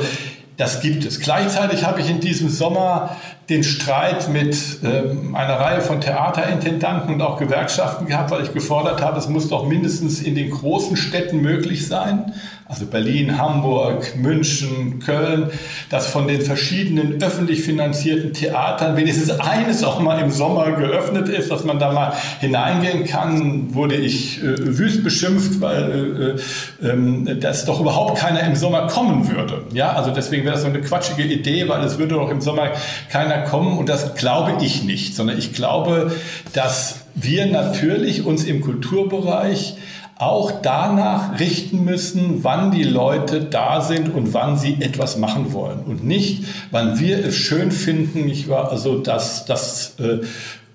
das 0.60 0.82
gibt 0.82 1.06
es. 1.06 1.20
Gleichzeitig 1.20 1.84
habe 1.86 2.02
ich 2.02 2.10
in 2.10 2.20
diesem 2.20 2.50
Sommer 2.50 3.16
den 3.48 3.64
Streit 3.64 4.28
mit 4.28 4.80
ähm, 4.84 5.34
einer 5.34 5.54
Reihe 5.54 5.80
von 5.80 6.02
Theaterintendanten 6.02 7.14
und 7.14 7.22
auch 7.22 7.38
Gewerkschaften 7.38 8.04
gehabt, 8.04 8.30
weil 8.30 8.42
ich 8.42 8.52
gefordert 8.52 9.00
habe, 9.00 9.18
es 9.18 9.26
muss 9.26 9.48
doch 9.48 9.66
mindestens 9.66 10.20
in 10.20 10.34
den 10.34 10.50
großen 10.50 10.98
Städten 10.98 11.40
möglich 11.40 11.86
sein, 11.86 12.34
also 12.70 12.86
Berlin, 12.86 13.36
Hamburg, 13.36 14.14
München, 14.14 15.00
Köln, 15.00 15.50
dass 15.90 16.06
von 16.06 16.28
den 16.28 16.40
verschiedenen 16.40 17.20
öffentlich 17.20 17.62
finanzierten 17.62 18.32
Theatern 18.32 18.96
wenigstens 18.96 19.30
eines 19.40 19.82
auch 19.82 19.98
mal 19.98 20.20
im 20.20 20.30
Sommer 20.30 20.70
geöffnet 20.70 21.28
ist, 21.28 21.50
dass 21.50 21.64
man 21.64 21.80
da 21.80 21.90
mal 21.90 22.12
hineingehen 22.38 23.04
kann, 23.06 23.74
wurde 23.74 23.96
ich 23.96 24.40
äh, 24.40 24.78
wüst 24.78 25.02
beschimpft, 25.02 25.60
weil 25.60 26.36
äh, 26.80 26.86
äh, 26.86 27.36
dass 27.40 27.64
doch 27.64 27.80
überhaupt 27.80 28.18
keiner 28.20 28.40
im 28.44 28.54
Sommer 28.54 28.86
kommen 28.86 29.28
würde. 29.28 29.64
Ja, 29.72 29.94
also 29.94 30.12
deswegen 30.12 30.44
wäre 30.44 30.54
das 30.54 30.62
so 30.62 30.68
eine 30.68 30.80
quatschige 30.80 31.24
Idee, 31.24 31.68
weil 31.68 31.82
es 31.82 31.98
würde 31.98 32.14
doch 32.14 32.30
im 32.30 32.40
Sommer 32.40 32.70
keiner 33.10 33.42
kommen 33.42 33.78
und 33.78 33.88
das 33.88 34.14
glaube 34.14 34.64
ich 34.64 34.84
nicht, 34.84 35.16
sondern 35.16 35.36
ich 35.36 35.52
glaube, 35.52 36.12
dass 36.52 37.00
wir 37.16 37.46
natürlich 37.46 38.24
uns 38.24 38.44
im 38.44 38.60
Kulturbereich 38.60 39.74
auch 40.20 40.60
danach 40.60 41.40
richten 41.40 41.82
müssen, 41.82 42.44
wann 42.44 42.70
die 42.70 42.84
Leute 42.84 43.40
da 43.40 43.80
sind 43.80 44.14
und 44.14 44.34
wann 44.34 44.58
sie 44.58 44.76
etwas 44.80 45.16
machen 45.16 45.54
wollen 45.54 45.80
und 45.86 46.04
nicht, 46.04 46.44
wann 46.70 47.00
wir 47.00 47.24
es 47.24 47.36
schön 47.36 47.70
finden, 47.72 48.26
nicht 48.26 48.46
wahr? 48.50 48.70
Also 48.70 48.98
das, 48.98 49.46
das 49.46 49.94
äh, 49.98 50.18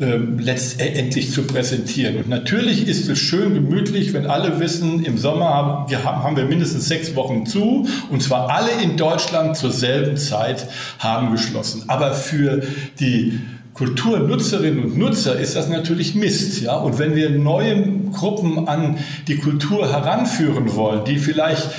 äh, 0.03 0.17
letztendlich 0.17 1.31
zu 1.31 1.43
präsentieren. 1.43 2.17
Und 2.17 2.27
natürlich 2.27 2.87
ist 2.87 3.07
es 3.07 3.19
schön 3.19 3.53
gemütlich, 3.53 4.13
wenn 4.13 4.25
alle 4.25 4.59
wissen, 4.59 5.05
im 5.05 5.19
Sommer 5.19 5.45
haben, 5.45 5.95
haben 6.03 6.35
wir 6.35 6.45
mindestens 6.45 6.87
sechs 6.87 7.15
Wochen 7.15 7.45
zu 7.45 7.87
und 8.09 8.23
zwar 8.23 8.49
alle 8.49 8.71
in 8.81 8.97
Deutschland 8.97 9.55
zur 9.55 9.71
selben 9.71 10.17
Zeit 10.17 10.67
haben 10.97 11.31
geschlossen. 11.31 11.83
Aber 11.87 12.15
für 12.15 12.63
die 12.99 13.39
Kulturnutzerinnen 13.75 14.85
und 14.85 14.97
Nutzer 14.97 15.37
ist 15.37 15.55
das 15.55 15.67
natürlich 15.67 16.15
Mist. 16.15 16.61
Ja? 16.61 16.77
Und 16.77 16.97
wenn 16.97 17.13
wir 17.13 17.29
neue 17.29 17.83
Gruppen 18.13 18.69
an 18.69 18.97
die 19.27 19.37
Kultur 19.37 19.91
heranführen 19.91 20.75
wollen, 20.75 21.03
die 21.03 21.17
vielleicht 21.17 21.69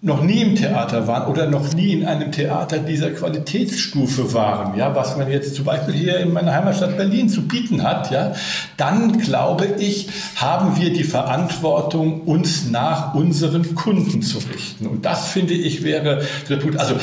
noch 0.00 0.22
nie 0.22 0.42
im 0.42 0.54
Theater 0.54 1.08
waren 1.08 1.28
oder 1.28 1.48
noch 1.50 1.72
nie 1.74 1.92
in 1.92 2.06
einem 2.06 2.30
Theater 2.30 2.78
dieser 2.78 3.10
Qualitätsstufe 3.10 4.32
waren, 4.32 4.78
ja, 4.78 4.94
was 4.94 5.16
man 5.16 5.28
jetzt 5.28 5.56
zum 5.56 5.64
Beispiel 5.64 5.94
hier 5.94 6.20
in 6.20 6.32
meiner 6.32 6.52
Heimatstadt 6.52 6.96
Berlin 6.96 7.28
zu 7.28 7.48
bieten 7.48 7.82
hat, 7.82 8.12
ja, 8.12 8.32
dann 8.76 9.18
glaube 9.18 9.66
ich, 9.80 10.08
haben 10.36 10.80
wir 10.80 10.92
die 10.92 11.02
Verantwortung, 11.02 12.20
uns 12.20 12.70
nach 12.70 13.14
unseren 13.14 13.74
Kunden 13.74 14.22
zu 14.22 14.38
richten. 14.38 14.86
Und 14.86 15.04
das 15.04 15.28
finde 15.28 15.54
ich 15.54 15.82
wäre 15.82 16.22
der 16.48 16.56
Punkt. 16.58 16.78
Also 16.78 16.94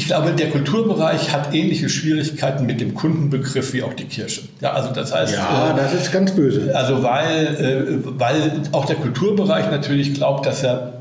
ich 0.00 0.06
glaube, 0.06 0.32
der 0.32 0.48
Kulturbereich 0.48 1.30
hat 1.30 1.54
ähnliche 1.54 1.90
Schwierigkeiten 1.90 2.64
mit 2.64 2.80
dem 2.80 2.94
Kundenbegriff 2.94 3.74
wie 3.74 3.82
auch 3.82 3.92
die 3.92 4.06
Kirche. 4.06 4.40
Ja, 4.62 4.72
also 4.72 4.94
das 4.94 5.14
heißt, 5.14 5.34
ja, 5.34 5.72
äh, 5.72 5.76
das 5.76 5.92
ist 5.92 6.10
ganz 6.10 6.30
böse. 6.30 6.74
Also 6.74 7.02
weil, 7.02 8.00
äh, 8.08 8.18
weil 8.18 8.62
auch 8.72 8.86
der 8.86 8.96
Kulturbereich 8.96 9.70
natürlich 9.70 10.14
glaubt, 10.14 10.46
dass 10.46 10.62
er 10.62 10.94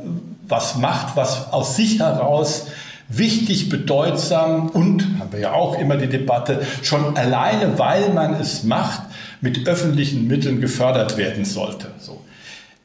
was 0.50 0.76
macht, 0.76 1.16
was 1.16 1.54
aus 1.54 1.78
sich 1.78 2.00
heraus 2.00 2.68
wichtig, 3.08 3.70
bedeutsam 3.70 4.68
und, 4.68 5.04
haben 5.18 5.32
wir 5.32 5.40
ja 5.40 5.54
auch 5.54 5.80
immer 5.80 5.96
die 5.96 6.08
Debatte, 6.10 6.60
schon 6.82 7.16
alleine, 7.16 7.80
weil 7.80 8.10
man 8.10 8.34
es 8.34 8.66
macht, 8.66 9.04
mit 9.40 9.66
öffentlichen 9.66 10.28
Mitteln 10.28 10.60
gefördert 10.60 11.16
werden 11.16 11.46
sollte. 11.46 11.88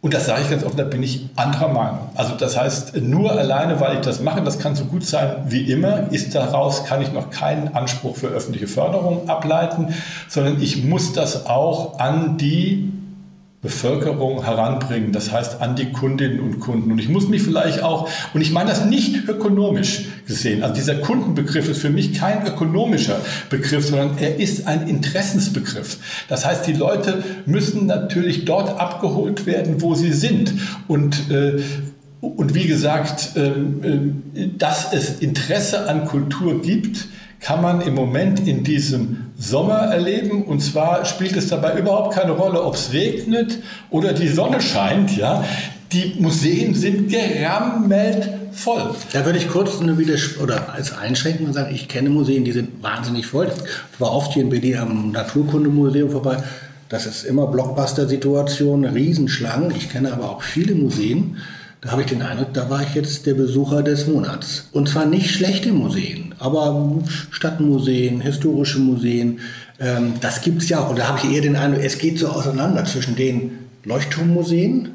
Und 0.05 0.13
das 0.13 0.27
sage 0.27 0.43
ich 0.43 0.51
ganz 0.51 0.63
offen, 0.65 0.77
da 0.77 0.85
bin 0.85 1.03
ich 1.03 1.25
anderer 1.35 1.69
Meinung. 1.69 2.11
Also 2.15 2.35
das 2.35 2.59
heißt, 2.59 2.95
nur 2.99 3.33
alleine, 3.33 3.81
weil 3.81 3.95
ich 3.95 4.01
das 4.03 4.21
mache, 4.21 4.43
das 4.43 4.59
kann 4.59 4.77
so 4.77 4.85
gut 4.85 5.03
sein 5.03 5.37
wie 5.47 5.73
immer, 5.73 6.13
ist 6.13 6.35
daraus, 6.35 6.85
kann 6.85 7.01
ich 7.01 7.11
noch 7.11 7.31
keinen 7.31 7.75
Anspruch 7.75 8.15
für 8.15 8.27
öffentliche 8.27 8.67
Förderung 8.67 9.31
ableiten, 9.31 9.95
sondern 10.29 10.61
ich 10.61 10.85
muss 10.85 11.15
das 11.15 11.47
auch 11.47 11.99
an 12.01 12.37
die 12.37 12.93
Bevölkerung 13.65 14.45
heranbringen, 14.45 15.11
das 15.11 15.33
heißt 15.33 15.63
an 15.63 15.75
die 15.75 15.91
Kundinnen 15.91 16.39
und 16.39 16.61
Kunden. 16.61 16.93
Und 16.93 16.99
ich 16.99 17.09
muss 17.09 17.29
mich 17.31 17.43
vielleicht 17.43 17.83
auch, 17.83 18.11
und 18.35 18.43
ich 18.43 18.53
meine 18.53 18.69
das 18.69 18.85
nicht 18.85 19.27
ökonomisch 19.27 20.05
gesehen, 20.27 20.63
also 20.63 20.75
dieser 20.75 20.97
Kundenbegriff 20.97 21.71
ist 21.71 21.81
für 21.81 21.89
mich 21.89 22.13
kein 22.13 22.47
ökonomischer 22.47 23.17
Begriff, 23.49 23.87
sondern 23.87 24.19
er 24.19 24.39
ist 24.39 24.67
ein 24.67 24.87
Interessensbegriff. 24.87 25.97
Das 26.29 26.45
heißt, 26.45 26.67
die 26.67 26.75
Leute 26.75 27.25
müssen 27.47 27.87
natürlich 27.87 28.45
dort 28.45 28.79
abgeholt 28.79 29.47
werden, 29.47 29.81
wo 29.81 29.95
sie 29.95 30.13
sind. 30.13 30.53
Und 30.87 31.31
äh, 31.31 31.63
und 32.21 32.55
wie 32.55 32.67
gesagt, 32.67 33.33
ähm, 33.37 34.23
äh, 34.35 34.49
dass 34.57 34.93
es 34.93 35.21
Interesse 35.21 35.89
an 35.89 36.07
Kultur 36.07 36.63
gibt, 36.63 37.09
kann 37.41 37.61
man 37.61 37.83
im 37.83 37.95
Moment 37.95 38.49
in 38.49 38.65
diesem 38.65 39.24
Sommer 39.37 39.79
erleben. 39.93 40.45
Und 40.45 40.61
zwar 40.61 41.05
spielt 41.05 41.37
es 41.37 41.49
dabei 41.49 41.79
überhaupt 41.79 42.15
keine 42.15 42.33
Rolle, 42.33 42.63
ob 42.63 42.75
es 42.75 42.93
regnet 42.93 43.59
oder 43.91 44.13
die 44.13 44.29
Sonne 44.29 44.61
scheint. 44.61 45.17
Ja? 45.17 45.45
Die 45.93 46.17
Museen 46.19 46.75
sind 46.75 47.11
gerammelt 47.11 48.29
voll. 48.53 48.95
Da 49.13 49.25
würde 49.25 49.39
ich 49.39 49.49
kurz 49.49 49.81
eine 49.81 49.99
Widers 49.99 50.39
oder 50.41 50.73
als 50.73 50.97
Einschränkung 50.97 51.53
sagen, 51.53 51.75
ich 51.75 51.89
kenne 51.89 52.11
Museen, 52.11 52.45
die 52.45 52.53
sind 52.53 52.83
wahnsinnig 52.83 53.27
voll. 53.27 53.51
Ich 53.93 54.01
war 54.01 54.13
oft 54.13 54.33
hier 54.33 54.43
in 54.43 54.51
Berlin 54.51 54.79
am 54.79 55.11
Naturkundemuseum 55.11 56.11
vorbei. 56.11 56.39
Das 56.89 57.07
ist 57.07 57.25
immer 57.25 57.47
Blockbuster-Situation, 57.47 58.85
Riesenschlangen. 58.85 59.73
Ich 59.77 59.91
kenne 59.91 60.13
aber 60.13 60.31
auch 60.31 60.43
viele 60.43 60.75
Museen. 60.75 61.39
Da 61.85 61.91
habe 61.91 62.01
ich 62.01 62.09
den 62.09 62.23
Eindruck, 62.23 62.55
da 62.55 62.71
war 62.71 62.83
ich 62.83 62.95
jetzt 62.95 63.27
der 63.27 63.35
Besucher 63.35 63.83
des 63.83 64.07
Monats. 64.07 64.69
Und 64.73 64.89
zwar 64.89 65.05
nicht 65.05 65.31
schlechte 65.31 65.71
Museen, 65.71 66.35
aber 66.39 67.03
Stadtmuseen, 67.31 68.23
historische 68.23 68.79
Museen. 68.79 69.41
Ähm, 69.79 70.15
das 70.23 70.41
gibt 70.41 70.63
es 70.63 70.71
ja 70.71 70.81
auch. 70.81 70.89
Und 70.89 70.99
da 70.99 71.09
habe 71.09 71.19
ich 71.23 71.31
eher 71.31 71.43
den 71.43 71.57
Eindruck, 71.57 71.85
es 71.85 71.99
geht 71.99 72.19
so 72.19 72.29
auseinander 72.29 72.87
zwischen 72.87 73.17
den 73.17 73.59
Leuchtturmmuseen, 73.85 74.93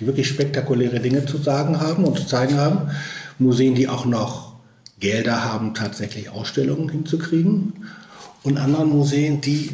die 0.00 0.06
wirklich 0.06 0.26
spektakuläre 0.26 0.98
Dinge 0.98 1.24
zu 1.26 1.38
sagen 1.38 1.80
haben 1.80 2.02
und 2.02 2.18
zu 2.18 2.26
zeigen 2.26 2.56
haben. 2.56 2.90
Museen, 3.38 3.76
die 3.76 3.88
auch 3.88 4.04
noch 4.04 4.54
Gelder 4.98 5.44
haben, 5.44 5.74
tatsächlich 5.74 6.30
Ausstellungen 6.30 6.88
hinzukriegen. 6.88 7.72
Und 8.42 8.58
anderen 8.58 8.88
Museen, 8.88 9.40
die 9.42 9.70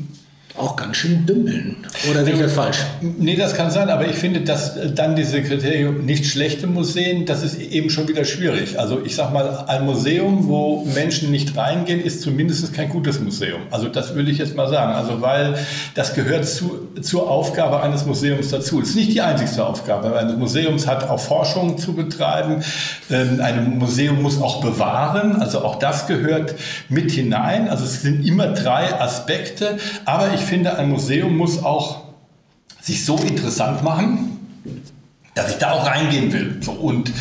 auch 0.57 0.77
ganz 0.77 0.97
schön 0.97 1.25
dümpeln. 1.25 1.77
Oder 2.11 2.25
sehe 2.25 2.35
ich 2.35 2.41
das 2.41 2.53
falsch? 2.53 2.79
Nee, 3.01 3.37
das 3.37 3.55
kann 3.55 3.71
sein, 3.71 3.91
aber 3.91 4.07
ich 4.07 4.17
finde, 4.17 4.41
dass 4.41 4.75
dann 4.95 5.15
diese 5.15 5.43
Kriterien 5.43 6.05
nicht 6.05 6.27
schlechte 6.27 6.67
Museen, 6.67 7.27
das 7.27 7.43
ist 7.43 7.61
eben 7.61 7.91
schon 7.91 8.09
wieder 8.09 8.25
schwierig. 8.25 8.79
Also 8.79 9.01
ich 9.05 9.15
sage 9.15 9.33
mal, 9.33 9.65
ein 9.69 9.85
Museum, 9.85 10.49
wo 10.49 10.85
Menschen 10.95 11.31
nicht 11.31 11.57
reingehen, 11.57 12.01
ist 12.01 12.23
zumindest 12.23 12.73
kein 12.75 12.89
gutes 12.89 13.21
Museum. 13.21 13.61
Also 13.71 13.89
das 13.89 14.15
will 14.15 14.29
ich 14.29 14.39
jetzt 14.39 14.57
mal 14.57 14.69
sagen. 14.69 14.93
Also 14.93 15.21
weil 15.21 15.55
das 15.95 16.15
gehört 16.15 16.47
zu, 16.47 16.89
zur 17.01 17.31
Aufgabe 17.31 17.81
eines 17.83 18.05
Museums 18.05 18.51
dazu. 18.51 18.81
Es 18.81 18.91
ist 18.91 18.97
nicht 18.97 19.13
die 19.13 19.21
einzigste 19.21 19.65
Aufgabe. 19.65 20.17
Ein 20.17 20.39
Museum 20.39 20.79
hat 20.87 21.09
auch 21.09 21.21
Forschung 21.21 21.79
zu 21.79 21.93
betreiben. 21.93 22.63
Ähm, 23.11 23.41
ein 23.41 23.79
Museum 23.79 24.23
muss 24.23 24.41
auch 24.41 24.61
bewahren. 24.61 25.37
Also 25.37 25.65
auch 25.65 25.77
das 25.77 26.07
gehört 26.07 26.55
mit 26.89 27.13
hinein. 27.13 27.69
Also 27.69 27.85
es 27.85 28.03
sind 28.03 28.27
immer 28.27 28.49
drei 28.49 29.01
Aspekte. 29.01 29.79
Aber 30.05 30.33
ich 30.35 30.48
finde, 30.49 30.77
ein 30.79 30.89
Museum 30.89 31.37
muss 31.37 31.63
auch 31.63 32.03
sich 32.81 33.05
so 33.05 33.17
interessant 33.17 33.83
machen, 33.83 34.39
dass 35.35 35.51
ich 35.51 35.59
da 35.59 35.73
auch 35.73 35.87
reingehen 35.87 36.33
will. 36.33 36.57
So, 36.61 36.73
und, 36.73 37.13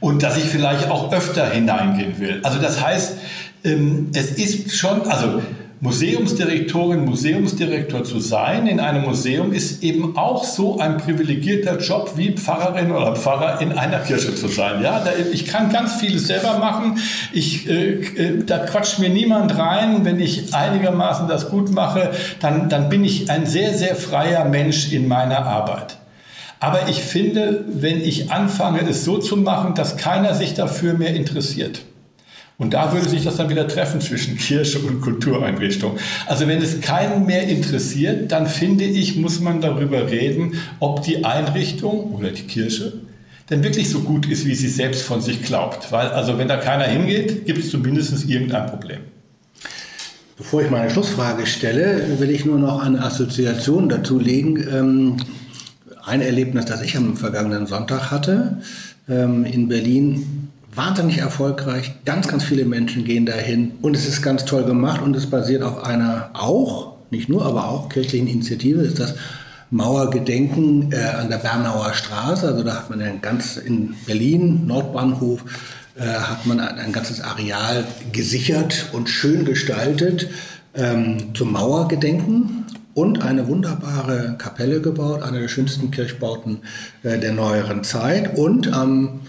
und 0.00 0.22
dass 0.22 0.36
ich 0.36 0.44
vielleicht 0.44 0.88
auch 0.88 1.12
öfter 1.12 1.50
hineingehen 1.50 2.18
will. 2.18 2.40
Also 2.42 2.58
das 2.60 2.80
heißt, 2.80 3.16
ähm, 3.64 4.10
es 4.14 4.30
ist 4.32 4.76
schon, 4.76 5.02
also 5.02 5.42
Museumsdirektorin, 5.80 7.04
Museumsdirektor 7.04 8.02
zu 8.02 8.18
sein 8.18 8.66
in 8.66 8.80
einem 8.80 9.02
Museum 9.02 9.52
ist 9.52 9.82
eben 9.82 10.16
auch 10.16 10.42
so 10.42 10.78
ein 10.78 10.96
privilegierter 10.96 11.78
Job 11.78 12.12
wie 12.16 12.32
Pfarrerin 12.32 12.90
oder 12.90 13.14
Pfarrer 13.14 13.60
in 13.60 13.72
einer 13.72 13.98
Kirche 13.98 14.34
zu 14.34 14.48
sein. 14.48 14.82
Ja, 14.82 15.00
da, 15.04 15.10
ich 15.30 15.44
kann 15.44 15.70
ganz 15.70 15.96
vieles 15.96 16.28
selber 16.28 16.58
machen. 16.58 16.98
Ich, 17.34 17.68
äh, 17.68 17.92
äh, 17.92 18.44
da 18.46 18.58
quatscht 18.60 19.00
mir 19.00 19.10
niemand 19.10 19.58
rein. 19.58 20.06
Wenn 20.06 20.18
ich 20.18 20.54
einigermaßen 20.54 21.28
das 21.28 21.50
gut 21.50 21.70
mache, 21.70 22.10
dann, 22.40 22.70
dann 22.70 22.88
bin 22.88 23.04
ich 23.04 23.30
ein 23.30 23.44
sehr, 23.44 23.74
sehr 23.74 23.96
freier 23.96 24.46
Mensch 24.46 24.92
in 24.92 25.06
meiner 25.06 25.44
Arbeit. 25.44 25.98
Aber 26.58 26.88
ich 26.88 27.02
finde, 27.02 27.66
wenn 27.68 28.00
ich 28.00 28.30
anfange, 28.30 28.80
es 28.88 29.04
so 29.04 29.18
zu 29.18 29.36
machen, 29.36 29.74
dass 29.74 29.98
keiner 29.98 30.34
sich 30.34 30.54
dafür 30.54 30.94
mehr 30.94 31.14
interessiert, 31.14 31.82
und 32.58 32.72
da 32.72 32.92
würde 32.92 33.08
sich 33.08 33.22
das 33.22 33.36
dann 33.36 33.50
wieder 33.50 33.68
treffen 33.68 34.00
zwischen 34.00 34.38
Kirche 34.38 34.78
und 34.78 35.02
Kultureinrichtung. 35.02 35.98
Also 36.26 36.48
wenn 36.48 36.62
es 36.62 36.80
keinen 36.80 37.26
mehr 37.26 37.46
interessiert, 37.48 38.32
dann 38.32 38.46
finde 38.46 38.84
ich, 38.84 39.16
muss 39.16 39.40
man 39.40 39.60
darüber 39.60 40.10
reden, 40.10 40.54
ob 40.80 41.02
die 41.02 41.24
Einrichtung 41.24 42.14
oder 42.14 42.30
die 42.30 42.42
Kirche 42.42 42.94
denn 43.50 43.62
wirklich 43.62 43.88
so 43.90 44.00
gut 44.00 44.26
ist, 44.26 44.44
wie 44.44 44.54
sie 44.54 44.68
selbst 44.68 45.02
von 45.02 45.20
sich 45.20 45.42
glaubt. 45.42 45.92
Weil 45.92 46.08
also 46.08 46.38
wenn 46.38 46.48
da 46.48 46.56
keiner 46.56 46.84
hingeht, 46.84 47.46
gibt 47.46 47.58
es 47.58 47.70
zumindest 47.70 48.28
irgendein 48.28 48.66
Problem. 48.66 49.00
Bevor 50.36 50.62
ich 50.62 50.70
meine 50.70 50.90
Schlussfrage 50.90 51.46
stelle, 51.46 52.18
will 52.18 52.30
ich 52.30 52.44
nur 52.44 52.58
noch 52.58 52.82
eine 52.82 53.02
Assoziation 53.02 53.88
dazu 53.88 54.18
legen. 54.18 54.66
Ähm, 54.70 55.16
ein 56.04 56.20
Erlebnis, 56.20 56.66
das 56.66 56.82
ich 56.82 56.96
am 56.96 57.16
vergangenen 57.16 57.66
Sonntag 57.66 58.10
hatte 58.10 58.58
ähm, 59.08 59.44
in 59.44 59.68
Berlin 59.68 60.50
wahnsinnig 60.76 61.18
erfolgreich. 61.18 61.94
Ganz, 62.04 62.28
ganz 62.28 62.44
viele 62.44 62.64
Menschen 62.64 63.04
gehen 63.04 63.26
dahin 63.26 63.72
und 63.82 63.96
es 63.96 64.06
ist 64.06 64.22
ganz 64.22 64.44
toll 64.44 64.64
gemacht 64.64 65.02
und 65.02 65.16
es 65.16 65.26
basiert 65.28 65.62
auf 65.62 65.84
einer 65.84 66.30
auch, 66.34 66.96
nicht 67.10 67.28
nur, 67.28 67.44
aber 67.44 67.68
auch 67.68 67.88
kirchlichen 67.88 68.28
Initiative, 68.28 68.82
ist 68.82 68.98
das 69.00 69.14
Mauergedenken 69.70 70.92
äh, 70.92 70.96
an 70.96 71.28
der 71.28 71.38
Bernauer 71.38 71.92
Straße. 71.92 72.46
Also 72.46 72.62
da 72.62 72.74
hat 72.76 72.90
man 72.90 73.00
ein 73.00 73.20
ganz 73.20 73.56
in 73.56 73.94
Berlin, 74.06 74.66
Nordbahnhof, 74.66 75.44
äh, 75.96 76.02
hat 76.02 76.46
man 76.46 76.60
ein, 76.60 76.78
ein, 76.78 76.92
ganzes 76.92 77.20
Areal 77.20 77.84
gesichert 78.12 78.90
und 78.92 79.08
schön 79.08 79.44
gestaltet 79.44 80.28
ähm, 80.74 81.34
zum 81.34 81.52
Mauergedenken 81.52 82.66
und 82.94 83.22
eine 83.22 83.48
wunderbare 83.48 84.36
Kapelle 84.38 84.80
gebaut, 84.80 85.22
eine 85.22 85.40
der 85.40 85.48
schönsten 85.48 85.90
Kirchbauten 85.90 86.58
äh, 87.02 87.18
der 87.18 87.32
neueren 87.32 87.82
Zeit 87.82 88.36
und 88.38 88.72
am 88.72 88.90
ähm, 88.90 89.20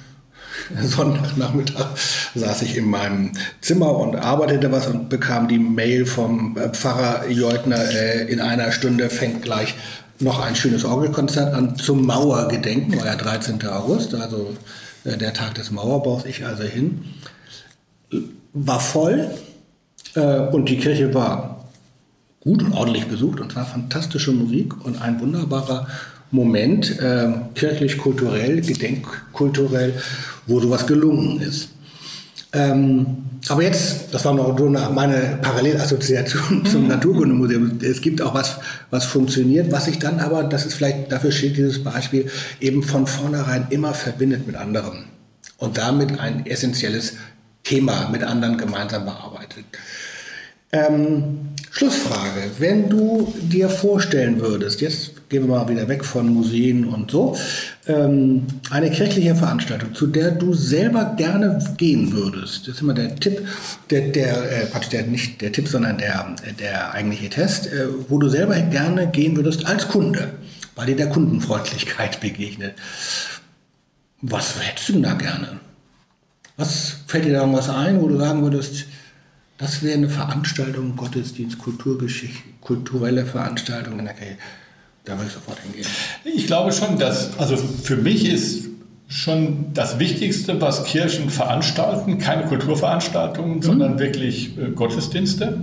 Sonntagnachmittag 0.81 1.87
saß 2.35 2.61
ich 2.63 2.77
in 2.77 2.89
meinem 2.89 3.31
Zimmer 3.61 3.95
und 3.97 4.15
arbeitete 4.15 4.71
was 4.71 4.87
und 4.87 5.09
bekam 5.09 5.47
die 5.47 5.59
Mail 5.59 6.05
vom 6.05 6.57
äh, 6.57 6.69
Pfarrer 6.69 7.29
Jeutner, 7.29 7.79
äh, 7.79 8.31
in 8.31 8.41
einer 8.41 8.71
Stunde 8.71 9.09
fängt 9.09 9.43
gleich 9.43 9.75
noch 10.19 10.39
ein 10.39 10.55
schönes 10.55 10.83
Orgelkonzert 10.83 11.53
an 11.53 11.75
zum 11.77 12.05
Mauergedenken, 12.05 12.97
war 12.97 13.05
ja 13.05 13.15
13. 13.15 13.65
August, 13.67 14.15
also 14.15 14.55
äh, 15.03 15.17
der 15.17 15.33
Tag 15.33 15.55
des 15.55 15.71
Mauerbaus, 15.71 16.25
ich 16.25 16.45
also 16.45 16.63
hin. 16.63 17.05
War 18.53 18.79
voll 18.79 19.29
und 20.15 20.69
die 20.69 20.77
Kirche 20.77 21.13
war 21.13 21.69
gut 22.39 22.63
und 22.63 22.73
ordentlich 22.73 23.05
besucht 23.05 23.39
und 23.39 23.51
zwar 23.51 23.65
fantastische 23.65 24.31
Musik 24.31 24.83
und 24.83 24.99
ein 24.99 25.19
wunderbarer 25.19 25.85
Moment, 26.31 26.99
äh, 26.99 27.29
kirchlich-kulturell, 27.55 28.61
gedenkkulturell, 28.61 29.93
wo 30.47 30.59
sowas 30.59 30.87
gelungen 30.87 31.41
ist. 31.41 31.69
Ähm, 32.53 33.05
aber 33.49 33.63
jetzt, 33.63 34.13
das 34.13 34.25
war 34.25 34.33
noch 34.33 34.57
so 34.57 34.69
meine 34.69 35.39
Parallelassoziation 35.41 36.65
zum 36.71 36.83
mhm. 36.83 36.87
Naturkundemuseum. 36.87 37.79
Es 37.81 38.01
gibt 38.01 38.21
auch 38.21 38.33
was, 38.33 38.57
was 38.89 39.05
funktioniert, 39.05 39.71
was 39.71 39.85
sich 39.85 39.99
dann 39.99 40.19
aber, 40.19 40.43
das 40.43 40.65
ist 40.65 40.75
vielleicht, 40.75 41.11
dafür 41.11 41.31
steht 41.31 41.57
dieses 41.57 41.83
Beispiel, 41.83 42.29
eben 42.59 42.83
von 42.83 43.05
vornherein 43.05 43.67
immer 43.69 43.93
verbindet 43.93 44.47
mit 44.47 44.55
anderen 44.55 45.05
und 45.57 45.77
damit 45.77 46.19
ein 46.19 46.45
essentielles 46.45 47.15
Thema 47.63 48.09
mit 48.09 48.23
anderen 48.23 48.57
gemeinsam 48.57 49.05
bearbeitet. 49.05 49.65
Ähm, 50.71 51.49
Schlussfrage. 51.77 52.49
Wenn 52.57 52.89
du 52.89 53.31
dir 53.39 53.69
vorstellen 53.69 54.41
würdest, 54.41 54.81
jetzt 54.81 55.29
gehen 55.29 55.47
wir 55.47 55.57
mal 55.57 55.69
wieder 55.69 55.87
weg 55.87 56.03
von 56.03 56.27
Museen 56.27 56.85
und 56.85 57.11
so, 57.11 57.37
ähm, 57.85 58.47
eine 58.71 58.89
kirchliche 58.89 59.35
Veranstaltung, 59.35 59.93
zu 59.93 60.07
der 60.07 60.31
du 60.31 60.55
selber 60.55 61.13
gerne 61.17 61.59
gehen 61.77 62.11
würdest, 62.11 62.67
das 62.67 62.75
ist 62.75 62.81
immer 62.81 62.95
der 62.95 63.15
Tipp, 63.17 63.47
der, 63.91 64.07
der, 64.07 64.63
äh, 64.63 64.89
der 64.91 65.03
nicht 65.03 65.39
der 65.39 65.51
Tipp, 65.51 65.67
sondern 65.67 65.99
der, 65.99 66.35
der 66.59 66.93
eigentliche 66.93 67.29
Test, 67.29 67.67
äh, 67.67 67.85
wo 68.07 68.17
du 68.17 68.27
selber 68.27 68.59
gerne 68.59 69.05
gehen 69.05 69.35
würdest 69.35 69.67
als 69.67 69.87
Kunde, 69.87 70.29
weil 70.75 70.87
dir 70.87 70.95
der 70.95 71.09
Kundenfreundlichkeit 71.09 72.19
begegnet. 72.21 72.73
Was 74.23 74.55
hättest 74.59 74.89
du 74.89 74.93
denn 74.93 75.03
da 75.03 75.13
gerne? 75.13 75.59
Was 76.55 76.95
fällt 77.05 77.25
dir 77.25 77.33
da 77.33 77.41
irgendwas 77.41 77.69
ein, 77.69 78.01
wo 78.01 78.07
du 78.07 78.17
sagen 78.17 78.41
würdest, 78.41 78.87
das 79.57 79.81
wäre 79.81 79.97
eine 79.97 80.09
Veranstaltung, 80.09 80.95
Gottesdienst, 80.95 81.57
Kulturgeschichte, 81.57 82.43
kulturelle 82.61 83.25
Veranstaltung 83.25 83.99
in 83.99 84.05
der 84.05 84.13
Kirche. 84.13 84.37
Da 85.03 85.13
würde 85.13 85.27
ich 85.27 85.33
sofort 85.33 85.59
hingehen. 85.61 85.85
Ich 86.25 86.47
glaube 86.47 86.71
schon, 86.73 86.99
dass, 86.99 87.39
also 87.39 87.57
für 87.57 87.95
mich 87.95 88.25
ist 88.25 88.65
schon 89.07 89.73
das 89.73 89.99
Wichtigste, 89.99 90.59
was 90.59 90.83
Kirchen 90.83 91.29
veranstalten, 91.29 92.17
keine 92.17 92.43
Kulturveranstaltungen, 92.43 93.57
mhm. 93.57 93.61
sondern 93.61 93.99
wirklich 93.99 94.57
äh, 94.57 94.71
Gottesdienste. 94.71 95.61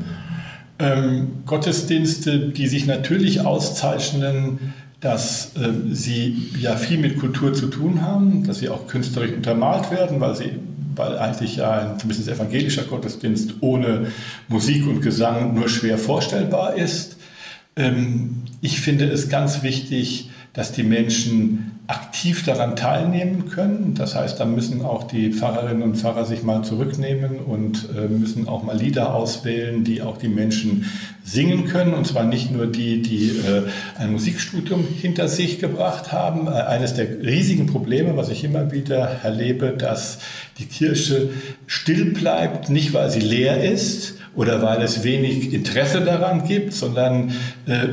Ähm, 0.78 1.42
Gottesdienste, 1.46 2.48
die 2.48 2.66
sich 2.66 2.86
natürlich 2.86 3.42
auszeichnen, 3.42 4.72
dass 5.00 5.54
äh, 5.56 5.72
sie 5.92 6.50
ja 6.58 6.76
viel 6.76 6.98
mit 6.98 7.20
Kultur 7.20 7.52
zu 7.52 7.66
tun 7.66 8.00
haben, 8.00 8.46
dass 8.46 8.60
sie 8.60 8.70
auch 8.70 8.88
künstlerisch 8.88 9.32
untermalt 9.32 9.90
werden, 9.90 10.20
weil 10.20 10.34
sie 10.34 10.52
weil 10.96 11.18
eigentlich 11.18 11.62
ein 11.62 11.98
zumindest 11.98 12.28
evangelischer 12.28 12.84
Gottesdienst 12.84 13.54
ohne 13.60 14.12
Musik 14.48 14.86
und 14.86 15.00
Gesang 15.00 15.54
nur 15.54 15.68
schwer 15.68 15.98
vorstellbar 15.98 16.74
ist. 16.74 17.16
Ähm, 17.76 18.42
ich 18.60 18.80
finde 18.80 19.06
es 19.06 19.28
ganz 19.28 19.62
wichtig, 19.62 20.30
dass 20.54 20.70
die 20.70 20.84
Menschen 20.84 21.72
aktiv 21.86 22.44
daran 22.44 22.76
teilnehmen 22.76 23.50
können. 23.50 23.94
Das 23.94 24.14
heißt, 24.14 24.40
da 24.40 24.46
müssen 24.46 24.82
auch 24.82 25.02
die 25.02 25.32
Pfarrerinnen 25.32 25.82
und 25.82 25.96
Pfarrer 25.96 26.24
sich 26.24 26.42
mal 26.42 26.62
zurücknehmen 26.62 27.40
und 27.40 27.88
äh, 27.94 28.08
müssen 28.08 28.48
auch 28.48 28.62
mal 28.62 28.76
Lieder 28.76 29.14
auswählen, 29.14 29.84
die 29.84 30.00
auch 30.00 30.16
die 30.16 30.28
Menschen 30.28 30.86
singen 31.22 31.66
können. 31.66 31.92
Und 31.92 32.06
zwar 32.06 32.24
nicht 32.24 32.50
nur 32.52 32.66
die, 32.66 33.02
die 33.02 33.30
äh, 33.30 33.64
ein 33.98 34.12
Musikstudium 34.12 34.86
hinter 34.86 35.28
sich 35.28 35.58
gebracht 35.58 36.12
haben. 36.12 36.46
Äh, 36.46 36.52
eines 36.52 36.94
der 36.94 37.20
riesigen 37.20 37.66
Probleme, 37.66 38.16
was 38.16 38.30
ich 38.30 38.44
immer 38.44 38.72
wieder 38.72 39.20
erlebe, 39.22 39.74
dass 39.76 40.20
die 40.58 40.66
Kirche 40.66 41.30
still 41.66 42.12
bleibt, 42.12 42.70
nicht 42.70 42.94
weil 42.94 43.10
sie 43.10 43.20
leer 43.20 43.62
ist, 43.62 44.14
oder 44.36 44.62
weil 44.62 44.82
es 44.82 45.04
wenig 45.04 45.52
Interesse 45.52 46.00
daran 46.00 46.44
gibt, 46.44 46.72
sondern 46.72 47.30
äh, 47.66 47.86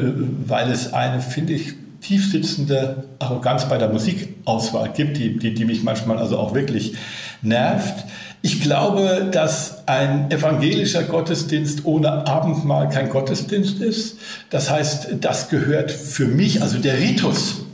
weil 0.47 0.72
es 0.72 0.91
eine, 0.93 1.22
finde 1.22 1.53
ich, 1.53 1.76
tiefsitzende 2.01 3.05
Arroganz 3.19 3.69
bei 3.69 3.77
der 3.77 3.89
Musikauswahl 3.89 4.91
gibt, 4.93 5.17
die, 5.17 5.37
die, 5.37 5.53
die 5.53 5.65
mich 5.65 5.83
manchmal 5.83 6.17
also 6.17 6.37
auch 6.37 6.53
wirklich 6.53 6.95
nervt. 7.41 8.05
Ich 8.41 8.61
glaube, 8.61 9.29
dass 9.31 9.87
ein 9.87 10.31
evangelischer 10.31 11.03
Gottesdienst 11.03 11.85
ohne 11.85 12.25
Abendmahl 12.27 12.89
kein 12.89 13.09
Gottesdienst 13.09 13.79
ist. 13.79 14.17
Das 14.49 14.71
heißt, 14.71 15.09
das 15.21 15.49
gehört 15.49 15.91
für 15.91 16.25
mich, 16.25 16.61
also 16.61 16.79
der 16.79 16.97
Ritus 16.97 17.65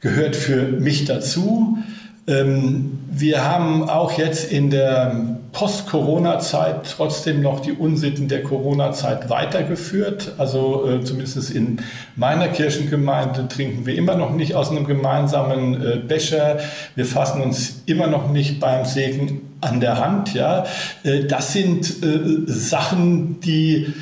gehört 0.00 0.34
für 0.34 0.62
mich 0.62 1.04
dazu. 1.04 1.78
Ähm, 2.26 2.98
wir 3.10 3.44
haben 3.44 3.88
auch 3.88 4.18
jetzt 4.18 4.50
in 4.50 4.70
der 4.70 5.37
Post-Corona-Zeit 5.58 6.94
trotzdem 6.96 7.42
noch 7.42 7.58
die 7.58 7.72
Unsitten 7.72 8.28
der 8.28 8.44
Corona-Zeit 8.44 9.28
weitergeführt. 9.28 10.34
Also 10.38 10.88
äh, 10.88 11.02
zumindest 11.02 11.50
in 11.50 11.80
meiner 12.14 12.46
Kirchengemeinde 12.46 13.48
trinken 13.48 13.84
wir 13.84 13.96
immer 13.96 14.14
noch 14.14 14.32
nicht 14.32 14.54
aus 14.54 14.70
einem 14.70 14.86
gemeinsamen 14.86 15.74
äh, 15.74 15.96
Becher. 15.96 16.60
Wir 16.94 17.04
fassen 17.04 17.42
uns 17.42 17.82
immer 17.86 18.06
noch 18.06 18.30
nicht 18.30 18.60
beim 18.60 18.84
Segen 18.84 19.48
an 19.60 19.80
der 19.80 19.98
Hand. 19.98 20.32
Ja, 20.32 20.64
äh, 21.02 21.24
das 21.24 21.52
sind 21.52 22.04
äh, 22.04 22.46
Sachen, 22.46 23.40
die 23.40 23.92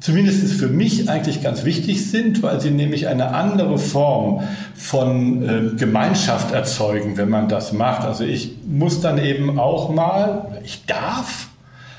zumindest 0.00 0.52
für 0.54 0.68
mich 0.68 1.08
eigentlich 1.08 1.42
ganz 1.42 1.64
wichtig 1.64 2.10
sind, 2.10 2.42
weil 2.42 2.60
sie 2.60 2.70
nämlich 2.70 3.08
eine 3.08 3.34
andere 3.34 3.78
Form 3.78 4.42
von 4.74 5.42
äh, 5.42 5.76
Gemeinschaft 5.76 6.52
erzeugen, 6.52 7.16
wenn 7.16 7.28
man 7.28 7.48
das 7.48 7.72
macht. 7.72 8.02
Also 8.02 8.24
ich 8.24 8.52
muss 8.66 9.00
dann 9.00 9.18
eben 9.18 9.58
auch 9.58 9.90
mal, 9.92 10.60
ich 10.64 10.86
darf 10.86 11.48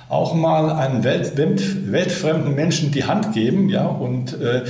auch 0.08 0.34
mal 0.34 0.72
einen 0.72 1.04
welt, 1.04 1.38
welt, 1.38 1.92
weltfremden 1.92 2.56
Menschen 2.56 2.92
die 2.92 3.04
Hand 3.04 3.34
geben, 3.34 3.70
ja, 3.70 3.86
und 3.86 4.40
äh, 4.42 4.64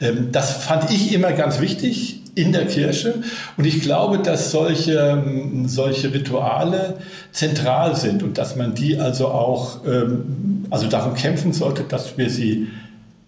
äh, 0.00 0.14
das 0.32 0.64
fand 0.64 0.90
ich 0.90 1.12
immer 1.12 1.32
ganz 1.32 1.60
wichtig 1.60 2.22
in 2.36 2.52
der 2.52 2.66
Kirche. 2.66 3.14
Und 3.56 3.66
ich 3.66 3.80
glaube, 3.80 4.18
dass 4.18 4.52
solche, 4.52 4.92
ähm, 4.92 5.66
solche 5.66 6.12
Rituale 6.12 6.98
zentral 7.32 7.96
sind 7.96 8.22
und 8.22 8.38
dass 8.38 8.56
man 8.56 8.74
die 8.74 8.98
also 8.98 9.28
auch, 9.28 9.84
ähm, 9.86 10.66
also 10.70 10.86
darum 10.86 11.14
kämpfen 11.14 11.52
sollte, 11.52 11.82
dass 11.82 12.18
wir 12.18 12.30
sie 12.30 12.68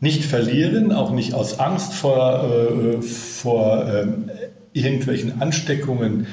nicht 0.00 0.24
verlieren, 0.24 0.92
auch 0.92 1.11
nicht 1.11 1.32
aus 1.32 1.59
Angst 1.59 1.94
vor, 1.94 2.44
äh, 2.44 3.02
vor 3.02 3.86
äh, 3.86 4.06
irgendwelchen 4.74 5.40
Ansteckungen 5.40 6.26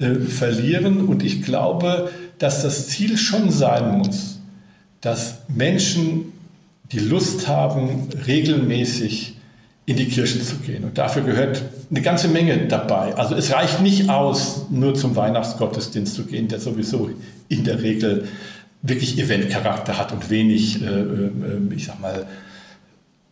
äh, 0.00 0.16
verlieren. 0.16 1.06
Und 1.06 1.22
ich 1.22 1.42
glaube, 1.42 2.10
dass 2.38 2.62
das 2.62 2.88
Ziel 2.88 3.16
schon 3.16 3.50
sein 3.50 3.98
muss, 3.98 4.40
dass 5.00 5.38
Menschen 5.48 6.32
die 6.90 6.98
Lust 6.98 7.46
haben, 7.46 8.08
regelmäßig 8.26 9.35
in 9.86 9.96
die 9.96 10.06
Kirche 10.06 10.42
zu 10.42 10.56
gehen. 10.56 10.82
Und 10.84 10.98
dafür 10.98 11.22
gehört 11.22 11.62
eine 11.90 12.02
ganze 12.02 12.26
Menge 12.28 12.66
dabei. 12.66 13.14
Also 13.14 13.36
es 13.36 13.52
reicht 13.52 13.80
nicht 13.80 14.10
aus, 14.10 14.66
nur 14.68 14.94
zum 14.94 15.14
Weihnachtsgottesdienst 15.14 16.14
zu 16.14 16.24
gehen, 16.24 16.48
der 16.48 16.58
sowieso 16.58 17.10
in 17.48 17.62
der 17.62 17.80
Regel 17.80 18.26
wirklich 18.82 19.18
Eventcharakter 19.18 19.96
hat 19.96 20.12
und 20.12 20.28
wenig, 20.28 20.82
äh, 20.82 20.86
äh, 20.86 21.30
ich 21.74 21.86
sag 21.86 22.00
mal, 22.00 22.26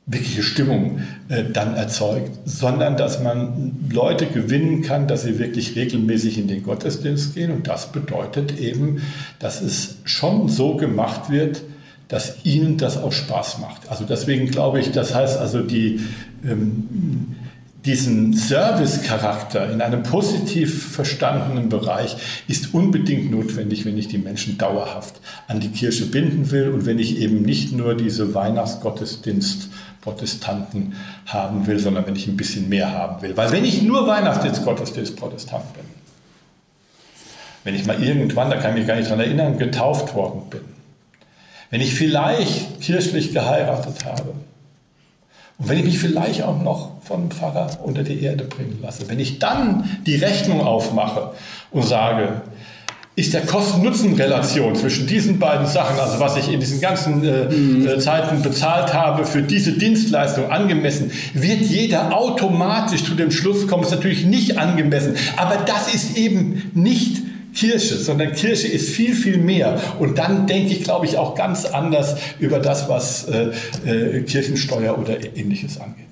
wirkliche 0.07 0.43
Stimmung 0.43 1.01
äh, 1.29 1.45
dann 1.51 1.75
erzeugt, 1.75 2.31
sondern 2.45 2.97
dass 2.97 3.23
man 3.23 3.89
Leute 3.91 4.27
gewinnen 4.27 4.83
kann, 4.83 5.09
dass 5.09 5.23
sie 5.23 5.39
wirklich 5.39 5.75
regelmäßig 5.77 6.39
in 6.39 6.47
den 6.47 6.63
Gottesdienst 6.63 7.35
gehen. 7.35 7.51
Und 7.51 7.67
das 7.67 7.91
bedeutet 7.91 8.61
eben, 8.61 9.03
dass 9.39 9.61
es 9.61 9.97
schon 10.05 10.49
so 10.49 10.77
gemacht 10.77 11.31
wird, 11.31 11.63
dass 12.09 12.45
ihnen 12.45 12.77
das 12.77 12.97
auch 12.97 13.13
Spaß 13.13 13.59
macht. 13.59 13.89
Also 13.89 14.05
deswegen 14.05 14.51
glaube 14.51 14.81
ich, 14.81 14.93
das 14.93 15.15
heißt 15.15 15.39
also 15.39 15.63
die, 15.63 16.01
ähm, 16.45 17.37
diesen 17.85 18.35
Service-Charakter 18.35 19.71
in 19.71 19.83
einem 19.83 20.03
positiv 20.03 20.93
verstandenen 20.93 21.69
Bereich 21.69 22.17
ist 22.49 22.73
unbedingt 22.73 23.31
notwendig, 23.31 23.85
wenn 23.85 23.99
ich 23.99 24.09
die 24.09 24.19
Menschen 24.19 24.57
dauerhaft 24.57 25.21
an 25.49 25.61
die 25.61 25.69
Kirche 25.69 26.07
binden 26.07 26.51
will 26.51 26.71
und 26.71 26.87
wenn 26.87 26.99
ich 26.99 27.19
eben 27.19 27.43
nicht 27.43 27.73
nur 27.73 27.95
diese 27.95 28.35
Weihnachtsgottesdienst 28.35 29.69
Protestanten 30.01 30.95
haben 31.27 31.67
will, 31.67 31.79
sondern 31.79 32.07
wenn 32.07 32.15
ich 32.15 32.27
ein 32.27 32.37
bisschen 32.37 32.69
mehr 32.69 32.93
haben 32.93 33.23
will. 33.23 33.37
Weil 33.37 33.51
wenn 33.53 33.65
ich 33.65 33.83
nur 33.83 34.07
Weihnachtsdienst 34.07 34.65
Protestant 34.65 35.73
bin, 35.73 35.85
wenn 37.65 37.75
ich 37.75 37.87
mal 37.87 38.03
irgendwann, 38.03 38.51
da 38.51 38.57
kann 38.57 38.73
ich 38.73 38.81
mich 38.81 38.87
gar 38.87 38.97
nicht 38.97 39.09
daran 39.09 39.25
erinnern, 39.25 39.59
getauft 39.59 40.15
worden 40.15 40.43
bin, 40.51 40.61
wenn 41.75 41.81
ich 41.81 41.97
vielleicht 41.97 42.81
kirchlich 42.83 43.33
geheiratet 43.33 44.05
habe 44.05 44.33
und 45.59 45.69
wenn 45.69 45.77
ich 45.79 45.85
mich 45.85 45.99
vielleicht 45.99 46.41
auch 46.45 46.63
noch 46.63 47.03
vom 47.03 47.33
Pfarrer 47.33 47.81
unter 47.83 48.05
die 48.05 48.23
Erde 48.23 48.45
bringen 48.45 48.79
lasse, 48.81 49.09
wenn 49.09 49.19
ich 49.19 49.41
dann 49.41 49.83
die 50.07 50.15
Rechnung 50.15 50.61
aufmache 50.61 51.33
und 51.73 51.85
sage, 51.85 52.43
ist 53.17 53.35
der 53.35 53.41
Kosten-Nutzen-Relation 53.41 54.77
zwischen 54.77 55.09
diesen 55.09 55.41
beiden 55.41 55.67
Sachen, 55.67 55.99
also 55.99 56.21
was 56.21 56.37
ich 56.37 56.53
in 56.53 56.61
diesen 56.61 56.81
ganzen 56.81 57.25
äh, 57.25 57.53
mhm. 57.53 57.89
Äh, 57.89 57.99
Zeiten 57.99 58.41
bezahlt 58.41 58.95
habe, 58.95 59.27
für 59.27 59.43
diese 59.43 59.73
Dienstleistung 59.73 60.53
angemessen, 60.53 61.11
wird 61.33 61.61
jeder 61.63 62.17
automatisch 62.17 63.03
zu 63.03 63.17
dem 63.17 63.33
Schluss 63.33 63.67
kommen, 63.67 63.83
ist 63.83 63.91
natürlich 63.91 64.25
nicht 64.27 64.59
angemessen. 64.59 65.17
Aber 65.37 65.57
das 65.57 65.93
ist 65.93 66.17
eben 66.17 66.71
nicht 66.73 67.24
Kirche, 67.55 67.97
sondern 67.97 68.33
Kirche 68.33 68.69
ist 68.69 68.91
viel, 68.91 69.15
viel 69.15 69.39
mehr. 69.39 69.81
Und 69.99 70.19
dann 70.19 70.47
denke 70.47 70.73
ich, 70.73 70.85
glaube 70.85 71.07
ich, 71.07 71.17
auch 71.17 71.35
ganz 71.35 71.65
anders 71.65 72.17
über 72.39 72.59
das, 72.59 72.89
was 72.89 73.29
äh, 73.29 73.51
äh, 73.87 74.23
Kirchensteuer 74.23 74.99
oder 74.99 75.19
ähnliches 75.37 75.81
angeht. 75.81 76.05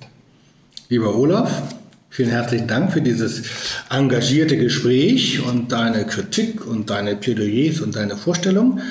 Lieber 0.89 1.15
Olaf, 1.15 1.63
Vielen 2.15 2.29
herzlichen 2.29 2.67
Dank 2.67 2.93
für 2.93 3.01
dieses 3.01 3.41
engagierte 3.89 4.55
Gespräch 4.55 5.43
und 5.43 5.71
deine 5.71 6.05
Kritik 6.05 6.63
und 6.63 6.91
deine 6.91 7.15
Plädoyers 7.15 7.81
und 7.81 7.95
deine 7.95 8.15
Vorstellung. 8.17 8.81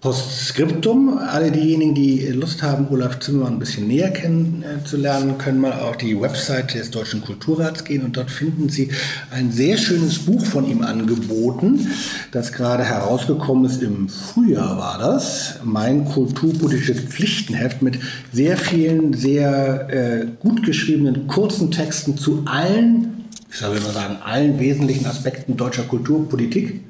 Postskriptum. 0.00 1.18
Alle 1.18 1.50
diejenigen, 1.50 1.94
die 1.94 2.26
Lust 2.28 2.62
haben, 2.62 2.88
Olaf 2.88 3.20
Zimmermann 3.20 3.54
ein 3.54 3.58
bisschen 3.58 3.86
näher 3.86 4.10
kennenzulernen, 4.10 5.36
können 5.36 5.60
mal 5.60 5.74
auf 5.74 5.98
die 5.98 6.18
Website 6.18 6.72
des 6.72 6.90
Deutschen 6.90 7.20
Kulturrats 7.20 7.84
gehen 7.84 8.02
und 8.02 8.16
dort 8.16 8.30
finden 8.30 8.70
Sie 8.70 8.90
ein 9.30 9.52
sehr 9.52 9.76
schönes 9.76 10.20
Buch 10.20 10.42
von 10.46 10.66
ihm 10.66 10.80
angeboten, 10.80 11.86
das 12.32 12.52
gerade 12.52 12.82
herausgekommen 12.82 13.66
ist. 13.66 13.82
Im 13.82 14.08
Frühjahr 14.08 14.78
war 14.78 14.98
das. 14.98 15.56
Mein 15.64 16.06
kulturpolitisches 16.06 17.00
Pflichtenheft 17.00 17.82
mit 17.82 17.98
sehr 18.32 18.56
vielen, 18.56 19.12
sehr 19.12 19.88
äh, 19.90 20.26
gut 20.40 20.64
geschriebenen 20.64 21.26
kurzen 21.26 21.70
Texten 21.70 22.16
zu 22.16 22.44
allen, 22.46 23.26
ich 23.50 23.58
soll 23.58 23.78
mal 23.80 23.92
sagen, 23.92 24.16
allen 24.24 24.58
wesentlichen 24.58 25.04
Aspekten 25.04 25.58
deutscher 25.58 25.82
Kulturpolitik. 25.82 26.80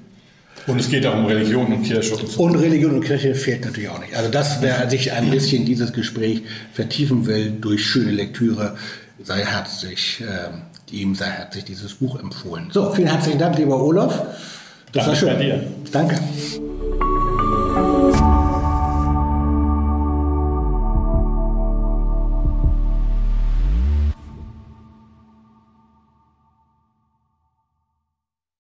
Und 0.66 0.80
es 0.80 0.88
geht 0.88 1.06
auch 1.06 1.14
um 1.14 1.26
Religion 1.26 1.66
und 1.72 1.82
Kirche 1.82 2.14
und 2.14 2.28
so. 2.28 2.42
Und 2.42 2.56
Religion 2.56 2.92
und 2.92 3.04
Kirche 3.04 3.34
fehlt 3.34 3.64
natürlich 3.64 3.88
auch 3.88 4.00
nicht. 4.00 4.14
Also 4.14 4.30
das, 4.30 4.62
wer 4.62 4.88
sich 4.90 5.12
ein 5.12 5.30
bisschen 5.30 5.64
dieses 5.64 5.92
Gespräch 5.92 6.42
vertiefen 6.72 7.26
will 7.26 7.52
durch 7.60 7.84
schöne 7.84 8.10
Lektüre, 8.10 8.76
sei 9.22 9.44
herzlich, 9.44 10.22
äh, 10.22 10.94
ihm 10.94 11.14
sei 11.14 11.26
herzlich 11.26 11.64
dieses 11.64 11.94
Buch 11.94 12.18
empfohlen. 12.18 12.68
So, 12.72 12.90
vielen 12.92 13.08
herzlichen 13.08 13.38
Dank, 13.38 13.58
lieber 13.58 13.82
Olaf. 13.82 14.22
Das 14.92 15.06
Danke 15.06 15.08
war 15.08 15.16
schön. 15.16 15.28
Bei 15.28 15.44
dir. 15.44 15.64
Danke. 15.92 16.20